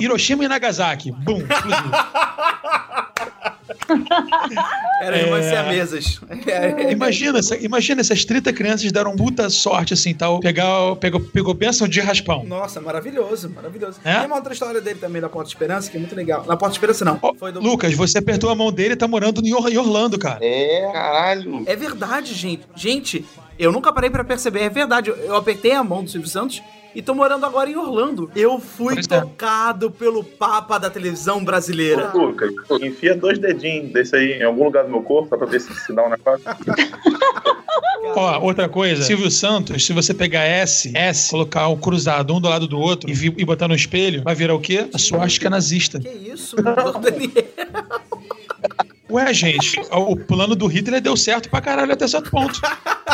Hiroshima 0.00 0.44
e 0.44 0.48
Nagasaki, 0.48 1.10
bum, 1.12 1.38
explodiu. 1.38 1.90
Era 5.00 5.18
irmãs 5.18 5.44
É. 5.46 5.50
siamesas. 5.50 6.20
É, 6.46 6.92
Imagina, 6.92 7.38
essa- 7.38 7.56
imagina 7.56 8.00
essas 8.00 8.24
30 8.24 8.52
crianças 8.52 8.90
deram 8.92 9.14
muita 9.16 9.50
sorte, 9.50 9.94
assim, 9.94 10.14
tal. 10.14 10.40
Pegar, 10.40 10.96
pegou, 10.96 11.20
pegou 11.20 11.54
bênção 11.54 11.88
de 11.88 12.00
raspão. 12.00 12.44
Nossa, 12.44 12.80
maravilhoso, 12.80 13.50
maravilhoso. 13.50 13.98
É? 14.04 14.18
Tem 14.18 14.26
uma 14.26 14.36
outra 14.36 14.52
história 14.52 14.80
dele 14.80 14.98
também 14.98 15.20
da 15.20 15.28
Porta 15.28 15.48
Esperança, 15.48 15.90
que 15.90 15.96
é 15.96 16.00
muito 16.00 16.14
legal. 16.14 16.44
Na 16.46 16.56
Porta 16.56 16.74
Esperança, 16.76 17.04
não. 17.04 17.18
Foi 17.38 17.52
do... 17.52 17.60
Lucas, 17.60 17.94
você 17.94 18.18
apertou 18.18 18.50
a 18.50 18.54
mão 18.54 18.70
dele 18.72 18.94
e 18.94 18.96
tá 18.96 19.08
morando 19.08 19.44
em 19.44 19.52
Or- 19.54 19.68
em 19.72 19.76
Orlando, 19.78 20.18
cara. 20.18 20.38
É, 20.42 20.90
caralho. 20.92 21.62
É 21.66 21.74
verdade, 21.76 22.32
gente. 22.34 22.62
Gente, 22.76 23.24
eu 23.58 23.72
nunca 23.72 23.92
parei 23.92 24.10
pra 24.10 24.24
perceber. 24.24 24.60
É 24.62 24.68
verdade. 24.70 25.10
Eu- 25.10 25.16
Eu 25.16 25.36
apertei 25.36 25.72
a 25.72 25.82
mão 25.82 26.02
do 26.04 26.10
Silvio 26.10 26.28
Santos 26.28 26.62
e 26.94 27.00
tô 27.02 27.14
morando 27.14 27.44
agora 27.46 27.68
em 27.70 27.76
Orlando. 27.76 28.30
Eu 28.34 28.58
fui 28.58 28.94
Pois 28.94 29.06
é. 29.10 29.20
tocado 29.20 29.90
pelo 29.90 30.22
Papa 30.22 30.78
da 30.78 30.90
televisão 30.90 31.42
brasileira. 31.44 32.10
Ô, 32.14 32.18
Lucas, 32.26 32.50
enfia 32.82 33.14
dois 33.16 33.38
dedinhos 33.38 33.92
desse 33.92 34.14
aí 34.16 34.32
em 34.34 34.42
algum 34.44 34.64
lugar 34.64 34.84
do 34.84 34.90
meu 34.90 35.02
corpo, 35.02 35.28
só 35.28 35.36
pra 35.36 35.46
ver 35.46 35.60
se 35.60 35.72
se 35.74 35.92
dá 35.92 36.04
um 36.06 36.10
negócio. 36.10 36.44
Ó, 38.14 38.40
outra 38.40 38.68
coisa, 38.68 39.02
Silvio 39.02 39.30
Santos, 39.30 39.86
se 39.86 39.92
você 39.92 40.12
pegar 40.12 40.42
S, 40.42 40.90
S, 40.94 41.30
colocar 41.30 41.68
um 41.68 41.76
cruzado 41.76 42.34
um 42.34 42.40
do 42.40 42.48
lado 42.48 42.66
do 42.66 42.78
outro 42.78 43.08
e, 43.08 43.14
vi- 43.14 43.34
e 43.38 43.44
botar 43.44 43.68
no 43.68 43.74
espelho, 43.74 44.22
vai 44.22 44.34
virar 44.34 44.54
o 44.54 44.60
quê? 44.60 44.88
A 44.92 44.98
suástica 44.98 45.48
nazista. 45.48 45.98
Que 46.00 46.08
isso, 46.08 46.56
Daniel? 46.56 47.30
Ué, 49.10 49.32
gente, 49.34 49.78
o 49.90 50.16
plano 50.16 50.54
do 50.56 50.66
Hitler 50.66 51.00
deu 51.00 51.16
certo 51.16 51.48
pra 51.50 51.60
caralho 51.60 51.92
até 51.92 52.08
certo 52.08 52.30
ponto. 52.30 52.60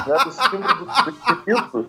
Não 0.06 0.14
é 0.14 0.24
do 0.24 0.30
símbolo 0.32 0.62
do, 0.62 0.84
do 0.84 1.50
Egito? 1.50 1.86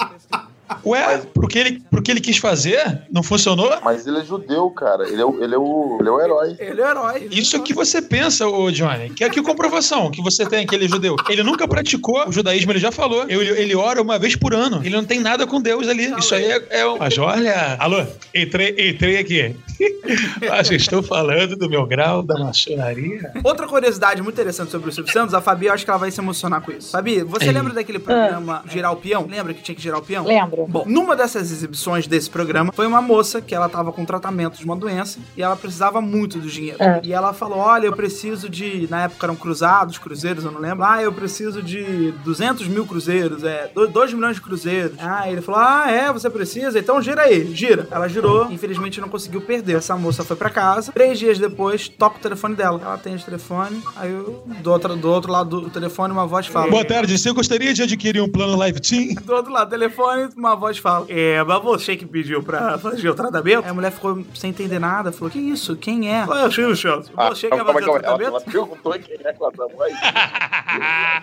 Ué, 0.86 1.22
pro 1.34 1.48
que, 1.48 1.60
ele, 1.60 1.82
pro 1.90 2.02
que 2.02 2.12
ele 2.12 2.22
quis 2.22 2.38
fazer, 2.38 3.02
não 3.12 3.24
funcionou? 3.24 3.72
Mas 3.84 4.06
ele 4.06 4.20
é 4.20 4.24
judeu, 4.24 4.70
cara. 4.72 5.08
Ele 5.08 5.22
é 5.22 5.26
o, 5.26 5.44
ele 5.44 5.56
é 5.56 5.58
o, 5.58 5.98
ele 6.00 6.10
é 6.10 6.12
o 6.12 6.22
herói. 6.22 6.56
Ele 6.60 6.82
é 6.82 6.86
o 6.86 6.90
herói. 6.90 7.28
Isso 7.32 7.56
é 7.56 7.60
o 7.60 7.64
que 7.64 7.74
você 7.74 8.02
pensa, 8.02 8.48
ô 8.48 8.72
Johnny. 8.72 9.10
Que 9.10 9.24
é 9.24 9.30
que 9.30 9.42
comprovação 9.42 10.12
que 10.12 10.22
você 10.22 10.46
tem, 10.46 10.66
que 10.66 10.76
ele 10.76 10.86
é 10.86 10.88
judeu. 10.88 11.16
Ele 11.28 11.44
nunca 11.44 11.68
praticou 11.68 12.28
o 12.28 12.32
judaísmo, 12.32 12.72
ele 12.72 12.80
já 12.80 12.92
falou. 12.92 13.26
Ele, 13.28 13.50
ele 13.62 13.76
ora 13.76 14.02
uma 14.02 14.20
vez 14.20 14.36
por 14.36 14.54
ano. 14.54 14.82
Ele 14.84 14.96
não 14.96 15.06
tem 15.06 15.20
nada 15.20 15.48
com 15.48 15.62
Deus 15.62 15.88
ali. 15.88 16.14
Isso 16.18 16.36
aí 16.36 16.46
é, 16.46 16.66
é 16.70 16.88
um. 16.88 16.98
Mas 16.98 17.18
olha. 17.18 17.76
Alô, 17.80 18.06
entrei, 18.34 18.76
entrei 18.90 19.18
aqui. 19.18 19.56
Acho 20.52 20.72
que 20.72 20.76
estou 20.76 21.02
falando 21.02 21.56
do 21.56 21.70
meu 21.70 21.86
grau 21.86 22.22
da 22.22 22.38
maçonaria. 22.38 23.32
Outra 23.44 23.68
curiosidade 23.68 24.22
muito 24.22 24.36
interessante 24.36 24.72
sobre 24.72 24.90
o 24.90 24.92
Silvio 24.92 25.12
Santos, 25.12 25.34
a 25.34 25.42
Fabi, 25.42 25.68
eu 25.68 25.74
acho 25.74 25.86
que 25.86 25.90
ela 25.90 26.00
vai 26.00 26.12
se 26.12 26.20
emocionar 26.20 26.62
com 26.62 26.72
isso. 26.72 26.92
Fabi, 26.92 27.24
você 27.24 27.46
Ei. 27.46 27.52
lembra 27.52 27.74
daquele 27.74 28.00
programa 28.00 28.64
Girar 28.68 28.92
o 28.92 28.98
Peão? 28.98 29.28
Lembra 29.30 29.54
que 29.54 29.62
tinha 29.62 29.76
que 29.76 29.82
girar 29.82 30.00
o 30.00 30.04
peão? 30.04 30.26
Lembro. 30.26 30.59
Bom, 30.68 30.84
numa 30.88 31.16
dessas 31.16 31.52
exibições 31.52 32.08
desse 32.08 32.30
programa, 32.30 32.72
foi 32.72 32.88
uma 32.88 33.02
moça 33.02 33.42
que 33.42 33.54
ela 33.54 33.70
tava 33.70 33.92
com 33.92 34.06
tratamento 34.06 34.58
de 34.58 34.66
uma 34.66 34.76
doença 34.76 35.20
e 35.36 35.42
ela 35.42 35.56
precisava 35.56 36.02
muito 36.02 36.40
do 36.40 36.48
dinheiro. 36.48 36.82
É. 36.82 37.00
E 37.04 37.14
ela 37.14 37.34
falou: 37.34 37.60
Olha, 37.60 37.88
eu 37.88 37.94
preciso 37.94 38.50
de. 38.50 38.88
Na 38.90 39.04
época 39.04 39.26
eram 39.26 39.36
cruzados, 39.36 39.98
cruzeiros, 39.98 40.44
eu 40.44 40.52
não 40.52 40.60
lembro. 40.60 40.84
Ah, 40.84 41.02
eu 41.02 41.12
preciso 41.12 41.62
de 41.62 42.12
200 42.24 42.68
mil 42.68 42.86
cruzeiros, 42.86 43.44
é, 43.44 43.70
2 43.74 44.14
milhões 44.14 44.36
de 44.36 44.42
cruzeiros. 44.42 44.98
Ah, 45.00 45.30
ele 45.30 45.42
falou: 45.42 45.62
Ah, 45.62 45.90
é, 45.90 46.12
você 46.12 46.30
precisa? 46.30 46.80
Então 46.80 47.02
gira 47.02 47.24
aí, 47.24 47.54
gira. 47.54 47.88
Ela 47.92 48.08
girou, 48.08 48.52
infelizmente 48.52 49.02
não 49.02 49.10
conseguiu 49.10 49.42
perder. 49.42 49.78
Essa 49.78 49.96
moça 49.96 50.24
foi 50.24 50.36
pra 50.36 50.50
casa. 50.50 50.92
Três 50.92 51.20
dias 51.20 51.38
depois, 51.38 51.88
toca 51.88 52.18
o 52.18 52.22
telefone 52.22 52.56
dela. 52.56 52.80
Ela 52.84 52.96
atende 52.96 53.22
o 53.22 53.26
telefone, 53.26 53.82
aí 53.96 54.12
eu, 54.12 54.44
do, 54.62 54.72
outro, 54.72 54.96
do 54.96 55.10
outro 55.10 55.32
lado 55.32 55.62
do 55.62 55.70
telefone, 55.70 56.14
uma 56.14 56.26
voz 56.26 56.48
fala: 56.48 56.70
Boa 56.70 56.86
tarde, 56.86 57.18
você 57.18 57.32
gostaria 57.32 57.74
de 57.74 57.84
adquirir 57.84 58.22
um 58.22 58.30
plano 58.30 58.56
Live 58.58 58.80
Team? 58.80 59.16
do 59.24 59.34
outro 59.34 59.52
lado 59.52 59.68
do 59.68 59.72
telefone, 59.72 60.30
uma 60.36 60.49
voz 60.56 60.78
fala: 60.78 61.06
É, 61.10 61.44
mas 61.44 61.62
você 61.64 61.96
que 61.96 62.06
pediu 62.06 62.42
pra 62.44 62.78
fazer 62.78 63.10
o 63.10 63.16
tratamento? 63.16 63.64
Aí 63.64 63.70
a 63.70 63.74
mulher 63.74 63.92
ficou 63.92 64.24
sem 64.36 64.50
entender 64.50 64.80
nada, 64.80 65.12
falou: 65.12 65.30
Que 65.30 65.40
isso? 65.40 65.76
Quem 65.76 66.14
é? 66.14 66.26
Falou, 66.26 66.44
é 66.44 66.48
o 66.48 66.76
Santos. 66.76 67.12
Ah, 67.16 67.30
Você 67.30 67.48
calma, 67.50 67.74
fazer 67.74 67.90
o 67.90 67.94
calma, 67.94 68.00
ela, 68.00 68.18
tratamento? 68.18 68.28
ela 68.30 68.42
perguntou 68.42 68.94
quem 68.94 69.16
é 69.24 69.34
que 69.34 69.42
ela 69.44 69.52
tá 69.52 69.68
mais. 69.78 69.94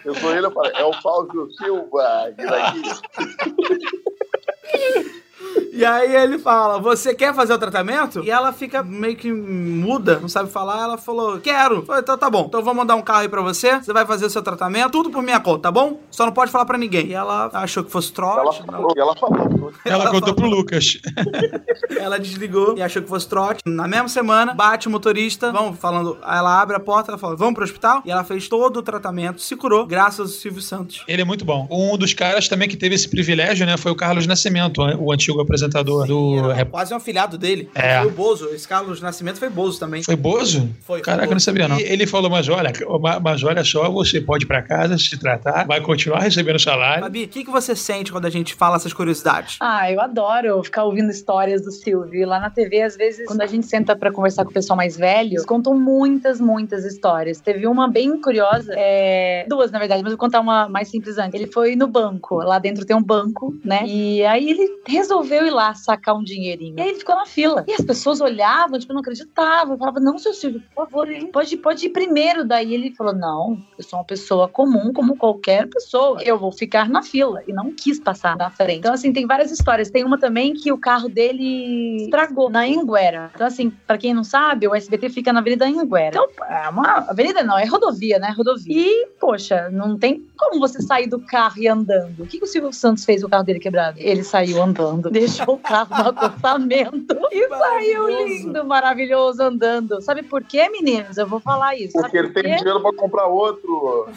Eu 0.04 0.14
sou 0.14 0.34
ele, 0.36 0.46
eu 0.46 0.50
falei, 0.50 0.72
é 0.74 0.84
o 0.84 0.92
Fábio 0.94 1.48
Silva. 1.56 2.32
que 2.36 2.46
daqui. 2.46 2.82
E 5.72 5.84
aí 5.84 6.14
ele 6.16 6.38
fala: 6.38 6.78
Você 6.78 7.14
quer 7.14 7.34
fazer 7.34 7.52
o 7.52 7.58
tratamento? 7.58 8.22
E 8.24 8.30
ela 8.30 8.52
fica 8.52 8.82
meio 8.82 9.14
que 9.16 9.30
muda, 9.30 10.18
não 10.18 10.28
sabe 10.28 10.50
falar. 10.50 10.82
Ela 10.82 10.96
falou: 10.98 11.38
Quero. 11.38 11.84
Falei, 11.84 12.02
então 12.02 12.16
tá 12.16 12.30
bom. 12.30 12.46
Então 12.48 12.60
eu 12.60 12.64
vou 12.64 12.74
mandar 12.74 12.94
um 12.96 13.02
carro 13.02 13.20
aí 13.20 13.28
pra 13.28 13.42
você. 13.42 13.78
Você 13.80 13.92
vai 13.92 14.06
fazer 14.06 14.24
o 14.26 14.30
seu 14.30 14.42
tratamento, 14.42 14.90
tudo 14.90 15.10
por 15.10 15.22
minha 15.22 15.38
conta, 15.40 15.62
tá 15.64 15.70
bom? 15.70 16.00
Só 16.10 16.24
não 16.24 16.32
pode 16.32 16.50
falar 16.50 16.64
pra 16.64 16.78
ninguém. 16.78 17.08
E 17.08 17.14
ela 17.14 17.50
achou 17.52 17.84
que 17.84 17.90
fosse 17.90 18.12
Ela 18.16 18.42
trote. 18.42 18.60
não. 18.66 18.72
falou, 18.72 18.92
e 18.96 19.00
ela 19.00 19.14
falou. 19.16 19.72
Ela, 19.84 20.04
Ela 20.04 20.04
contou 20.10 20.34
falou. 20.34 20.34
pro 20.34 20.48
Lucas. 20.48 20.98
Ela 21.98 22.18
desligou 22.18 22.76
e 22.76 22.82
achou 22.82 23.02
que 23.02 23.08
fosse 23.08 23.28
trote. 23.28 23.60
Na 23.66 23.86
mesma 23.86 24.08
semana, 24.08 24.54
bate 24.54 24.88
o 24.88 24.90
motorista, 24.90 25.52
vamos 25.52 25.78
falando. 25.78 26.16
Aí 26.22 26.38
ela 26.38 26.60
abre 26.60 26.76
a 26.76 26.80
porta, 26.80 27.10
ela 27.10 27.18
fala: 27.18 27.36
Vamos 27.36 27.54
pro 27.54 27.64
hospital. 27.64 28.02
E 28.04 28.10
ela 28.10 28.24
fez 28.24 28.48
todo 28.48 28.78
o 28.78 28.82
tratamento, 28.82 29.40
se 29.40 29.54
curou, 29.56 29.86
graças 29.86 30.20
ao 30.20 30.26
Silvio 30.26 30.62
Santos. 30.62 31.02
Ele 31.06 31.22
é 31.22 31.24
muito 31.24 31.44
bom. 31.44 31.66
Um 31.70 31.96
dos 31.98 32.12
caras 32.14 32.48
também 32.48 32.68
que 32.68 32.76
teve 32.76 32.94
esse 32.94 33.08
privilégio, 33.08 33.66
né, 33.66 33.76
foi 33.76 33.92
o 33.92 33.96
Carlos 33.96 34.26
Nascimento, 34.26 34.84
né, 34.86 34.96
o 34.98 35.12
antigo 35.12 35.35
apresentador 35.42 36.06
do. 36.06 36.38
Era 36.38 36.54
Rep- 36.54 36.70
quase 36.70 36.92
um 36.92 36.96
afilhado 36.96 37.36
dele. 37.38 37.68
É. 37.74 37.98
Foi 37.98 38.08
o 38.08 38.10
Bozo. 38.10 38.48
Esse 38.50 38.66
Carlos 38.66 39.00
Nascimento 39.00 39.38
foi 39.38 39.48
Bozo 39.48 39.78
também. 39.78 40.02
Foi 40.02 40.16
Bozo? 40.16 40.68
Foi, 40.82 41.00
Caraca, 41.00 41.24
foi 41.24 41.32
eu 41.32 41.34
não 41.36 41.40
sabia, 41.40 41.68
não. 41.68 41.78
E 41.78 41.82
ele 41.82 42.06
falou, 42.06 42.30
mas 42.30 42.48
olha, 42.48 42.72
ma- 43.00 43.20
mas 43.20 43.42
olha 43.42 43.64
só, 43.64 43.90
você 43.90 44.20
pode 44.20 44.44
ir 44.44 44.46
pra 44.46 44.62
casa, 44.62 44.96
se 44.98 45.18
tratar, 45.18 45.66
vai 45.66 45.80
continuar 45.80 46.20
recebendo 46.20 46.58
salário. 46.58 47.02
Fabi, 47.02 47.24
o 47.24 47.28
que, 47.28 47.44
que 47.44 47.50
você 47.50 47.74
sente 47.74 48.10
quando 48.12 48.26
a 48.26 48.30
gente 48.30 48.54
fala 48.54 48.76
essas 48.76 48.92
curiosidades? 48.92 49.56
Ah, 49.60 49.90
eu 49.90 50.00
adoro 50.00 50.62
ficar 50.62 50.84
ouvindo 50.84 51.10
histórias 51.10 51.62
do 51.62 51.70
Silvio. 51.72 52.20
E 52.22 52.24
Lá 52.24 52.40
na 52.40 52.50
TV, 52.50 52.82
às 52.82 52.96
vezes, 52.96 53.26
quando 53.26 53.40
a 53.42 53.46
gente 53.46 53.66
senta 53.66 53.94
pra 53.96 54.10
conversar 54.12 54.44
com 54.44 54.50
o 54.50 54.54
pessoal 54.54 54.76
mais 54.76 54.96
velho, 54.96 55.30
eles 55.32 55.44
contam 55.46 55.74
muitas, 55.78 56.40
muitas 56.40 56.84
histórias. 56.84 57.40
Teve 57.40 57.66
uma 57.66 57.88
bem 57.88 58.20
curiosa, 58.20 58.72
é, 58.76 59.44
duas 59.48 59.70
na 59.70 59.78
verdade, 59.78 60.02
mas 60.02 60.12
eu 60.12 60.16
vou 60.16 60.24
contar 60.26 60.40
uma 60.40 60.68
mais 60.68 60.88
simples 60.88 61.18
antes. 61.18 61.34
Ele 61.40 61.50
foi 61.50 61.76
no 61.76 61.86
banco, 61.86 62.36
lá 62.36 62.58
dentro 62.58 62.84
tem 62.84 62.96
um 62.96 63.02
banco, 63.02 63.54
né? 63.64 63.84
E 63.86 64.24
aí 64.24 64.50
ele 64.50 64.68
resolveu 64.86 65.25
ir 65.34 65.50
lá 65.50 65.74
sacar 65.74 66.16
um 66.16 66.22
dinheirinho. 66.22 66.76
E 66.78 66.80
aí 66.80 66.88
ele 66.88 66.98
ficou 66.98 67.14
na 67.14 67.26
fila. 67.26 67.64
E 67.66 67.72
as 67.72 67.80
pessoas 67.80 68.20
olhavam, 68.20 68.78
tipo, 68.78 68.92
não 68.92 69.00
acreditavam. 69.00 69.76
Falavam, 69.76 70.02
não, 70.02 70.18
seu 70.18 70.32
Silvio, 70.32 70.62
por 70.74 70.86
favor, 70.86 71.10
ele 71.10 71.26
pode, 71.26 71.56
pode 71.56 71.86
ir 71.86 71.90
primeiro. 71.90 72.44
Daí 72.44 72.74
ele 72.74 72.94
falou, 72.94 73.14
não, 73.14 73.58
eu 73.78 73.84
sou 73.84 73.98
uma 73.98 74.04
pessoa 74.04 74.48
comum, 74.48 74.92
como 74.92 75.16
qualquer 75.16 75.68
pessoa. 75.68 76.22
Eu 76.22 76.38
vou 76.38 76.52
ficar 76.52 76.88
na 76.88 77.02
fila. 77.02 77.42
E 77.46 77.52
não 77.52 77.72
quis 77.72 77.98
passar 77.98 78.36
na 78.36 78.50
frente. 78.50 78.78
Então, 78.78 78.94
assim, 78.94 79.12
tem 79.12 79.26
várias 79.26 79.50
histórias. 79.50 79.90
Tem 79.90 80.04
uma 80.04 80.18
também 80.18 80.54
que 80.54 80.72
o 80.72 80.78
carro 80.78 81.08
dele 81.08 82.04
estragou 82.04 82.50
na 82.50 82.60
Anguera. 82.60 83.30
Então, 83.34 83.46
assim, 83.46 83.70
pra 83.70 83.98
quem 83.98 84.14
não 84.14 84.24
sabe, 84.24 84.66
o 84.68 84.74
SBT 84.74 85.08
fica 85.10 85.32
na 85.32 85.40
Avenida 85.40 85.66
Anguera. 85.66 86.08
Então, 86.08 86.28
é 86.48 86.68
uma 86.68 87.06
avenida 87.08 87.42
não, 87.42 87.58
é 87.58 87.64
rodovia, 87.64 88.18
né? 88.18 88.34
Rodovia. 88.36 88.74
E, 88.76 89.06
poxa, 89.18 89.68
não 89.70 89.98
tem 89.98 90.26
como 90.36 90.60
você 90.60 90.80
sair 90.82 91.06
do 91.06 91.20
carro 91.20 91.58
e 91.58 91.68
andando. 91.68 92.22
O 92.22 92.26
que, 92.26 92.38
que 92.38 92.44
o 92.44 92.46
Silvio 92.46 92.72
Santos 92.72 93.04
fez 93.04 93.22
com 93.22 93.28
o 93.28 93.30
carro 93.30 93.44
dele 93.44 93.58
quebrado? 93.58 93.98
Ele 93.98 94.22
saiu 94.22 94.62
andando. 94.62 95.10
Deixou 95.18 95.54
o 95.54 95.58
carro 95.58 96.02
no 96.02 96.10
acostamento 96.10 97.16
e 97.32 97.48
saiu 97.48 98.08
lindo, 98.08 98.64
maravilhoso, 98.64 99.42
andando. 99.42 100.00
Sabe 100.02 100.22
por 100.22 100.42
quê, 100.44 100.68
meninos? 100.68 101.16
Eu 101.16 101.26
vou 101.26 101.40
falar 101.40 101.74
isso. 101.74 101.92
Porque 101.94 102.16
Sabe 102.16 102.18
ele 102.18 102.28
por 102.28 102.42
tem 102.42 102.52
quê? 102.52 102.58
dinheiro 102.58 102.80
pra 102.82 102.92
comprar 102.92 103.26
outro. 103.26 104.08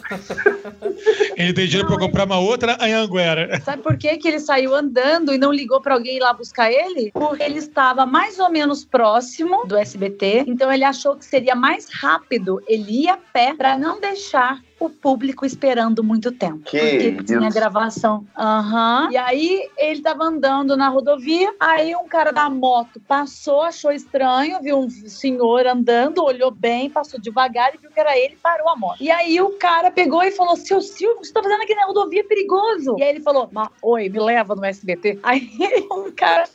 Ele 1.36 1.52
tem 1.54 1.66
dinheiro 1.66 1.88
pra 1.88 1.98
comprar 1.98 2.24
uma 2.26 2.38
outra 2.38 2.76
Anhanguera. 2.80 3.60
Sabe 3.62 3.82
por 3.82 3.96
quê 3.96 4.16
que 4.18 4.28
ele 4.28 4.38
saiu 4.38 4.74
andando 4.74 5.32
e 5.32 5.38
não 5.38 5.52
ligou 5.52 5.80
pra 5.80 5.94
alguém 5.94 6.16
ir 6.16 6.20
lá 6.20 6.32
buscar 6.32 6.70
ele? 6.70 7.10
Porque 7.12 7.42
ele 7.42 7.58
estava 7.58 8.04
mais 8.04 8.38
ou 8.38 8.50
menos 8.50 8.84
próximo 8.84 9.64
do 9.66 9.76
SBT, 9.76 10.44
então 10.46 10.70
ele 10.70 10.84
achou 10.84 11.16
que 11.16 11.24
seria 11.24 11.54
mais 11.54 11.88
rápido 11.92 12.62
ele 12.68 13.04
ir 13.04 13.08
a 13.08 13.16
pé 13.16 13.54
pra 13.54 13.78
não 13.78 14.00
deixar 14.00 14.60
o 14.80 14.88
público 14.88 15.44
esperando 15.44 16.02
muito 16.02 16.32
tempo. 16.32 16.60
Que 16.64 17.12
porque 17.12 17.24
tinha 17.24 17.50
gravação. 17.50 18.24
Aham. 18.36 19.08
E 19.12 19.16
aí 19.16 19.68
ele 19.76 20.00
tava 20.00 20.24
andando 20.24 20.76
na 20.76 20.88
rodovia, 20.88 21.54
aí 21.60 21.94
um 21.94 22.08
cara 22.08 22.32
da 22.32 22.48
moto 22.48 22.98
passou, 23.06 23.62
achou 23.62 23.92
estranho, 23.92 24.60
viu 24.62 24.78
um 24.78 24.88
senhor 24.90 25.66
andando, 25.66 26.24
olhou 26.24 26.50
bem, 26.50 26.88
passou 26.88 27.20
devagar 27.20 27.74
e 27.74 27.78
viu 27.78 27.90
que 27.90 28.00
era 28.00 28.16
ele, 28.18 28.38
parou 28.42 28.68
a 28.70 28.76
moto. 28.76 28.96
E 29.02 29.10
aí 29.10 29.40
o 29.40 29.50
cara 29.58 29.90
pegou 29.90 30.22
e 30.22 30.30
falou: 30.30 30.56
Seu 30.56 30.80
Silvio, 30.80 31.18
o 31.18 31.20
que 31.20 31.26
você 31.26 31.32
tá 31.32 31.42
fazendo 31.42 31.62
aqui 31.62 31.74
na 31.74 31.84
rodovia? 31.84 32.20
É 32.20 32.24
perigoso. 32.24 32.96
E 32.98 33.02
aí 33.02 33.10
ele 33.10 33.20
falou: 33.20 33.48
"Ma- 33.52 33.70
Oi, 33.82 34.08
me 34.08 34.18
leva 34.18 34.54
no 34.54 34.64
SBT. 34.64 35.18
Aí 35.22 35.50
o 35.90 36.10
cara 36.12 36.46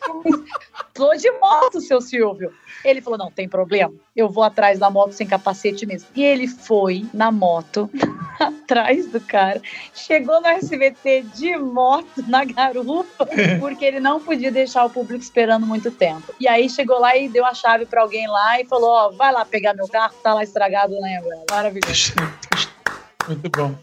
falou 0.96 1.16
de 1.18 1.32
moto, 1.40 1.80
seu 1.82 2.02
Silvio. 2.02 2.52
Ele 2.84 3.02
falou: 3.02 3.18
Não, 3.20 3.32
tem 3.32 3.48
problema. 3.48 3.94
Eu 4.16 4.30
vou 4.30 4.44
atrás 4.44 4.80
da 4.80 4.90
moto 4.90 5.12
sem 5.12 5.28
capacete 5.28 5.86
mesmo. 5.86 6.08
E 6.16 6.24
ele 6.24 6.48
foi 6.48 7.06
na 7.14 7.32
moto, 7.32 7.90
atrás 8.40 9.08
do 9.08 9.20
cara, 9.20 9.62
chegou 9.94 10.42
no 10.42 10.48
SBT 10.48 11.24
de 11.34 11.58
moto, 11.58 12.24
na 12.28 12.46
garupa, 12.46 13.28
porque 13.60 13.86
ele 13.86 14.00
não 14.00 14.20
podia 14.20 14.52
deixar 14.52 14.86
o 14.86 14.90
público 14.90 15.24
esperando 15.24 15.66
muito 15.66 15.92
tempo. 15.92 16.34
E 16.40 16.48
aí 16.48 16.70
chegou 16.70 17.00
lá 17.00 17.16
e 17.16 17.30
deu 17.30 17.46
a 17.46 17.54
chave 17.54 17.86
pra 17.86 18.02
alguém 18.02 18.28
lá 18.28 18.60
e 18.60 18.66
falou: 18.66 18.90
Ó, 18.90 19.12
vai 19.12 19.32
lá 19.32 19.46
pegar 19.46 19.74
meu 19.74 19.88
carro, 19.88 20.14
tá 20.22 20.34
lá 20.34 20.44
estragado, 20.44 20.94
né? 21.00 21.22
Maravilhoso. 21.50 22.14
Muito 23.28 23.50
bom. 23.50 23.76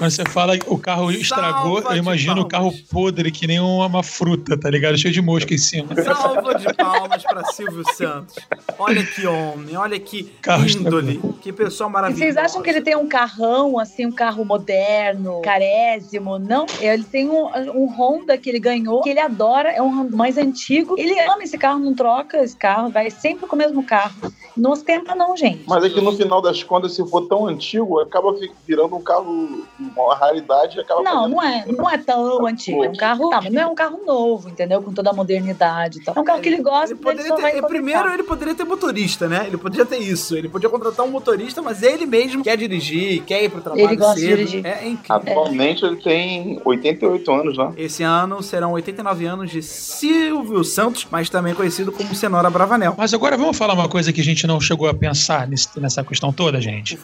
Quando 0.00 0.12
você 0.12 0.24
fala 0.24 0.56
que 0.56 0.64
o 0.66 0.78
carro 0.78 1.12
estragou, 1.12 1.82
Salva 1.82 1.94
eu 1.94 2.02
imagino 2.02 2.40
o 2.40 2.48
carro 2.48 2.72
podre 2.90 3.30
que 3.30 3.46
nem 3.46 3.60
uma, 3.60 4.02
fruta, 4.02 4.58
tá 4.58 4.70
ligado? 4.70 4.96
Cheio 4.96 5.12
de 5.12 5.20
mosca 5.20 5.52
em 5.52 5.58
cima. 5.58 5.94
Salva 6.02 6.54
de 6.54 6.72
palmas 6.72 7.22
pra 7.22 7.44
Silvio 7.44 7.84
Santos. 7.92 8.34
Olha 8.78 9.04
que 9.04 9.26
homem, 9.26 9.76
olha 9.76 10.00
que 10.00 10.22
Carro 10.40 10.66
índole, 10.66 11.20
que 11.42 11.52
pessoa 11.52 11.90
E 11.90 11.92
maravilhosa. 11.92 12.24
vocês 12.24 12.36
acham 12.38 12.62
que 12.62 12.70
ele 12.70 12.80
tem 12.80 12.96
um 12.96 13.06
carrão, 13.06 13.78
assim, 13.78 14.06
um 14.06 14.10
carro 14.10 14.42
moderno, 14.42 15.42
carésimo? 15.42 16.38
Não. 16.38 16.64
Ele 16.80 17.04
tem 17.04 17.28
um, 17.28 17.44
um 17.74 17.86
Honda 17.94 18.38
que 18.38 18.48
ele 18.48 18.58
ganhou, 18.58 19.02
que 19.02 19.10
ele 19.10 19.20
adora, 19.20 19.70
é 19.70 19.82
um 19.82 20.08
mais 20.16 20.38
antigo. 20.38 20.94
Ele 20.96 21.20
ama 21.20 21.42
esse 21.42 21.58
carro, 21.58 21.78
não 21.78 21.92
troca 21.92 22.42
esse 22.42 22.56
carro, 22.56 22.88
vai 22.88 23.10
sempre 23.10 23.46
com 23.46 23.54
o 23.54 23.58
mesmo 23.58 23.84
carro. 23.84 24.32
Não 24.56 24.72
ostenta 24.72 25.14
não, 25.14 25.36
gente. 25.36 25.62
Mas 25.66 25.84
é 25.84 25.90
que 25.90 26.00
no 26.00 26.12
final 26.16 26.40
das 26.40 26.62
contas, 26.62 26.94
se 26.94 27.06
for 27.08 27.26
tão 27.28 27.46
antigo, 27.46 28.00
acaba 28.00 28.34
virando 28.66 28.96
um 28.96 29.02
carro, 29.02 29.64
uma 29.96 30.14
raridade 30.14 30.78
acaba 30.80 31.02
Não, 31.02 31.28
não 31.28 31.42
é, 31.42 31.64
não 31.66 31.88
é 31.90 31.98
tão 31.98 32.46
antigo. 32.46 32.84
É 32.84 32.88
um 32.88 32.94
carro, 32.94 33.30
tá, 33.30 33.40
mas 33.42 33.52
não 33.52 33.62
é 33.62 33.66
um 33.66 33.74
carro 33.74 34.00
novo, 34.06 34.48
entendeu? 34.48 34.82
Com 34.82 34.92
toda 34.92 35.10
a 35.10 35.12
modernidade 35.12 35.98
e 35.98 36.02
tal. 36.04 36.14
É 36.16 36.20
um 36.20 36.24
carro 36.24 36.40
que 36.40 36.48
ele 36.48 36.62
gosta, 36.62 36.86
Ele 36.86 36.94
ele 36.94 37.00
poderia 37.02 37.28
só 37.28 37.36
ter, 37.36 37.42
vai 37.42 37.58
é, 37.58 37.62
primeiro, 37.62 38.12
ele 38.12 38.22
poderia 38.22 38.54
ter 38.54 38.64
motorista, 38.64 39.28
né? 39.28 39.44
Ele 39.46 39.56
poderia 39.56 39.86
ter 39.86 39.98
isso. 39.98 40.36
Ele 40.36 40.48
podia 40.48 40.68
contratar 40.68 41.04
um 41.06 41.10
motorista, 41.10 41.60
mas 41.62 41.82
ele 41.82 42.06
mesmo 42.06 42.42
quer 42.42 42.56
dirigir, 42.56 43.22
quer 43.24 43.44
ir 43.44 43.48
pro 43.50 43.60
trabalho 43.60 43.84
Ele 43.86 43.96
gosta 43.96 44.14
de 44.14 44.20
cedo. 44.20 44.36
dirigir. 44.36 44.66
É, 44.66 44.84
é 44.84 44.88
incrível. 44.88 45.16
Atualmente 45.16 45.84
ele 45.84 45.96
tem 45.96 46.60
88 46.64 47.32
anos, 47.32 47.58
né? 47.58 47.72
Esse 47.76 48.02
ano 48.02 48.42
serão 48.42 48.72
89 48.72 49.26
anos 49.26 49.50
de 49.50 49.62
Silvio 49.62 50.64
Santos, 50.64 51.06
mas 51.10 51.28
também 51.28 51.54
conhecido 51.54 51.92
como 51.92 52.14
Cenoura 52.14 52.48
Bravanel. 52.50 52.94
Mas 52.96 53.12
agora 53.14 53.36
vamos 53.36 53.56
falar 53.56 53.74
uma 53.74 53.88
coisa 53.88 54.12
que 54.12 54.20
a 54.20 54.24
gente 54.24 54.46
não 54.46 54.60
chegou 54.60 54.88
a 54.88 54.94
pensar 54.94 55.46
nesse- 55.46 55.68
nessa 55.78 56.02
questão 56.02 56.32
toda, 56.32 56.60
gente. 56.60 56.98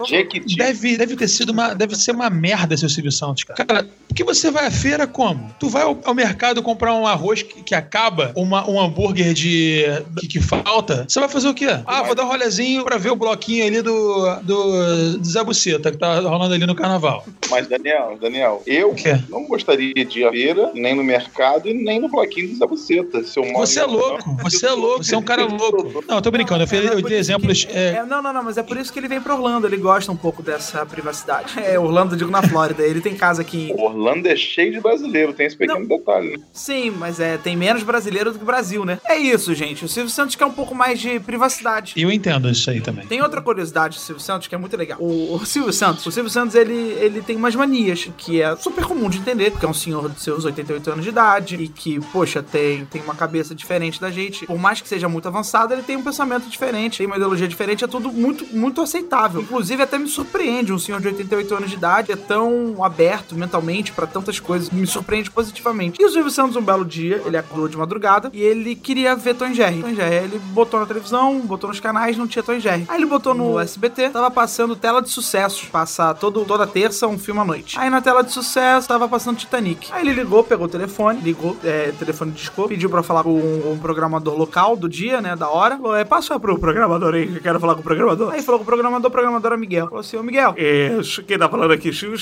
Deve, 0.57 0.97
deve 0.97 1.15
ter 1.17 1.29
sido 1.29 1.51
uma. 1.51 1.75
Deve 1.75 1.95
ser 1.95 2.13
uma 2.13 2.31
merda, 2.31 2.66
seu 2.75 2.89
Silvio 2.89 3.13
Santos, 3.13 3.45
cara. 3.45 3.65
Cara, 3.65 3.87
porque 4.09 4.25
você 4.25 4.51
vai 4.51 4.67
à 4.67 4.71
feira 4.71 5.07
como? 5.07 5.51
Tu 5.61 5.69
vai 5.69 5.83
ao, 5.83 5.99
ao 6.05 6.15
mercado 6.15 6.63
comprar 6.63 6.95
um 6.95 7.07
arroz 7.07 7.43
que, 7.43 7.63
que 7.63 7.75
acaba, 7.75 8.33
uma, 8.35 8.67
um 8.69 8.81
hambúrguer 8.81 9.35
de. 9.35 9.85
Que, 10.21 10.27
que 10.27 10.41
falta. 10.41 11.05
Você 11.07 11.21
vai 11.21 11.29
fazer 11.29 11.49
o 11.49 11.55
quê? 11.55 11.67
Ah, 11.87 12.03
vou 12.03 12.15
dar 12.15 12.25
um 12.25 12.29
rolezinho 12.29 12.83
pra 12.85 12.97
ver 12.97 13.11
o 13.11 13.17
bloquinho 13.17 13.67
ali 13.67 13.83
do. 13.83 14.37
do, 14.43 15.19
do 15.19 15.25
Zé 15.25 15.45
Buceta, 15.45 15.91
que 15.93 15.99
tá 15.99 16.21
rolando 16.21 16.55
ali 16.55 16.65
no 16.67 16.75
carnaval. 16.75 17.25
Mas, 17.51 17.67
Daniel, 17.69 18.17
Daniel, 18.21 18.63
eu 18.67 18.95
não 19.29 19.45
gostaria 19.47 19.93
de 20.05 20.21
ir 20.21 20.25
à 20.27 20.31
feira, 20.31 20.71
nem 20.75 20.95
no 20.95 21.05
mercado 21.05 21.69
e 21.69 21.75
nem 21.75 22.01
no 22.01 22.09
bloquinho 22.09 22.49
do 22.49 22.57
Zé 22.57 22.67
Buceta. 22.67 23.23
Se 23.23 23.39
eu 23.39 23.45
moro 23.45 23.59
Você 23.67 23.81
é 23.81 23.85
louco, 23.85 24.37
você 24.43 24.67
é 24.67 24.73
louco, 24.73 25.05
você 25.05 25.15
é 25.15 25.19
um 25.19 25.23
cara 25.23 25.45
louco. 25.45 26.05
Não, 26.09 26.17
eu 26.17 26.23
tô 26.23 26.31
brincando, 26.31 26.63
eu, 26.63 26.67
falei- 26.67 26.89
é 26.89 26.95
eu 26.95 27.01
por 27.01 27.09
dei 27.09 27.19
exemplos. 27.19 27.67
é, 27.71 27.89
é, 27.97 28.05
não, 28.05 28.23
não, 28.23 28.33
não, 28.33 28.43
mas 28.43 28.57
é 28.57 28.63
por 28.63 28.77
isso 28.77 28.93
que 28.93 28.99
ele 28.99 29.09
vem 29.09 29.21
pra 29.21 29.35
Orlando. 29.35 29.67
Ele 29.67 29.77
gosta 29.77 30.11
um 30.11 30.17
pouco 30.17 30.43
dessa 30.43 30.85
privacidade. 30.87 31.55
É, 31.67 31.79
Orlando, 31.79 32.15
eu 32.15 32.19
digo 32.19 32.31
na 32.31 32.43
Flórida. 32.43 32.56
Ele 32.79 33.01
tem 33.01 33.15
casa 33.15 33.43
aqui. 33.43 33.71
em- 33.71 33.81
Orlando 33.81 34.27
é 34.29 34.37
cheio 34.37 34.73
de 34.73 34.81
brasileiro, 34.81 35.33
tem 35.33 35.47
esse 35.47 35.57
pequeno 35.57 35.87
detalhe. 35.87 36.37
Né? 36.37 36.45
Sim, 36.53 36.91
mas 36.91 37.21
é, 37.21 37.37
tem 37.39 37.57
menos 37.57 37.83
brasileiro 37.83 38.33
do 38.33 38.39
que 38.39 38.45
Brasil, 38.45 38.85
né? 38.85 38.99
É 39.05 39.17
isso, 39.17 39.55
gente. 39.55 39.85
O 39.85 39.89
Silvio 39.89 40.11
Santos 40.11 40.35
quer 40.37 40.45
um 40.47 40.53
pouco 40.53 40.75
mais 40.75 41.01
de 41.01 41.19
privacidade. 41.21 41.93
eu 41.97 42.11
entendo 42.11 42.49
isso 42.49 42.69
aí 42.71 42.81
também. 42.81 43.07
Tem 43.07 43.21
outra 43.23 43.41
curiosidade 43.43 43.97
do 43.97 44.01
Silvio 44.01 44.23
Santos 44.23 44.49
que 44.49 44.55
é 44.55 44.59
muito 44.59 44.77
legal. 44.77 44.99
O, 45.01 45.35
o 45.37 45.45
Silvio 45.47 45.73
Santos, 45.73 46.05
o 46.07 46.11
Silvio 46.13 46.31
Santos, 46.31 46.55
ele, 46.55 46.75
ele 47.01 47.21
tem 47.23 47.37
umas 47.37 47.55
manias 47.55 48.09
que 48.17 48.41
é 48.41 48.55
super 48.57 48.85
comum 48.85 49.09
de 49.09 49.19
entender, 49.19 49.51
porque 49.51 49.67
é 49.67 49.69
um 49.69 49.75
senhor 49.75 50.09
de 50.11 50.21
seus 50.21 50.45
88 50.45 50.91
anos 50.91 51.05
de 51.05 51.11
idade 51.11 51.57
e 51.57 51.69
que, 51.69 52.01
poxa, 52.13 52.43
tem, 52.43 52.85
tem 52.87 53.03
uma 53.03 53.15
cabeça 53.15 53.55
diferente 53.55 54.01
da 54.01 54.11
gente. 54.11 54.47
Por 54.47 54.59
mais 54.59 54.81
que 54.81 54.89
seja 54.89 55.09
muito 55.09 55.29
avançado, 55.29 55.73
ele 55.73 55.83
tem 55.83 55.97
um 55.97 56.03
pensamento 56.03 56.49
diferente, 56.49 56.99
tem 56.99 57.07
uma 57.07 57.17
ideologia 57.17 57.47
diferente, 57.49 57.85
é 57.85 57.87
tudo 57.89 58.13
muito, 58.13 58.45
muito 58.57 58.81
aceitável. 58.81 59.41
Inclusive, 59.43 59.83
até 59.83 59.99
me 59.99 60.09
surpreende 60.09 60.73
um 60.73 60.79
senhor 60.79 61.01
de 61.01 61.09
88 61.09 61.55
anos 61.55 61.71
de 61.71 61.77
idade 61.77 62.13
é 62.13 62.17
tão 62.17 62.46
aberto 62.83 63.35
mentalmente 63.35 63.93
pra 63.93 64.07
tantas 64.07 64.41
coisas, 64.41 64.71
me 64.71 64.87
surpreende 64.87 65.31
positivamente. 65.31 66.01
E 66.01 66.05
o 66.05 66.11
Silvio 66.11 66.31
Santos, 66.31 66.57
um 66.57 66.63
belo 66.63 66.85
dia, 66.85 67.23
ele 67.25 67.37
acordou 67.37 67.69
de 67.69 67.77
madrugada 67.77 68.31
e 68.33 68.43
ele 68.43 68.75
queria 68.75 69.15
ver 69.15 69.35
Tom 69.35 69.53
Jerry. 69.53 69.83
Tom 69.83 69.95
Jerry, 69.95 70.17
ele 70.17 70.39
botou 70.39 70.81
na 70.81 70.87
televisão, 70.87 71.41
botou 71.41 71.69
nos 71.69 71.81
canais, 71.81 72.17
não 72.17 72.27
tinha 72.27 72.43
Tom 72.43 72.59
Jerry. 72.59 72.85
Aí 72.89 72.99
ele 72.99 73.07
botou 73.07 73.35
no 73.35 73.59
SBT, 73.59 74.11
tava 74.11 74.31
passando 74.31 74.77
tela 74.77 75.03
de 75.03 75.11
sucessos, 75.11 75.65
passa 75.67 76.15
todo, 76.15 76.45
toda 76.45 76.67
terça 76.67 77.07
um 77.07 77.19
filme 77.19 77.41
à 77.41 77.45
noite. 77.45 77.79
Aí 77.79 77.91
na 77.91 78.01
tela 78.01 78.23
de 78.23 78.33
sucesso 78.33 78.89
tava 78.89 79.09
passando 79.09 79.37
Titanic. 79.37 79.89
Aí 79.93 80.07
ele 80.07 80.15
ligou, 80.15 80.43
pegou 80.45 80.67
o 80.67 80.69
telefone, 80.69 81.21
ligou, 81.21 81.57
é, 81.65 81.93
telefone 81.99 82.33
discou, 82.33 82.69
pediu 82.69 82.89
pra 82.89 83.03
falar 83.03 83.23
com 83.23 83.35
um, 83.35 83.73
um 83.73 83.79
programador 83.79 84.37
local 84.37 84.77
do 84.77 84.89
dia, 84.89 85.21
né, 85.21 85.35
da 85.35 85.49
hora. 85.49 85.77
Falou, 85.77 85.97
é, 85.97 86.05
passa 86.05 86.39
pro 86.39 86.59
programador 86.59 87.15
aí, 87.15 87.27
que 87.27 87.37
eu 87.37 87.43
quero 87.43 87.61
falar 87.61 87.75
com 87.75 87.81
o 87.81 87.85
programador. 87.85 88.33
Aí 88.33 88.43
falou 88.43 88.59
com 88.59 88.65
o 88.65 88.67
programador, 88.67 89.09
o 89.09 89.13
programador 89.13 89.53
é 89.53 89.57
Miguel. 89.57 89.87
Falou 89.87 90.01
assim, 90.01 90.17
ô 90.17 90.23
Miguel, 90.23 90.55
é, 90.57 90.99
quem 91.27 91.39
tá 91.39 91.49
falando 91.49 91.73
aqui, 91.73 91.93
Silvio 91.93 92.19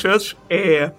é... 0.49 0.93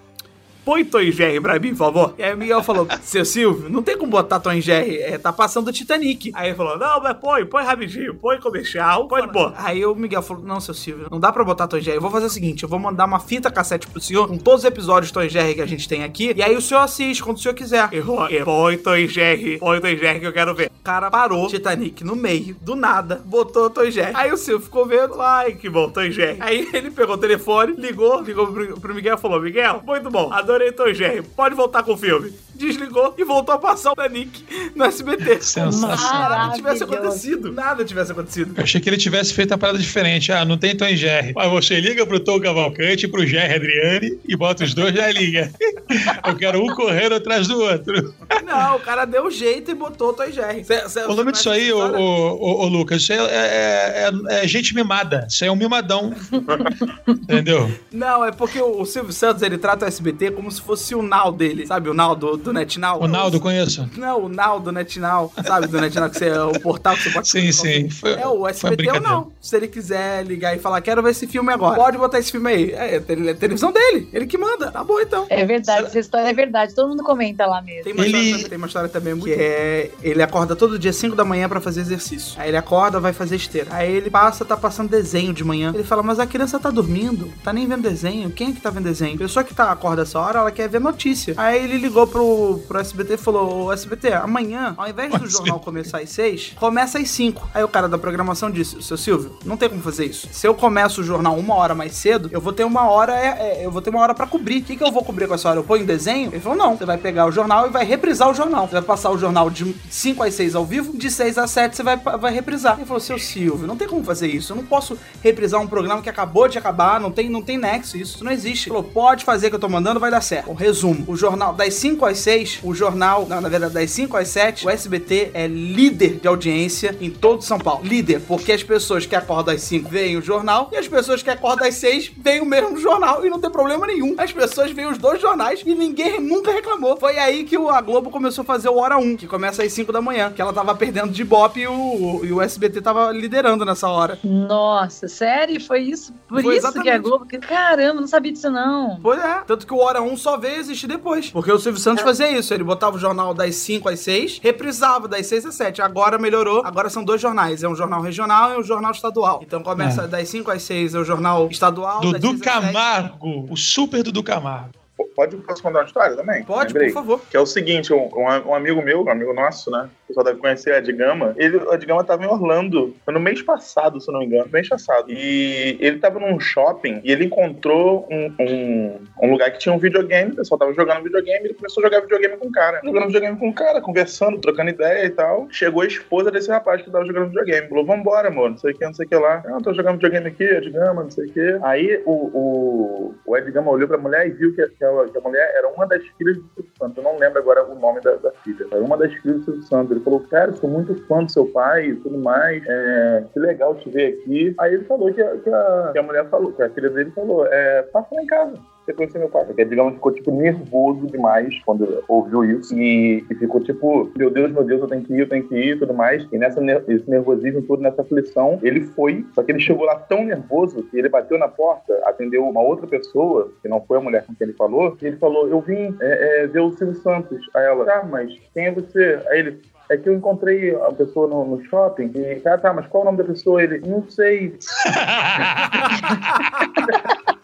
Põe 0.66 0.84
Tom 0.84 1.00
e 1.00 1.12
Jerry 1.12 1.40
pra 1.40 1.60
mim, 1.60 1.70
por 1.70 1.78
favor. 1.78 2.16
E 2.18 2.24
aí 2.24 2.34
o 2.34 2.38
Miguel 2.38 2.64
falou: 2.64 2.88
Seu 3.04 3.24
Silvio, 3.24 3.70
não 3.70 3.84
tem 3.84 3.96
como 3.98 4.12
botar 4.12 4.40
Tom 4.40 4.52
e 4.52 4.62
Jerry, 4.62 4.98
é, 4.98 5.18
tá 5.18 5.32
passando 5.32 5.68
o 5.68 5.72
Titanic. 5.72 6.32
Aí 6.34 6.48
ele 6.50 6.56
falou: 6.56 6.78
Não, 6.78 7.02
mas 7.02 7.16
põe, 7.18 7.46
põe 7.46 7.64
rapidinho, 7.64 8.16
põe 8.16 8.40
comercial, 8.40 9.08
põe 9.08 9.28
pô. 9.28 9.52
Aí 9.58 9.86
o 9.86 9.94
Miguel 9.94 10.22
falou: 10.24 10.44
Não, 10.44 10.60
seu 10.60 10.74
Silvio, 10.74 11.08
não 11.12 11.20
dá 11.20 11.32
pra 11.32 11.44
botar 11.44 11.68
Tom 11.68 11.78
e 11.78 11.82
Jerry. 11.82 11.98
Eu 11.98 12.02
vou 12.02 12.10
fazer 12.12 12.26
o 12.26 12.30
seguinte: 12.30 12.64
eu 12.64 12.70
vou 12.70 12.80
mandar 12.80 13.06
uma 13.06 13.20
fita 13.20 13.52
cassete 13.52 13.86
pro 13.88 14.02
senhor 14.02 14.28
com 14.28 14.38
todos 14.38 14.62
os 14.62 14.66
episódios 14.66 15.12
Tom 15.12 15.22
e 15.22 15.30
Jerry 15.30 15.54
que 15.54 15.62
a 15.62 15.66
gente 15.68 15.88
tem 15.88 16.04
aqui. 16.04 16.34
E 16.36 16.42
aí 16.42 16.56
o 16.56 16.62
senhor 16.62 16.82
assiste 16.82 17.24
quando 17.24 17.38
o 17.38 17.40
senhor 17.40 17.54
quiser. 17.54 17.88
Ele 17.92 18.02
falou: 18.02 18.28
"É, 18.28 18.44
Põe 18.44 18.78
Tom 18.78 18.96
e 18.96 19.08
Jerry, 19.08 19.60
põe 19.60 19.80
Tom 19.80 19.88
e 19.88 19.98
Jerry 19.98 20.20
que 20.20 20.28
eu 20.28 20.34
quero 20.34 20.56
ver. 20.56 20.72
O 20.80 20.84
cara 20.86 21.10
parou 21.12 21.48
Titanic 21.48 22.04
no 22.04 22.16
meio, 22.16 22.56
do 22.62 22.76
nada, 22.76 23.22
botou 23.26 23.70
Tom 23.70 23.84
e 23.84 23.92
Jerry. 23.92 24.12
Aí 24.16 24.32
o 24.32 24.38
Silvio 24.38 24.66
ficou 24.66 24.86
vendo, 24.86 25.20
ai 25.22 25.54
que 25.54 25.70
bom, 25.70 25.90
Tom 25.90 26.02
e 26.02 26.12
Jerry. 26.12 26.38
Aí 26.40 26.68
ele 26.74 26.90
pegou 26.92 27.16
o 27.16 27.18
telefone, 27.18 27.74
ligou, 27.74 28.22
ligou 28.22 28.48
pro, 28.48 28.80
pro 28.80 28.96
Miguel 28.96 29.16
e 29.16 29.20
falou: 29.20 29.40
Miguel, 29.42 29.82
muito 29.86 30.10
bom, 30.10 30.32
E 30.64 30.94
Jerry, 30.94 31.22
pode 31.22 31.56
voltar 31.56 31.84
com 31.84 31.94
o 31.94 31.98
filme. 31.98 32.34
Desligou 32.56 33.14
e 33.18 33.24
voltou 33.24 33.54
a 33.56 33.58
passar 33.58 33.92
o 33.92 33.96
Titanic 33.96 34.44
no 34.76 34.86
SBT. 34.86 35.42
Sensacional. 35.42 36.30
Nada 36.30 36.56
tivesse 36.56 36.84
acontecido. 36.84 37.52
Nada 37.52 37.86
tivesse 37.86 38.12
acontecido. 38.12 38.54
Eu 38.58 38.64
achei 38.64 38.80
que 38.82 38.90
ele 38.90 38.98
tivesse 38.98 39.34
feito 39.34 39.54
a 39.54 39.58
parada 39.58 39.78
diferente. 39.80 40.32
Ah, 40.32 40.46
não 40.46 40.58
tem 40.58 40.76
Tom 40.76 40.86
e 40.86 40.96
Jerry. 40.98 41.34
Mas 41.36 41.50
você 41.52 41.80
liga 41.80 42.06
pro 42.06 42.20
Tom 42.20 42.40
Cavalcante 42.40 43.06
e 43.06 43.10
pro 43.10 43.26
Jerry 43.26 43.56
Adriane 43.56 44.20
e 44.28 44.36
bota 44.36 44.64
os 44.64 44.74
dois 44.74 44.94
na 44.94 45.10
linha. 45.12 45.52
Eu 46.26 46.36
quero 46.36 46.64
um 46.64 46.68
correndo 46.76 47.16
atrás 47.16 47.48
do 47.48 47.60
outro. 47.62 48.14
Não, 48.46 48.76
o 48.78 48.80
cara 48.80 49.06
deu 49.06 49.30
jeito 49.30 49.72
e 49.72 49.74
botou 49.76 50.10
o 50.10 50.14
Tom 50.14 50.24
e 50.24 50.32
Jerry. 50.32 50.64
Cê- 50.64 50.88
cê- 50.90 51.06
O 51.06 51.14
nome 51.14 51.32
disso 51.32 51.50
aí, 51.50 51.72
ô, 51.72 51.78
ô, 51.80 52.32
ô, 52.34 52.64
ô, 52.64 52.68
Lucas, 52.68 53.02
isso 53.02 53.14
é, 53.14 53.18
é- 53.18 54.10
é- 54.30 54.44
é 54.44 54.48
gente 54.48 54.74
mimada. 54.74 55.28
Isso 55.30 55.44
aí 55.44 55.50
é 55.50 55.52
um 55.52 55.56
mimadão. 55.56 56.14
Entendeu? 57.08 57.72
Não, 57.92 58.24
é 58.26 58.32
porque 58.32 58.60
o, 58.60 58.82
o 58.82 58.86
Silvio 58.86 59.14
Santos, 59.14 59.42
ele 59.42 59.58
trata 59.58 59.86
o 59.86 59.88
SBT 59.88 60.32
como 60.32 60.52
se 60.52 60.62
fosse 60.62 60.96
o 60.96 61.02
Now 61.02 61.32
dele, 61.32 61.66
sabe? 61.68 61.90
O 61.90 61.94
Now 61.94 62.16
do, 62.16 62.38
do 62.46 62.54
NetNow. 62.54 63.02
O 63.04 63.08
Naldo, 63.08 63.40
conheço. 63.40 63.90
Não, 63.98 64.26
o 64.26 64.30
Now 64.30 64.60
do 64.60 64.72
NetNow. 64.72 65.34
Sabe 65.46 65.68
do 65.68 65.82
NetNow, 65.82 66.10
que 66.10 66.18
você, 66.18 66.28
é 66.30 66.42
o 66.42 66.60
portal 66.60 66.96
que 66.96 67.04
você 67.04 67.10
pode 67.10 67.28
Sim, 67.28 67.52
sim. 67.52 67.90
Foi, 67.90 68.14
É, 68.14 68.28
o 68.28 68.48
SBT 68.48 68.92
ou 68.92 69.02
não. 69.02 69.32
Se 69.42 69.56
ele 69.58 69.68
quiser 69.68 70.24
ligar 70.26 70.56
e 70.56 70.60
falar, 70.60 70.80
quero 70.82 71.02
ver 71.02 71.12
esse 71.12 71.28
filme 71.28 71.52
agora. 71.52 71.76
Pode 71.76 71.98
botar 71.98 72.20
esse 72.20 72.32
filme 72.32 72.50
aí. 72.50 72.72
É, 72.72 72.96
é 72.96 73.30
é 73.30 73.34
televisão 73.34 73.72
dele. 73.72 74.08
Ele 74.14 74.28
que 74.28 74.38
manda. 74.38 74.72
Tá 74.72 74.84
bom, 74.84 75.00
então. 75.00 75.26
É 75.30 75.44
verdade, 75.46 75.88
essa 75.88 76.00
história 76.00 76.30
é 76.30 76.34
verdade. 76.34 76.74
Todo 76.76 76.90
mundo 76.90 77.04
comenta 77.04 77.46
lá 77.46 77.62
mesmo. 77.62 77.84
Tem 77.84 77.94
uma, 77.94 78.06
Ele- 78.06 78.16
história, 78.18 78.34
também- 78.36 78.50
tem 78.50 78.58
uma 78.58 78.68
história 78.68 78.90
também 78.90 79.14
muito... 79.16 79.26
Que 79.26 79.42
é... 79.42 79.92
Ele 80.04 80.22
acorda 80.22 80.56
todo 80.56 80.78
dia 80.78 80.94
5 80.94 81.16
da 81.16 81.26
manhã 81.26 81.50
pra 81.50 81.60
fazer 81.60 81.82
exercício. 81.82 82.40
Aí 82.40 82.50
ele 82.50 82.58
acorda, 82.58 83.00
vai 83.00 83.14
fazer 83.14 83.36
esteira. 83.36 83.68
Aí 83.72 83.92
ele 83.92 84.10
passa, 84.10 84.46
tá 84.46 84.56
passando 84.56 84.90
desenho 84.90 85.34
de 85.34 85.44
manhã. 85.44 85.72
Ele 85.74 85.84
fala, 85.84 86.04
mas 86.04 86.20
a 86.20 86.28
criança 86.28 86.60
tá 86.60 86.70
dormindo. 86.70 87.32
Tá 87.44 87.52
nem 87.52 87.68
vendo 87.68 87.82
desenho. 87.82 88.30
Quem 88.30 88.50
é 88.50 88.52
que 88.54 88.62
tá 88.62 88.70
vendo 88.70 88.84
desenho? 88.84 89.16
A 89.16 89.20
pessoa 89.20 89.44
que 89.44 89.54
tá 89.54 89.72
acorda 89.72 90.04
essa 90.04 90.20
hora, 90.20 90.40
ela 90.40 90.52
quer 90.52 90.70
ver 90.70 90.80
notícia. 90.80 91.34
Aí 91.38 91.64
ele 91.64 91.78
ligou 91.78 92.06
pro, 92.08 92.24
pro 92.68 92.80
SBT 92.80 93.14
e 93.14 93.18
falou, 93.18 93.66
ô 93.66 93.74
SBT, 93.74 94.14
amanhã, 94.14 94.74
ao 94.78 94.88
invés 94.88 95.14
do 95.14 95.28
jornal 95.30 95.60
começar 95.60 96.00
às 96.00 96.10
6, 96.10 96.54
começa 96.56 97.00
às 97.00 97.10
5. 97.10 97.50
Aí 97.54 97.64
o 97.64 97.68
cara 97.68 97.88
da 97.88 97.98
programação 97.98 98.50
disse, 98.52 98.82
seu 98.82 98.98
Silvio, 98.98 99.38
não 99.46 99.58
tem 99.58 99.70
como 99.70 99.82
fazer 99.82 100.06
isso. 100.06 100.28
Se 100.32 100.48
eu 100.48 100.54
começo 100.54 101.02
o 101.02 101.04
jornal 101.04 101.38
uma 101.38 101.56
hora 101.56 101.76
mais 101.76 101.94
cedo, 101.94 102.30
eu 102.32 102.42
vou 102.42 102.54
ter 102.54 102.64
uma 102.64 102.90
hora, 102.90 103.14
é, 103.14 103.60
é, 103.62 103.66
eu 103.66 103.72
vou 103.72 103.82
ter 103.82 103.90
uma 103.90 104.02
hora 104.02 104.14
pra 104.14 104.28
cobrir. 104.28 104.62
O 104.62 104.64
que, 104.64 104.76
que 104.76 104.84
eu 104.84 104.92
vou 104.92 105.04
cobrir 105.04 105.28
com 105.28 105.34
essa 105.34 105.50
hora? 105.50 105.60
Eu 105.60 105.64
ponho 105.64 105.86
desenho? 105.86 106.30
Ele 106.32 106.40
falou, 106.40 106.58
não. 106.58 106.78
Você 106.78 106.86
vai 106.86 106.98
pegar 106.98 107.26
o 107.26 107.32
jornal 107.32 107.68
e 107.68 107.70
vai 107.70 107.86
reprisar 107.86 108.30
o 108.30 108.34
jornal. 108.34 108.68
Você 108.68 108.74
vai 108.74 108.82
passar 108.82 109.12
o 109.12 109.18
jornal 109.18 109.50
de 109.50 109.76
5 109.90 110.24
às 110.24 110.34
6 110.34 110.56
ao 110.56 110.66
vivo, 110.66 110.98
de 110.98 111.10
6 111.10 111.38
às 111.38 111.52
7 111.52 111.76
você 111.76 111.84
vai, 111.84 111.98
vai 111.98 112.34
reprisar. 112.34 112.78
Ele 112.78 112.86
falou, 112.86 113.00
seu 113.00 113.20
Silvio, 113.20 113.68
não 113.68 113.78
tem 113.78 113.88
como 113.88 114.04
fazer 114.04 114.28
isso. 114.28 114.54
Eu 114.54 114.58
não 114.58 114.66
posso 114.66 114.98
reprisar 115.22 115.62
um 115.62 115.68
programa 115.68 116.02
que 116.02 116.10
acabou 116.10 116.48
de 116.48 116.58
acabar, 116.58 117.00
não 117.00 117.12
tem, 117.12 117.30
não 117.30 117.42
tem 117.42 117.58
nexo 117.58 117.98
isso. 117.98 118.16
Isso 118.16 118.24
não 118.24 118.32
existe. 118.32 118.70
Ele 118.70 118.76
falou, 118.76 118.92
pode 118.92 119.26
fazer 119.26 119.50
que 119.50 119.56
eu 119.56 119.60
tô 119.60 119.70
mandando, 119.70 120.00
vai 120.00 120.12
dar 120.12 120.22
certo. 120.22 120.52
Um 120.52 120.54
resumo. 120.54 121.04
O 121.08 121.16
jornal, 121.16 121.54
das 121.54 121.74
5 121.76 122.06
às 122.06 122.18
6, 122.26 122.62
o 122.64 122.74
jornal, 122.74 123.28
não, 123.30 123.40
na 123.40 123.48
verdade, 123.48 123.76
das 123.76 123.92
5 123.92 124.18
às 124.18 124.30
7, 124.30 124.66
o 124.66 124.70
SBT 124.72 125.30
é 125.36 125.46
líder 125.46 126.16
de 126.16 126.28
audiência 126.28 126.98
em 127.00 127.12
todo 127.12 127.44
São 127.44 127.60
Paulo. 127.60 127.86
Líder, 127.86 128.20
porque 128.22 128.52
as 128.52 128.64
pessoas 128.64 129.06
que 129.06 129.16
acordam 129.16 129.54
às 129.54 129.62
5 129.62 129.88
veem 129.88 130.18
o 130.18 130.24
jornal 130.24 130.70
e 130.72 130.76
as 130.76 130.88
pessoas 130.88 131.22
que 131.22 131.30
acordam 131.30 131.68
às 131.68 131.76
6 131.76 132.14
veem 132.18 132.42
o 132.42 132.46
mesmo 132.46 132.80
jornal 132.80 133.24
e 133.24 133.30
não 133.30 133.40
tem 133.40 133.52
problema 133.52 133.86
nenhum. 133.86 134.16
As 134.18 134.32
pessoas 134.32 134.72
veem 134.72 134.88
os 134.88 134.98
dois 134.98 135.22
jornais 135.22 135.62
e 135.64 135.76
ninguém 135.76 136.20
nunca 136.20 136.52
reclamou. 136.52 136.98
Foi 136.98 137.20
aí 137.20 137.44
que 137.44 137.56
a 137.56 137.80
Globo 137.80 138.10
começou 138.10 138.42
a 138.42 138.46
fazer 138.46 138.70
o 138.70 138.78
Hora 138.78 138.98
1, 138.98 139.18
que 139.18 139.28
começa 139.28 139.62
às 139.62 139.72
5 139.72 139.92
da 139.94 140.02
manhã, 140.02 140.32
que 140.36 140.42
ela 140.42 140.52
tava 140.52 140.74
perdendo 140.74 141.12
de 141.12 141.24
Bop 141.24 141.60
e 141.60 141.68
o, 141.68 142.26
e 142.26 142.34
o 142.34 142.42
SBT 142.42 142.82
tava 142.82 143.12
liderando 143.12 143.64
nessa 143.64 143.88
hora. 143.88 144.18
Nossa, 144.24 145.08
sério? 145.08 145.62
Foi 145.62 145.82
isso? 145.82 146.12
Por 146.28 146.42
Foi 146.42 146.58
isso 146.58 146.74
que 146.82 146.90
a 146.90 146.98
Globo. 146.98 147.28
Caramba, 147.48 148.02
não 148.02 148.08
sabia 148.08 148.32
disso 148.32 148.50
não. 148.50 149.00
Pois 149.00 149.24
é. 149.24 149.44
Tanto 149.46 149.68
que 149.68 149.74
o 149.74 149.78
Hora 149.78 150.02
1 150.02 150.18
só 150.18 150.38
veio 150.38 150.56
existir 150.56 150.88
depois. 150.88 151.30
Porque 151.30 151.52
o 151.52 151.60
Silvio 151.60 151.80
Santos 151.80 152.04
fazia 152.04 152.15
isso. 152.20 152.54
Ele 152.54 152.64
botava 152.64 152.96
o 152.96 153.00
jornal 153.00 153.34
das 153.34 153.56
5 153.56 153.90
às 153.90 154.00
6, 154.02 154.40
reprisava 154.44 155.08
das 155.08 155.26
6 155.28 155.46
às 155.46 155.56
7. 155.56 155.82
Agora 155.82 156.18
melhorou. 156.18 156.62
Agora 156.66 156.90
são 156.90 157.04
dois 157.04 157.20
jornais. 157.22 157.64
É 157.64 157.68
um 157.68 157.76
jornal 157.76 158.02
regional 158.02 158.54
e 158.54 158.58
um 158.60 158.64
jornal 158.64 158.92
estadual. 158.92 159.40
Então 159.44 159.62
começa 159.64 160.08
das 160.08 160.28
5 160.30 160.52
às 160.52 160.64
6 160.64 160.96
é 160.96 161.00
o 161.00 161.04
jornal 161.04 161.48
estadual. 161.50 162.02
das 162.02 162.12
Dudu 162.22 162.28
6 162.38 162.42
às 162.48 162.54
7. 162.64 162.74
Camargo. 162.74 163.46
O 163.52 163.56
super 163.58 164.04
Dudu 164.04 164.24
Camargo. 164.24 164.70
Pode, 165.16 165.36
posso 165.38 165.62
contar 165.64 165.80
uma 165.80 165.86
história 165.86 166.16
também? 166.16 166.44
Pode, 166.44 166.68
Lembrei. 166.74 166.88
por 166.88 166.94
favor. 166.94 167.22
Que 167.30 167.36
é 167.38 167.40
o 167.40 167.46
seguinte, 167.46 167.94
um, 167.94 168.10
um- 168.14 168.50
um 168.50 168.56
amigo 168.56 168.82
meu, 168.82 169.04
um 169.04 169.10
amigo 169.10 169.34
nosso, 169.34 169.70
né? 169.72 169.90
O 170.06 170.08
pessoal 170.08 170.24
deve 170.24 170.40
conhecer, 170.40 170.76
Ed 170.76 170.92
Gama. 170.94 171.34
Ele, 171.36 171.58
o 171.58 171.74
Ed 171.74 171.84
Gama 171.84 172.04
tava 172.04 172.24
em 172.24 172.28
Orlando. 172.28 172.96
No 173.08 173.20
mês 173.20 173.42
passado, 173.42 174.00
se 174.00 174.12
não 174.12 174.20
me 174.20 174.28
engano. 174.28 174.48
Mês 174.54 174.70
passado. 174.70 175.12
E 175.12 175.78
ele 175.80 175.98
tava 175.98 176.20
num 176.20 176.40
shopping 176.40 177.02
e 177.04 177.12
ele 177.12 177.26
encontrou 177.26 178.08
um, 178.12 178.32
um, 178.40 179.00
um 179.24 179.32
lugar 179.32 179.52
que 179.52 179.58
tinha 179.58 179.74
um 179.74 179.80
videogame. 179.80 180.32
O 180.32 180.36
pessoal 180.36 180.60
tava 180.60 180.74
jogando 180.74 181.04
videogame. 181.04 181.46
Ele 181.46 181.54
começou 181.56 181.82
a 181.82 181.88
jogar 181.88 182.02
videogame 182.02 182.38
com 182.38 182.48
o 182.48 182.52
cara. 182.52 182.82
Jogando 182.84 183.08
videogame 183.08 183.38
com 183.38 183.50
o 183.50 183.54
cara, 183.54 183.82
conversando, 183.82 184.38
trocando 184.38 184.70
ideia 184.70 185.06
e 185.06 185.10
tal. 185.10 185.48
Chegou 185.50 185.82
a 185.82 185.88
esposa 185.88 186.30
desse 186.30 186.52
rapaz 186.52 186.84
que 186.84 186.92
tava 186.92 187.06
jogando 187.06 187.30
videogame. 187.30 187.68
Falou, 187.68 187.86
vambora, 187.86 188.28
amor. 188.28 188.52
Não 188.52 188.58
sei 188.58 188.74
o 188.74 188.78
que, 188.78 188.86
não 188.86 188.94
sei 188.94 189.08
o 189.08 189.10
que 189.10 189.16
lá. 189.16 189.44
Ah, 189.48 189.58
tô 189.64 189.74
jogando 189.74 189.96
videogame 189.96 190.28
aqui, 190.28 190.44
Ed 190.44 190.70
Gama, 190.70 191.04
não 191.04 191.10
sei 191.10 191.26
o 191.26 191.34
que. 191.34 191.60
Aí 191.64 192.02
o, 192.06 192.12
o, 192.12 193.16
o 193.26 193.38
Ed 193.38 193.50
Gama 193.52 193.72
olhou 193.72 193.88
pra 193.88 193.98
mulher 193.98 194.28
e 194.28 194.32
viu 194.32 194.56
que, 194.56 194.66
que, 194.68 194.86
a, 194.86 195.06
que 195.06 195.18
a 195.18 195.22
mulher 195.22 195.52
era 195.56 195.68
uma 195.70 195.88
das 195.88 196.06
filhas 196.18 196.38
do 196.38 196.44
Silvio 196.54 196.72
Santos. 196.78 196.98
Eu 196.98 197.04
não 197.04 197.18
lembro 197.18 197.40
agora 197.40 197.66
o 197.66 197.74
nome 197.74 198.02
da, 198.02 198.16
da 198.16 198.32
filha. 198.44 198.68
Era 198.72 198.84
uma 198.84 198.98
das 198.98 199.12
filhas 199.16 199.38
do 199.38 199.46
Silvio 199.46 199.64
Santos. 199.64 199.95
Ele 199.96 200.04
falou, 200.04 200.20
cara, 200.22 200.54
sou 200.54 200.70
muito 200.70 200.96
fã 201.08 201.24
do 201.24 201.32
seu 201.32 201.46
pai 201.48 201.88
e 201.88 201.96
tudo 201.96 202.18
mais. 202.18 202.64
É, 202.68 203.24
que 203.34 203.40
legal 203.40 203.76
te 203.76 203.90
ver 203.90 204.20
aqui. 204.20 204.54
Aí 204.60 204.74
ele 204.74 204.84
falou 204.86 205.14
que 205.14 205.22
a, 205.22 205.38
que 205.38 205.50
a, 205.50 205.90
que 205.94 206.00
a 206.00 206.04
mulher 206.04 206.30
falou, 206.30 206.52
que 206.52 206.62
a 206.62 206.70
filha 206.70 206.90
dele 206.90 207.12
falou, 207.12 207.46
é, 207.48 207.82
passa 207.84 208.14
lá 208.14 208.22
em 208.22 208.28
casa. 208.28 208.54
Você 208.86 208.94
conheceu 208.94 209.20
meu 209.20 209.30
pai. 209.30 209.44
Porque, 209.46 209.66
digamos, 209.66 209.96
ficou, 209.96 210.12
tipo, 210.12 210.32
nervoso 210.32 211.08
demais 211.08 211.58
quando 211.66 212.04
ouviu 212.08 212.44
isso. 212.44 212.72
E, 212.78 213.26
e 213.32 213.36
ficou, 213.36 213.60
tipo, 213.60 214.12
meu 214.16 214.30
Deus, 214.30 214.52
meu 214.52 214.64
Deus, 214.64 214.80
eu 214.80 214.88
tenho 214.88 215.02
que 215.04 215.12
ir, 215.12 215.22
eu 215.22 215.30
tenho 215.30 215.48
que 215.48 215.56
ir 215.56 215.76
e 215.76 215.80
tudo 215.80 215.92
mais. 215.92 216.28
E 216.32 216.38
nessa, 216.38 216.62
ner- 216.62 216.84
esse 216.88 217.10
nervosismo 217.10 217.64
todo, 217.64 217.82
nessa 217.82 218.04
aflição, 218.04 218.60
ele 218.62 218.82
foi. 218.82 219.26
Só 219.34 219.42
que 219.42 219.52
ele 219.52 219.60
chegou 219.60 219.86
lá 219.86 219.96
tão 219.96 220.24
nervoso 220.24 220.84
que 220.84 221.00
ele 221.00 221.10
bateu 221.10 221.40
na 221.40 221.48
porta, 221.48 222.00
atendeu 222.04 222.48
uma 222.48 222.62
outra 222.62 222.86
pessoa, 222.86 223.52
que 223.60 223.68
não 223.68 223.82
foi 223.82 223.98
a 223.98 224.02
mulher 224.02 224.24
com 224.24 224.36
quem 224.36 224.48
ele 224.50 224.56
falou, 224.56 224.96
e 225.02 225.06
ele 225.08 225.18
falou, 225.18 225.48
eu 225.48 225.62
vim 225.62 225.98
é, 226.00 226.44
é, 226.44 226.48
ver 226.48 226.60
o 226.60 226.72
Silvio 226.74 226.96
Santos. 226.96 227.40
Aí 227.56 227.66
ela, 227.66 227.86
tá, 227.86 228.08
mas 228.08 228.32
quem 228.54 228.68
é 228.68 228.72
você? 228.72 229.20
Aí 229.30 229.40
ele, 229.40 229.62
é 229.90 229.98
que 229.98 230.10
eu 230.10 230.14
encontrei 230.14 230.76
a 230.76 230.92
pessoa 230.92 231.28
no, 231.28 231.46
no 231.46 231.64
shopping 231.66 232.12
e, 232.16 232.42
ah, 232.48 232.58
tá, 232.58 232.74
mas 232.74 232.88
qual 232.88 233.04
o 233.04 233.06
nome 233.06 233.20
da 233.20 233.24
pessoa? 233.24 233.62
Ele, 233.62 233.80
não 233.88 234.10
sei. 234.10 234.58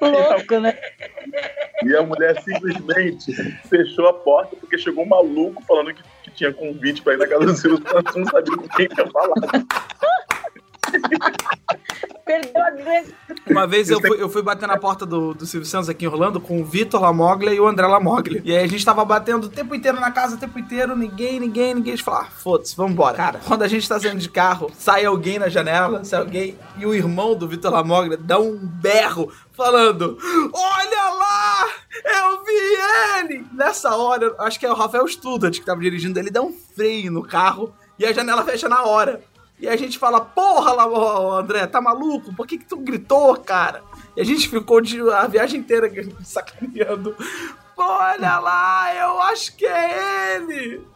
Louco, 0.00 0.60
né? 0.60 0.76
E 1.84 1.94
a 1.94 2.02
mulher 2.02 2.40
simplesmente 2.42 3.32
fechou 3.68 4.08
a 4.08 4.12
porta 4.12 4.56
porque 4.56 4.78
chegou 4.78 5.04
um 5.04 5.08
maluco 5.08 5.62
falando 5.64 5.94
que, 5.94 6.02
que 6.24 6.30
tinha 6.30 6.52
convite 6.52 7.02
pra 7.02 7.14
ir 7.14 7.18
na 7.18 7.26
casa 7.26 7.44
do 7.44 7.54
Silvio 7.54 7.88
Santos, 7.88 8.16
não 8.16 8.26
sabia 8.26 8.56
com 8.56 8.68
quem 8.68 8.88
ia 8.96 9.06
falar. 9.10 9.34
Perdeu 12.24 12.60
a. 12.60 12.76
Uma 13.48 13.66
vez 13.66 13.88
eu 13.88 14.00
fui, 14.00 14.20
eu 14.20 14.28
fui 14.28 14.42
bater 14.42 14.66
na 14.66 14.76
porta 14.76 15.06
do, 15.06 15.32
do 15.32 15.46
Silvio 15.46 15.68
Santos 15.68 15.88
aqui 15.88 16.04
em 16.04 16.08
Orlando 16.08 16.40
com 16.40 16.60
o 16.60 16.64
Vitor 16.64 17.00
Lamoglia 17.00 17.54
e 17.54 17.60
o 17.60 17.66
André 17.66 17.86
Lamoglia. 17.86 18.42
E 18.44 18.54
aí 18.54 18.64
a 18.64 18.66
gente 18.66 18.84
tava 18.84 19.04
batendo 19.04 19.44
o 19.44 19.48
tempo 19.48 19.74
inteiro 19.74 20.00
na 20.00 20.10
casa, 20.10 20.34
o 20.34 20.38
tempo 20.38 20.58
inteiro, 20.58 20.96
ninguém, 20.96 21.38
ninguém, 21.38 21.74
ninguém. 21.74 21.92
A 21.92 21.96
gente 21.96 22.04
falou, 22.04 22.22
ah, 22.22 22.24
foda-se, 22.24 22.76
vambora. 22.76 23.16
Cara, 23.16 23.40
quando 23.46 23.62
a 23.62 23.68
gente 23.68 23.88
tá 23.88 24.00
saindo 24.00 24.18
de 24.18 24.28
carro, 24.28 24.70
sai 24.76 25.04
alguém 25.04 25.38
na 25.38 25.48
janela, 25.48 26.04
sai 26.04 26.18
alguém, 26.18 26.58
e 26.76 26.84
o 26.84 26.92
irmão 26.92 27.36
do 27.36 27.46
Vitor 27.46 27.72
Lamoglia 27.72 28.16
dá 28.16 28.40
um 28.40 28.56
berro 28.56 29.32
falando: 29.52 30.18
Olha 30.52 31.10
lá! 31.14 31.68
Eu 32.04 32.44
vi 32.44 33.30
ele! 33.34 33.46
Nessa 33.52 33.94
hora, 33.94 34.34
acho 34.40 34.58
que 34.58 34.66
é 34.66 34.70
o 34.70 34.74
Rafael 34.74 35.06
Student 35.06 35.60
que 35.60 35.64
tava 35.64 35.80
dirigindo, 35.80 36.18
ele 36.18 36.30
dá 36.30 36.42
um 36.42 36.52
freio 36.52 37.12
no 37.12 37.22
carro 37.22 37.72
e 37.98 38.04
a 38.04 38.12
janela 38.12 38.44
fecha 38.44 38.68
na 38.68 38.82
hora. 38.82 39.22
E 39.58 39.68
a 39.68 39.76
gente 39.76 39.98
fala, 39.98 40.20
porra, 40.20 40.72
lá, 40.72 41.38
André, 41.38 41.66
tá 41.66 41.80
maluco? 41.80 42.34
Por 42.34 42.46
que 42.46 42.58
que 42.58 42.66
tu 42.66 42.76
gritou, 42.76 43.36
cara? 43.36 43.82
E 44.16 44.20
a 44.20 44.24
gente 44.24 44.48
ficou 44.48 44.80
de, 44.80 45.00
a 45.10 45.26
viagem 45.26 45.60
inteira 45.60 45.90
sacaneando. 46.22 47.16
Olha 47.76 48.38
lá, 48.38 48.94
eu 48.94 49.20
acho 49.22 49.56
que 49.56 49.66
é 49.66 50.36
ele. 50.36 50.86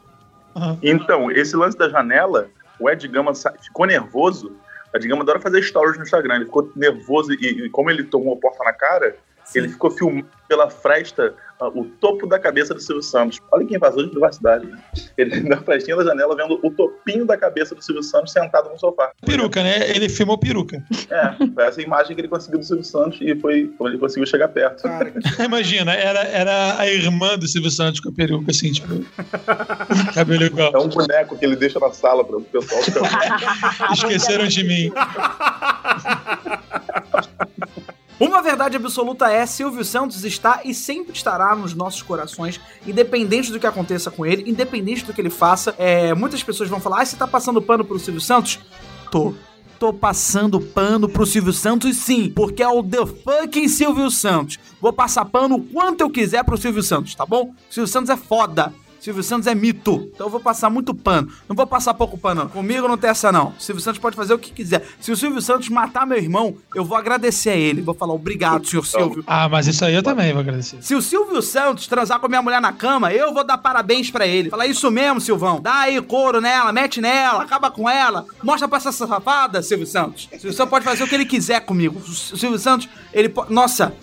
Então, 0.81 1.31
esse 1.31 1.55
lance 1.55 1.77
da 1.77 1.89
janela, 1.89 2.49
o 2.79 2.89
Ed 2.89 3.07
Gama 3.07 3.31
ficou 3.61 3.85
nervoso. 3.85 4.51
O 4.93 4.97
Ed 4.97 5.07
Gama 5.07 5.21
adora 5.21 5.39
fazer 5.39 5.61
stories 5.63 5.97
no 5.97 6.03
Instagram. 6.03 6.35
Ele 6.35 6.45
ficou 6.45 6.71
nervoso 6.75 7.33
e, 7.33 7.65
e 7.65 7.69
como 7.69 7.89
ele 7.89 8.03
tomou 8.03 8.33
a 8.33 8.37
porta 8.37 8.63
na 8.63 8.73
cara, 8.73 9.15
ele 9.55 9.69
ficou 9.69 9.91
filmando 9.91 10.27
pela 10.47 10.69
fresta 10.69 11.33
ah, 11.61 11.69
o 11.69 11.85
topo 11.85 12.27
da 12.27 12.37
cabeça 12.37 12.73
do 12.73 12.79
Silvio 12.81 13.01
Santos. 13.01 13.39
Olha 13.51 13.65
que 13.65 13.75
invasor 13.75 14.03
de 14.03 14.09
privacidade. 14.09 14.65
Né? 14.65 14.77
Ele 15.17 15.39
na 15.47 15.57
frestinha 15.61 15.95
da 15.95 16.03
janela 16.03 16.35
vendo 16.35 16.59
o 16.61 16.71
topinho 16.71 17.25
da 17.25 17.37
cabeça 17.37 17.73
do 17.73 17.81
Silvio 17.81 18.03
Santos 18.03 18.33
sentado 18.33 18.69
no 18.69 18.77
sofá. 18.77 19.11
Peruca, 19.25 19.63
né? 19.63 19.89
Ele 19.89 20.09
filmou 20.09 20.37
peruca. 20.37 20.83
É, 21.09 21.47
foi 21.53 21.63
essa 21.63 21.81
imagem 21.81 22.15
que 22.15 22.21
ele 22.21 22.27
conseguiu 22.27 22.59
do 22.59 22.65
Silvio 22.65 22.83
Santos 22.83 23.19
e 23.21 23.33
foi 23.39 23.73
como 23.77 23.89
ele 23.89 23.97
conseguiu 23.97 24.25
chegar 24.25 24.49
perto. 24.49 24.83
Imagina, 25.39 25.93
era, 25.93 26.19
era 26.23 26.79
a 26.79 26.87
irmã 26.87 27.37
do 27.37 27.47
Silvio 27.47 27.71
Santos 27.71 28.01
com 28.01 28.09
a 28.09 28.11
peruca, 28.11 28.51
assim, 28.51 28.71
tipo. 28.71 29.05
cabelo 30.13 30.43
igual. 30.43 30.73
É 30.73 30.79
um 30.79 30.89
boneco 30.89 31.37
que 31.37 31.45
ele 31.45 31.55
deixa 31.55 31.79
na 31.79 31.93
sala 31.93 32.25
para 32.25 32.37
o 32.37 32.41
pessoal 32.41 32.81
ficar. 32.81 33.91
Esqueceram 33.93 34.47
de 34.47 34.63
mim. 34.63 34.91
Uma 38.21 38.39
verdade 38.39 38.77
absoluta 38.77 39.31
é: 39.31 39.47
Silvio 39.47 39.83
Santos 39.83 40.23
está 40.23 40.61
e 40.63 40.75
sempre 40.75 41.11
estará 41.11 41.55
nos 41.55 41.73
nossos 41.73 42.03
corações, 42.03 42.61
independente 42.85 43.51
do 43.51 43.59
que 43.59 43.65
aconteça 43.65 44.11
com 44.11 44.23
ele, 44.23 44.47
independente 44.47 45.03
do 45.03 45.11
que 45.11 45.19
ele 45.19 45.31
faça. 45.31 45.73
É, 45.75 46.13
muitas 46.13 46.43
pessoas 46.43 46.69
vão 46.69 46.79
falar: 46.79 47.01
ah, 47.01 47.05
você 47.05 47.15
tá 47.15 47.25
passando 47.25 47.59
pano 47.59 47.83
pro 47.83 47.97
Silvio 47.97 48.21
Santos? 48.21 48.59
Tô. 49.09 49.33
Tô 49.79 49.91
passando 49.91 50.61
pano 50.61 51.09
pro 51.09 51.25
Silvio 51.25 51.51
Santos, 51.51 51.97
sim, 51.97 52.29
porque 52.29 52.61
é 52.61 52.67
o 52.67 52.83
The 52.83 53.07
Fucking 53.07 53.67
Silvio 53.67 54.11
Santos. 54.11 54.59
Vou 54.79 54.93
passar 54.93 55.25
pano 55.25 55.55
o 55.55 55.63
quanto 55.63 56.01
eu 56.01 56.09
quiser 56.11 56.43
pro 56.43 56.55
Silvio 56.55 56.83
Santos, 56.83 57.15
tá 57.15 57.25
bom? 57.25 57.55
Silvio 57.71 57.91
Santos 57.91 58.11
é 58.11 58.15
foda. 58.15 58.71
Silvio 59.01 59.23
Santos 59.23 59.47
é 59.47 59.55
mito. 59.55 60.11
Então 60.13 60.27
eu 60.27 60.31
vou 60.31 60.39
passar 60.39 60.69
muito 60.69 60.93
pano. 60.93 61.27
Não 61.49 61.55
vou 61.55 61.65
passar 61.65 61.93
pouco 61.95 62.17
pano, 62.19 62.43
não. 62.43 62.49
Comigo 62.49 62.87
não 62.87 62.97
tem 62.97 63.09
essa, 63.09 63.31
não. 63.31 63.53
Silvio 63.57 63.81
Santos 63.81 63.99
pode 63.99 64.15
fazer 64.15 64.31
o 64.31 64.37
que 64.37 64.51
quiser. 64.51 64.87
Se 64.99 65.11
o 65.11 65.17
Silvio 65.17 65.41
Santos 65.41 65.69
matar 65.69 66.05
meu 66.05 66.19
irmão, 66.19 66.55
eu 66.75 66.85
vou 66.85 66.95
agradecer 66.95 67.49
a 67.49 67.55
ele. 67.55 67.81
Vou 67.81 67.95
falar 67.95 68.13
obrigado, 68.13 68.65
senhor 68.67 68.85
Silvio. 68.85 69.23
Ah, 69.25 69.49
mas 69.49 69.65
isso 69.65 69.83
aí 69.83 69.95
eu 69.95 70.03
também 70.03 70.31
vou 70.31 70.41
agradecer. 70.41 70.77
Se 70.81 70.93
o 70.93 71.01
Silvio 71.01 71.41
Santos 71.41 71.87
transar 71.87 72.19
com 72.19 72.27
a 72.27 72.29
minha 72.29 72.43
mulher 72.43 72.61
na 72.61 72.71
cama, 72.71 73.11
eu 73.11 73.33
vou 73.33 73.43
dar 73.43 73.57
parabéns 73.57 74.11
pra 74.11 74.27
ele. 74.27 74.51
Falar 74.51 74.67
isso 74.67 74.91
mesmo, 74.91 75.19
Silvão. 75.19 75.59
Dá 75.59 75.79
aí 75.79 75.99
couro 75.99 76.39
nela, 76.39 76.71
mete 76.71 77.01
nela, 77.01 77.41
acaba 77.41 77.71
com 77.71 77.89
ela. 77.89 78.27
Mostra 78.43 78.67
pra 78.67 78.77
essa 78.77 78.91
safada, 78.91 79.63
Silvio 79.63 79.87
Santos. 79.87 80.25
O 80.25 80.29
Silvio 80.39 80.53
Santos 80.53 80.69
pode 80.69 80.85
fazer 80.85 81.03
o 81.03 81.07
que 81.07 81.15
ele 81.15 81.25
quiser 81.25 81.61
comigo. 81.61 81.99
O 81.99 82.37
Silvio 82.37 82.59
Santos, 82.59 82.87
ele 83.11 83.29
pode. 83.29 83.51
Nossa. 83.51 83.93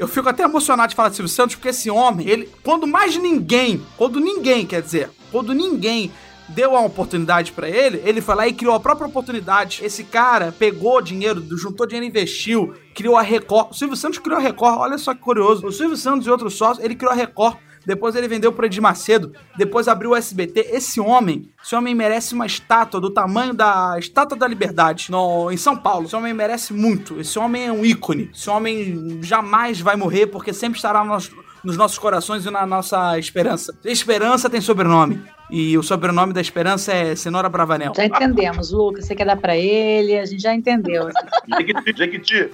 Eu 0.00 0.08
fico 0.08 0.30
até 0.30 0.44
emocionado 0.44 0.88
de 0.88 0.96
falar 0.96 1.10
de 1.10 1.16
Silvio 1.16 1.28
Santos, 1.30 1.56
porque 1.56 1.68
esse 1.68 1.90
homem, 1.90 2.26
ele. 2.26 2.48
Quando 2.64 2.86
mais 2.86 3.14
ninguém, 3.18 3.84
quando 3.98 4.18
ninguém, 4.18 4.64
quer 4.64 4.80
dizer, 4.80 5.10
quando 5.30 5.52
ninguém 5.52 6.10
deu 6.48 6.74
a 6.74 6.80
oportunidade 6.80 7.52
pra 7.52 7.68
ele, 7.68 8.00
ele 8.02 8.22
foi 8.22 8.34
lá 8.34 8.48
e 8.48 8.54
criou 8.54 8.74
a 8.74 8.80
própria 8.80 9.06
oportunidade. 9.06 9.84
Esse 9.84 10.02
cara 10.04 10.54
pegou 10.58 11.02
dinheiro, 11.02 11.44
juntou 11.54 11.86
dinheiro, 11.86 12.06
investiu, 12.06 12.72
criou 12.94 13.14
a 13.14 13.20
Record. 13.20 13.72
O 13.72 13.74
Silvio 13.74 13.94
Santos 13.94 14.18
criou 14.18 14.38
a 14.38 14.42
Record, 14.42 14.78
olha 14.78 14.96
só 14.96 15.12
que 15.12 15.20
curioso. 15.20 15.66
O 15.66 15.70
Silvio 15.70 15.98
Santos 15.98 16.26
e 16.26 16.30
outros 16.30 16.54
sócios, 16.54 16.82
ele 16.82 16.94
criou 16.94 17.12
a 17.12 17.14
Record. 17.14 17.58
Depois 17.84 18.14
ele 18.14 18.28
vendeu 18.28 18.52
pro 18.52 18.66
Edir 18.66 18.82
Macedo, 18.82 19.32
depois 19.56 19.88
abriu 19.88 20.10
o 20.10 20.16
SBT. 20.16 20.68
Esse 20.72 21.00
homem, 21.00 21.48
esse 21.62 21.74
homem 21.74 21.94
merece 21.94 22.34
uma 22.34 22.46
estátua 22.46 23.00
do 23.00 23.10
tamanho 23.10 23.54
da 23.54 23.96
Estátua 23.98 24.36
da 24.36 24.46
Liberdade 24.46 25.10
no, 25.10 25.50
em 25.50 25.56
São 25.56 25.76
Paulo. 25.76 26.06
Esse 26.06 26.16
homem 26.16 26.34
merece 26.34 26.72
muito. 26.72 27.20
Esse 27.20 27.38
homem 27.38 27.66
é 27.66 27.72
um 27.72 27.84
ícone. 27.84 28.30
Esse 28.34 28.50
homem 28.50 29.20
jamais 29.22 29.80
vai 29.80 29.96
morrer 29.96 30.26
porque 30.26 30.52
sempre 30.52 30.78
estará 30.78 31.04
nos, 31.04 31.30
nos 31.64 31.76
nossos 31.76 31.98
corações 31.98 32.44
e 32.44 32.50
na 32.50 32.66
nossa 32.66 33.18
esperança. 33.18 33.76
Esperança 33.84 34.50
tem 34.50 34.60
sobrenome. 34.60 35.22
E 35.50 35.76
o 35.76 35.82
sobrenome 35.82 36.32
da 36.32 36.40
esperança 36.40 36.92
é 36.92 37.16
Cenoura 37.16 37.48
Bravanel. 37.48 37.92
Já 37.94 38.04
entendemos, 38.04 38.70
Lucas. 38.70 39.06
Você 39.06 39.14
quer 39.16 39.26
dar 39.26 39.36
pra 39.36 39.56
ele, 39.56 40.16
a 40.16 40.24
gente 40.24 40.42
já 40.42 40.54
entendeu. 40.54 41.08
Jequiti, 41.58 41.92
Jequiti. 41.96 42.50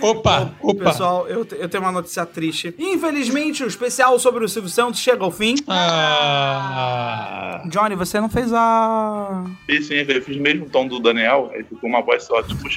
Opa, 0.00 0.54
opa. 0.60 0.84
Pessoal, 0.84 1.28
eu, 1.28 1.46
eu 1.52 1.68
tenho 1.68 1.82
uma 1.82 1.92
notícia 1.92 2.24
triste. 2.24 2.74
Infelizmente, 2.78 3.62
o 3.62 3.66
especial 3.66 4.18
sobre 4.18 4.44
o 4.44 4.48
Silvio 4.48 4.70
Santos 4.70 5.00
chega 5.00 5.22
ao 5.22 5.30
fim. 5.30 5.54
Ah, 5.68 7.62
Johnny, 7.66 7.94
você 7.94 8.20
não 8.20 8.28
fez 8.28 8.52
a. 8.52 9.44
Fiz 9.66 9.86
sim, 9.86 9.94
eu 9.96 10.22
fiz 10.22 10.36
o 10.36 10.40
mesmo 10.40 10.68
tom 10.70 10.86
do 10.86 10.98
Daniel, 10.98 11.50
aí 11.54 11.62
ficou 11.62 11.90
uma 11.90 12.00
voz 12.00 12.24
só, 12.24 12.42
tipo 12.42 12.62
do. 12.62 12.68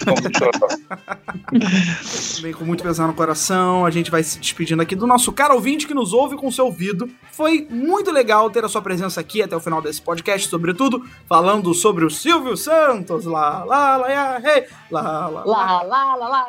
Bem, 2.42 2.52
com 2.54 2.66
muito 2.66 2.84
pesar 2.84 3.08
no 3.08 3.14
coração, 3.14 3.86
a 3.86 3.92
gente 3.92 4.12
vai 4.12 4.24
se 4.24 4.40
despedindo 4.40 4.82
aqui 4.82 4.96
do 4.96 5.08
nosso 5.08 5.32
cara 5.32 5.54
ouvinte 5.54 5.88
que 5.88 5.94
nos 5.94 6.12
ouve 6.12 6.36
com 6.36 6.52
seu 6.52 6.66
ouvido. 6.66 7.10
Foi 7.32 7.66
muito 7.70 8.12
legal 8.12 8.50
ter 8.50 8.66
a 8.66 8.68
sua 8.68 8.82
presença 8.82 9.05
aqui 9.18 9.42
até 9.42 9.56
o 9.56 9.60
final 9.60 9.82
desse 9.82 10.02
podcast, 10.02 10.48
sobretudo 10.50 11.06
falando 11.28 11.74
sobre 11.74 12.04
o 12.06 12.10
Silvio 12.10 12.56
Santos. 12.58 13.26
Lá, 13.26 13.64
lá, 13.64 13.98
lá, 13.98 14.08
lá, 14.08 14.40
hey, 14.42 14.66
lá, 14.92 15.02
lá, 15.02 15.28
lá. 15.28 15.44
Lá, 15.46 15.82
lá, 15.84 16.16
lá, 16.16 16.28
lá. 16.28 16.48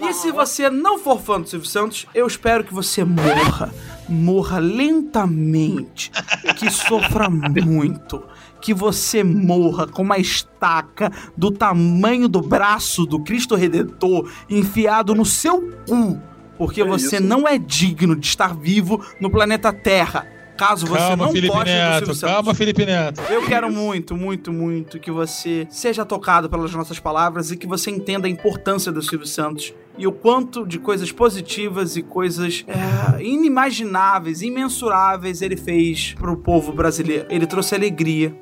E 0.00 0.12
se 0.12 0.32
você 0.32 0.68
não 0.68 0.98
for 0.98 1.20
fã 1.20 1.40
do 1.40 1.48
Silvio 1.48 1.68
Santos, 1.68 2.06
eu 2.14 2.26
espero 2.26 2.64
que 2.64 2.74
você 2.74 3.04
morra. 3.04 3.72
Morra 4.08 4.58
lentamente. 4.58 6.10
Que 6.56 6.70
sofra 6.70 7.28
muito. 7.30 8.22
Que 8.60 8.74
você 8.74 9.22
morra 9.22 9.86
com 9.86 10.02
uma 10.02 10.18
estaca 10.18 11.12
do 11.36 11.50
tamanho 11.50 12.28
do 12.28 12.40
braço 12.40 13.06
do 13.06 13.20
Cristo 13.20 13.54
Redentor 13.54 14.28
enfiado 14.50 15.14
no 15.14 15.24
seu 15.24 15.60
cu. 15.86 16.20
Porque 16.58 16.82
É 16.82 16.84
você 16.84 17.16
isso. 17.16 17.24
não 17.24 17.46
é 17.46 17.58
digno 17.58 18.16
de 18.16 18.26
estar 18.26 18.54
vivo 18.54 19.04
no 19.20 19.30
planeta 19.30 19.72
Terra. 19.72 20.26
Caso 20.56 20.86
você 20.86 20.98
calma, 20.98 21.24
não 21.24 21.32
Felipe 21.32 21.52
goste 21.52 21.64
do 21.64 21.76
Neto. 21.76 21.98
Silvio 21.98 22.14
Santos. 22.14 22.34
Calma, 22.34 22.54
Felipe 22.54 22.86
Neto. 22.86 23.20
Eu 23.28 23.44
quero 23.44 23.70
muito, 23.70 24.16
muito, 24.16 24.52
muito 24.52 24.98
que 25.00 25.10
você 25.10 25.66
seja 25.70 26.04
tocado 26.04 26.48
pelas 26.48 26.72
nossas 26.72 26.98
palavras 26.98 27.50
e 27.50 27.56
que 27.56 27.66
você 27.66 27.90
entenda 27.90 28.26
a 28.26 28.30
importância 28.30 28.92
do 28.92 29.02
Silvio 29.02 29.26
Santos 29.26 29.74
e 29.96 30.06
o 30.06 30.12
quanto 30.12 30.66
de 30.66 30.78
coisas 30.78 31.10
positivas 31.12 31.96
e 31.96 32.02
coisas 32.02 32.64
é, 32.66 33.22
inimagináveis, 33.22 34.42
imensuráveis 34.42 35.42
ele 35.42 35.56
fez 35.56 36.14
pro 36.14 36.36
povo 36.36 36.72
brasileiro. 36.72 37.26
Ele 37.28 37.46
trouxe 37.46 37.74
alegria, 37.74 38.36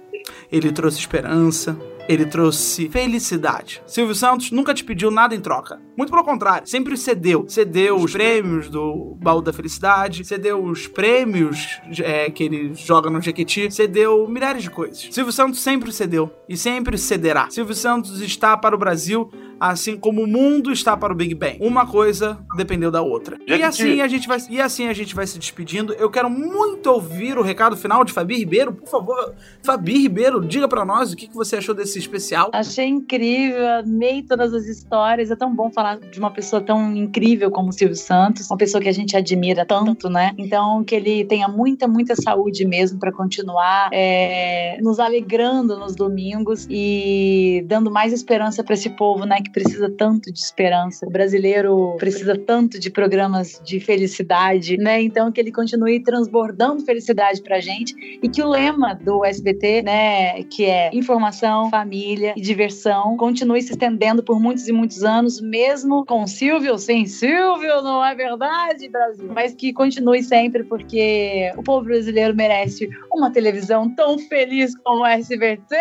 ele 0.51 0.73
trouxe 0.73 0.99
esperança. 0.99 1.77
Ele 2.09 2.27
trouxe 2.27 2.89
felicidade. 2.89 3.81
Silvio 3.87 4.13
Santos 4.13 4.51
nunca 4.51 4.75
te 4.75 4.83
pediu 4.83 5.09
nada 5.09 5.37
em 5.37 5.41
troca. 5.41 5.81
Muito 5.97 6.11
pelo 6.11 6.25
contrário, 6.25 6.67
sempre 6.67 6.97
cedeu. 6.97 7.45
Cedeu 7.49 7.97
os 7.97 8.13
prêmios 8.13 8.69
do 8.69 9.17
Baú 9.21 9.43
da 9.43 9.53
Felicidade, 9.53 10.25
cedeu 10.25 10.63
os 10.63 10.87
prêmios 10.87 11.81
é, 12.01 12.31
que 12.31 12.45
ele 12.45 12.75
joga 12.75 13.11
no 13.11 13.21
Jequiti, 13.21 13.71
cedeu 13.71 14.27
milhares 14.29 14.63
de 14.63 14.71
coisas. 14.71 15.09
Silvio 15.11 15.33
Santos 15.33 15.61
sempre 15.61 15.93
cedeu 15.93 16.31
e 16.49 16.57
sempre 16.57 16.97
cederá. 16.97 17.49
Silvio 17.51 17.75
Santos 17.75 18.21
está 18.21 18.57
para 18.57 18.75
o 18.75 18.79
Brasil 18.79 19.31
assim 19.63 19.97
como 19.97 20.25
o 20.25 20.27
mundo 20.27 20.73
está 20.73 20.97
para 20.97 21.13
o 21.13 21.17
Big 21.17 21.37
Bang. 21.37 21.57
Uma 21.61 21.87
coisa 21.87 22.37
dependeu 22.57 22.91
da 22.91 23.01
outra. 23.01 23.39
E 23.47 23.63
assim 23.63 24.01
a 24.01 24.09
gente 24.09 24.27
vai 24.27 24.39
e 24.51 24.61
assim 24.61 24.89
a 24.89 24.93
gente 24.93 25.15
vai 25.15 25.25
se 25.25 25.39
despedindo. 25.39 25.93
Eu 25.95 26.11
quero 26.11 26.29
muito 26.29 26.89
ouvir 26.89 27.39
o 27.39 27.43
recado 27.43 27.77
final 27.77 28.03
de 28.03 28.13
Fabi 28.13 28.39
Ribeiro. 28.39 28.73
Por 28.73 28.89
favor, 28.89 29.35
Fabi 29.63 29.99
Ribeiro, 29.99 30.45
diga 30.45 30.67
pra 30.67 30.85
nós 30.85 31.13
o 31.13 31.17
que 31.17 31.29
que 31.29 31.35
você 31.35 31.57
achou 31.57 31.77
desse 31.77 31.97
especial. 31.97 32.51
Achei 32.53 32.87
incrível, 32.87 33.65
amei 33.79 34.25
todas 34.25 34.53
as 34.53 34.67
histórias. 34.67 35.31
É 35.31 35.37
tão 35.37 35.55
bom 35.55 35.71
falar 35.71 35.82
de 36.11 36.19
uma 36.19 36.31
pessoa 36.31 36.63
tão 36.63 36.95
incrível 36.97 37.51
como 37.51 37.71
o 37.71 37.73
Silvio 37.73 37.97
Santos, 37.97 38.51
uma 38.51 38.57
pessoa 38.57 38.83
que 38.83 38.89
a 38.89 38.93
gente 38.93 39.17
admira 39.17 39.65
tanto, 39.65 40.09
né? 40.09 40.33
Então, 40.39 40.85
que 40.85 40.95
ele 40.95 41.25
tenha 41.25 41.49
muita, 41.49 41.87
muita 41.89 42.15
saúde 42.15 42.65
mesmo 42.65 42.99
para 42.99 43.13
continuar 43.13 43.89
é, 43.93 44.79
nos 44.81 44.99
alegrando 44.99 45.79
nos 45.79 45.95
domingos 45.95 46.67
e 46.71 47.65
dando 47.67 47.91
mais 47.91 48.13
esperança 48.13 48.63
para 48.63 48.75
esse 48.75 48.91
povo, 48.91 49.25
né? 49.25 49.41
Que 49.43 49.51
precisa 49.51 49.91
tanto 49.91 50.33
de 50.33 50.39
esperança. 50.39 51.07
O 51.07 51.11
brasileiro 51.11 51.97
precisa 51.99 52.37
tanto 52.37 52.79
de 52.79 52.91
programas 52.91 53.61
de 53.65 53.81
felicidade, 53.81 54.77
né? 54.77 55.03
Então, 55.03 55.31
que 55.33 55.41
ele 55.41 55.53
continue 55.53 56.01
transbordando 56.01 56.85
felicidade 56.85 57.43
pra 57.43 57.61
gente 57.61 57.95
e 58.23 58.29
que 58.29 58.43
o 58.43 58.49
lema 58.49 58.95
do 58.95 59.25
SBT, 59.25 59.83
né, 59.83 60.43
que 60.45 60.65
é 60.65 60.91
informação, 60.95 61.71
família 61.71 62.35
e 62.37 62.41
diversão, 62.41 63.17
continue 63.17 63.63
se 63.63 63.73
estendendo 63.73 64.23
por 64.23 64.41
muitos 64.41 64.69
e 64.69 64.73
muitos 64.73 65.03
anos, 65.03 65.41
mesmo 65.41 65.72
com 66.07 66.27
Silvio, 66.27 66.77
sem 66.77 67.07
Silvio, 67.07 67.83
não 67.83 68.05
é 68.05 68.15
verdade, 68.15 68.89
Brasil? 68.89 69.31
Mas 69.35 69.55
que 69.55 69.73
continue 69.73 70.23
sempre, 70.23 70.63
porque 70.65 71.51
o 71.57 71.63
povo 71.63 71.87
brasileiro 71.87 72.35
merece 72.35 72.91
uma 73.11 73.31
televisão 73.31 73.89
tão 73.95 74.19
feliz 74.19 74.77
como 74.79 75.03
o 75.03 75.07
SBT! 75.07 75.75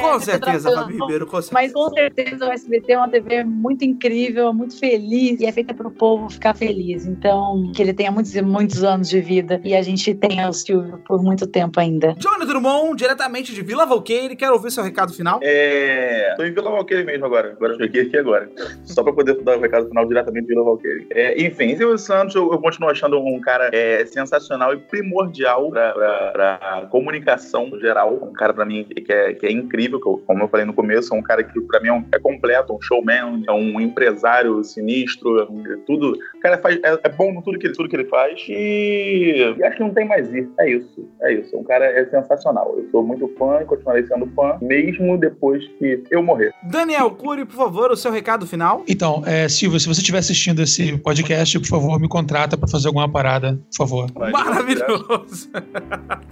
Com 0.00 0.18
certeza, 0.18 0.68
Outra 0.68 0.84
Fabi 0.84 0.98
Ribeiro, 0.98 1.26
com 1.26 1.40
certeza. 1.40 1.52
mas 1.52 1.72
com 1.72 1.90
certeza 1.90 2.48
o 2.48 2.52
SBT 2.52 2.92
é 2.92 2.98
uma 2.98 3.08
TV 3.08 3.44
muito 3.44 3.84
incrível, 3.84 4.52
muito 4.52 4.78
feliz 4.78 5.40
e 5.40 5.46
é 5.46 5.52
feita 5.52 5.72
para 5.72 5.86
o 5.86 5.90
povo 5.90 6.28
ficar 6.28 6.54
feliz. 6.54 7.06
Então, 7.06 7.70
que 7.74 7.80
ele 7.80 7.92
tenha 7.92 8.10
muitos 8.10 8.34
e 8.34 8.42
muitos 8.42 8.82
anos 8.82 9.08
de 9.08 9.20
vida 9.20 9.60
e 9.64 9.74
a 9.74 9.82
gente 9.82 10.14
tenha 10.14 10.48
o 10.48 10.52
Silvio 10.52 11.00
por 11.06 11.22
muito 11.22 11.46
tempo 11.46 11.78
ainda. 11.78 12.14
Johnny 12.14 12.46
Drummond, 12.46 12.96
diretamente 12.96 13.54
de 13.54 13.62
Vila 13.62 13.86
Valqueire, 13.86 14.34
quero 14.34 14.54
ouvir 14.54 14.70
seu 14.70 14.82
recado 14.82 15.12
final. 15.12 15.38
É. 15.42 16.34
Tô 16.36 16.44
em 16.44 16.52
Vila 16.52 16.70
Valqueire 16.70 17.04
mesmo 17.04 17.26
agora. 17.26 17.52
Agora 17.52 17.76
cheguei 17.76 18.02
aqui 18.02 18.16
agora. 18.16 18.50
Só 18.84 19.02
pra 19.02 19.12
poder 19.12 19.34
dar 19.42 19.56
o 19.56 19.60
recado 19.60 19.88
final 19.88 20.06
diretamente 20.06 20.46
de 20.46 20.52
Vila 20.54 20.64
Valqueire. 20.64 21.06
É, 21.10 21.40
enfim, 21.40 21.76
Silvio 21.76 21.98
Santos, 21.98 22.34
eu, 22.34 22.50
eu 22.52 22.58
continuo 22.58 22.90
achando 22.90 23.18
um 23.18 23.40
cara 23.40 23.70
é, 23.72 24.04
sensacional 24.06 24.74
e 24.74 24.78
primordial 24.78 25.70
pra 25.70 26.86
comunicação 26.90 27.70
geral. 27.80 28.18
Um 28.22 28.32
cara 28.32 28.52
pra 28.52 28.64
mim 28.64 28.84
que 28.84 29.12
é, 29.12 29.32
que 29.34 29.46
é 29.46 29.52
incrível, 29.52 30.00
que 30.00 30.06
eu- 30.08 30.22
como 30.26 30.42
eu 30.42 30.48
falei 30.48 30.66
no 30.66 30.72
começo, 30.72 31.14
é 31.14 31.18
um 31.18 31.22
cara 31.22 31.42
que 31.42 31.60
pra 31.62 31.80
mim 31.80 31.88
é, 31.88 31.92
um- 31.92 32.04
é 32.12 32.18
completo, 32.18 32.74
um 32.74 32.80
showman, 32.80 33.42
é 33.48 33.52
um 33.52 33.80
empresário 33.80 34.62
sinistro, 34.64 35.40
é 35.40 35.50
é 35.72 35.76
tudo. 35.86 36.16
O 36.34 36.40
cara 36.40 36.58
faz, 36.58 36.78
é, 36.82 36.98
é 37.04 37.08
bom 37.08 37.32
no 37.32 37.42
tudo 37.42 37.58
que, 37.58 37.66
ele- 37.66 37.74
tudo 37.74 37.88
que 37.88 37.96
ele 37.96 38.06
faz 38.06 38.40
e, 38.48 39.54
e 39.58 39.64
acho 39.64 39.76
que 39.76 39.82
não 39.82 39.92
tem 39.94 40.06
mais 40.06 40.32
isso. 40.32 40.50
É 40.58 40.70
isso, 40.70 41.08
é 41.22 41.32
isso. 41.34 41.56
Um 41.56 41.64
cara 41.64 41.84
é 41.86 42.04
sensacional. 42.06 42.74
Eu 42.78 42.88
sou 42.90 43.02
muito 43.02 43.28
fã 43.38 43.60
e 43.62 43.64
continuarei 43.64 44.04
sendo 44.06 44.26
fã, 44.34 44.58
mesmo 44.60 45.16
depois 45.18 45.66
que 45.78 46.02
eu 46.10 46.22
morrer. 46.22 46.52
Daniel 46.62 47.10
Cury, 47.10 47.44
por 47.44 47.54
favor, 47.56 47.90
o 47.90 47.96
seu 47.96 48.10
recado 48.10 48.46
final. 48.46 48.69
Então, 48.86 49.22
é, 49.26 49.48
Silvio, 49.48 49.78
se 49.80 49.86
você 49.86 50.00
estiver 50.00 50.18
assistindo 50.18 50.60
esse 50.62 50.96
podcast, 50.98 51.58
por 51.58 51.66
favor, 51.66 52.00
me 52.00 52.08
contrata 52.08 52.56
pra 52.56 52.68
fazer 52.68 52.88
alguma 52.88 53.08
parada, 53.08 53.60
por 53.70 53.76
favor. 53.76 54.10
Maravilhoso. 54.32 55.50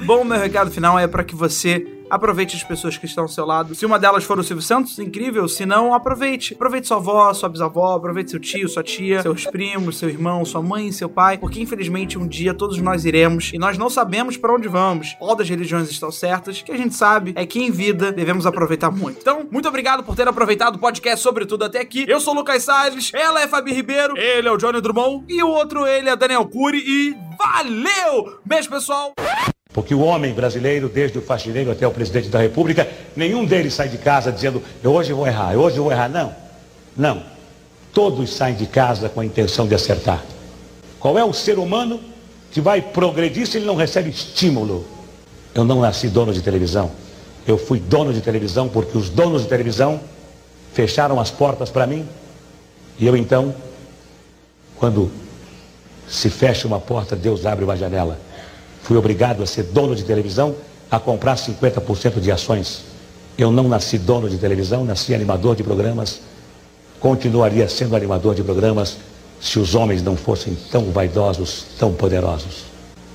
Bom, 0.05 0.25
meu 0.25 0.39
recado 0.39 0.71
final 0.71 0.99
é 0.99 1.07
para 1.07 1.25
que 1.25 1.35
você 1.35 1.98
aproveite 2.11 2.57
as 2.57 2.63
pessoas 2.63 2.97
que 2.97 3.07
estão 3.07 3.25
ao 3.25 3.29
seu 3.29 3.45
lado. 3.45 3.75
Se 3.75 3.87
uma 3.87 3.99
delas 3.99 4.25
for 4.25 4.39
o 4.39 4.45
Silvio 4.45 4.63
Santos, 4.63 4.99
incrível. 4.99 5.49
Se 5.49 5.65
não, 5.67 5.95
aproveite. 5.95 6.55
Aproveite 6.55 6.87
sua 6.87 6.99
avó, 6.99 7.33
sua 7.35 7.49
bisavó, 7.49 7.97
aproveite 7.97 8.31
seu 8.31 8.41
tio, 8.41 8.69
sua 8.69 8.83
tia, 8.83 9.23
seus 9.23 9.47
primos, 9.47 9.99
seu 9.99 10.09
irmão, 10.09 10.45
sua 10.45 10.63
mãe, 10.63 10.91
seu 10.93 11.09
pai, 11.09 11.39
porque 11.39 11.61
infelizmente 11.61 12.19
um 12.19 12.27
dia 12.27 12.55
todos 12.55 12.79
nós 12.79 13.05
iremos 13.05 13.53
e 13.53 13.59
nós 13.59 13.77
não 13.79 13.91
sabemos 13.91 14.37
para 14.37 14.53
onde 14.53 14.69
vamos. 14.69 15.15
Qual 15.19 15.35
das 15.35 15.49
religiões 15.49 15.91
estão 15.91 16.11
certas? 16.11 16.61
O 16.61 16.65
que 16.65 16.73
a 16.73 16.77
gente 16.77 16.95
sabe 16.95 17.33
é 17.37 17.47
que 17.47 17.63
em 17.63 17.71
vida 17.71 18.13
devemos 18.13 18.47
aproveitar 18.47 18.91
muito. 18.91 19.19
Então, 19.21 19.47
muito 19.51 19.69
obrigado 19.69 20.03
por 20.03 20.17
ter 20.17 20.29
aproveitado 20.29 20.77
o 20.77 20.79
podcast 20.79 21.23
sobretudo 21.23 21.65
até 21.65 21.81
aqui. 21.81 22.05
Eu 22.09 22.21
sou 22.21 22.35
o 22.35 22.37
Lucas 22.37 22.63
Salles, 22.63 23.11
ela 23.15 23.43
é 23.43 23.49
Fabi 23.49 23.73
Ribeiro, 23.73 24.17
ele 24.17 24.49
é 24.49 24.53
o 24.53 24.57
Johnny 24.57 24.81
Drummond 24.81 25.25
e 25.29 25.43
o 25.43 25.49
outro 25.49 25.87
ele 25.87 26.09
é 26.09 26.17
Daniel 26.17 26.47
Cury 26.47 26.79
e 26.79 27.17
valeu! 27.39 28.39
Beijo, 28.45 28.71
pessoal! 28.71 29.13
Porque 29.79 29.95
o 29.95 30.01
homem 30.01 30.35
brasileiro, 30.35 30.89
desde 30.89 31.19
o 31.19 31.23
faxineiro 31.23 31.71
até 31.71 31.87
o 31.87 31.93
presidente 31.93 32.29
da 32.29 32.41
república, 32.41 32.89
nenhum 33.15 33.45
deles 33.45 33.75
sai 33.75 33.89
de 33.89 33.97
casa 33.97 34.33
dizendo, 34.33 34.61
eu 34.83 34.93
hoje 34.93 35.13
vou 35.13 35.25
errar, 35.25 35.53
eu 35.53 35.61
hoje 35.61 35.79
vou 35.79 35.93
errar. 35.93 36.09
Não, 36.09 36.35
não. 36.97 37.23
Todos 37.95 38.35
saem 38.35 38.57
de 38.57 38.67
casa 38.67 39.09
com 39.09 39.21
a 39.21 39.25
intenção 39.25 39.69
de 39.69 39.77
acertar. 39.77 40.21
Qual 40.99 41.17
é 41.17 41.25
o 41.25 41.33
ser 41.33 41.61
humano 41.61 42.01
que 42.51 42.61
vai 42.61 42.83
progredir 42.83 43.47
se 43.47 43.59
ele 43.59 43.67
não 43.67 43.77
recebe 43.77 44.11
estímulo? 44.11 44.85
Eu 45.55 45.63
não 45.63 45.81
nasci 45.81 46.09
dono 46.09 46.33
de 46.33 46.43
televisão. 46.43 46.91
Eu 47.47 47.57
fui 47.57 47.79
dono 47.79 48.13
de 48.13 48.21
televisão 48.21 48.69
porque 48.69 48.99
os 48.99 49.09
donos 49.09 49.43
de 49.43 49.49
televisão 49.49 50.01
fecharam 50.73 51.21
as 51.21 51.31
portas 51.31 51.71
para 51.71 51.87
mim. 51.87 52.05
E 52.99 53.07
eu 53.07 53.17
então, 53.17 53.55
quando 54.75 55.09
se 56.09 56.29
fecha 56.29 56.67
uma 56.67 56.81
porta, 56.81 57.15
Deus 57.15 57.47
abre 57.47 57.65
uma 57.65 57.77
janela. 57.77 58.27
Fui 58.89 58.97
obrigado 58.97 59.43
a 59.43 59.47
ser 59.47 59.65
dono 59.65 59.95
de 59.95 60.03
televisão, 60.03 60.55
a 60.91 60.99
comprar 60.99 61.37
50% 61.37 62.21
de 62.21 62.33
ações. 62.33 62.85
Eu 63.37 63.53
não 63.53 63.69
nasci 63.69 63.99
dono 63.99 64.31
de 64.31 64.39
televisão, 64.39 64.83
nasci 64.83 65.15
animador 65.15 65.55
de 65.55 65.63
programas. 65.63 66.23
Continuaria 66.99 67.69
sendo 67.69 67.95
animador 67.95 68.35
de 68.35 68.43
programas 68.43 68.97
se 69.39 69.59
os 69.59 69.75
homens 69.75 70.03
não 70.03 70.17
fossem 70.17 70.57
tão 70.71 70.91
vaidosos, 70.91 71.67
tão 71.79 71.93
poderosos. 71.93 72.65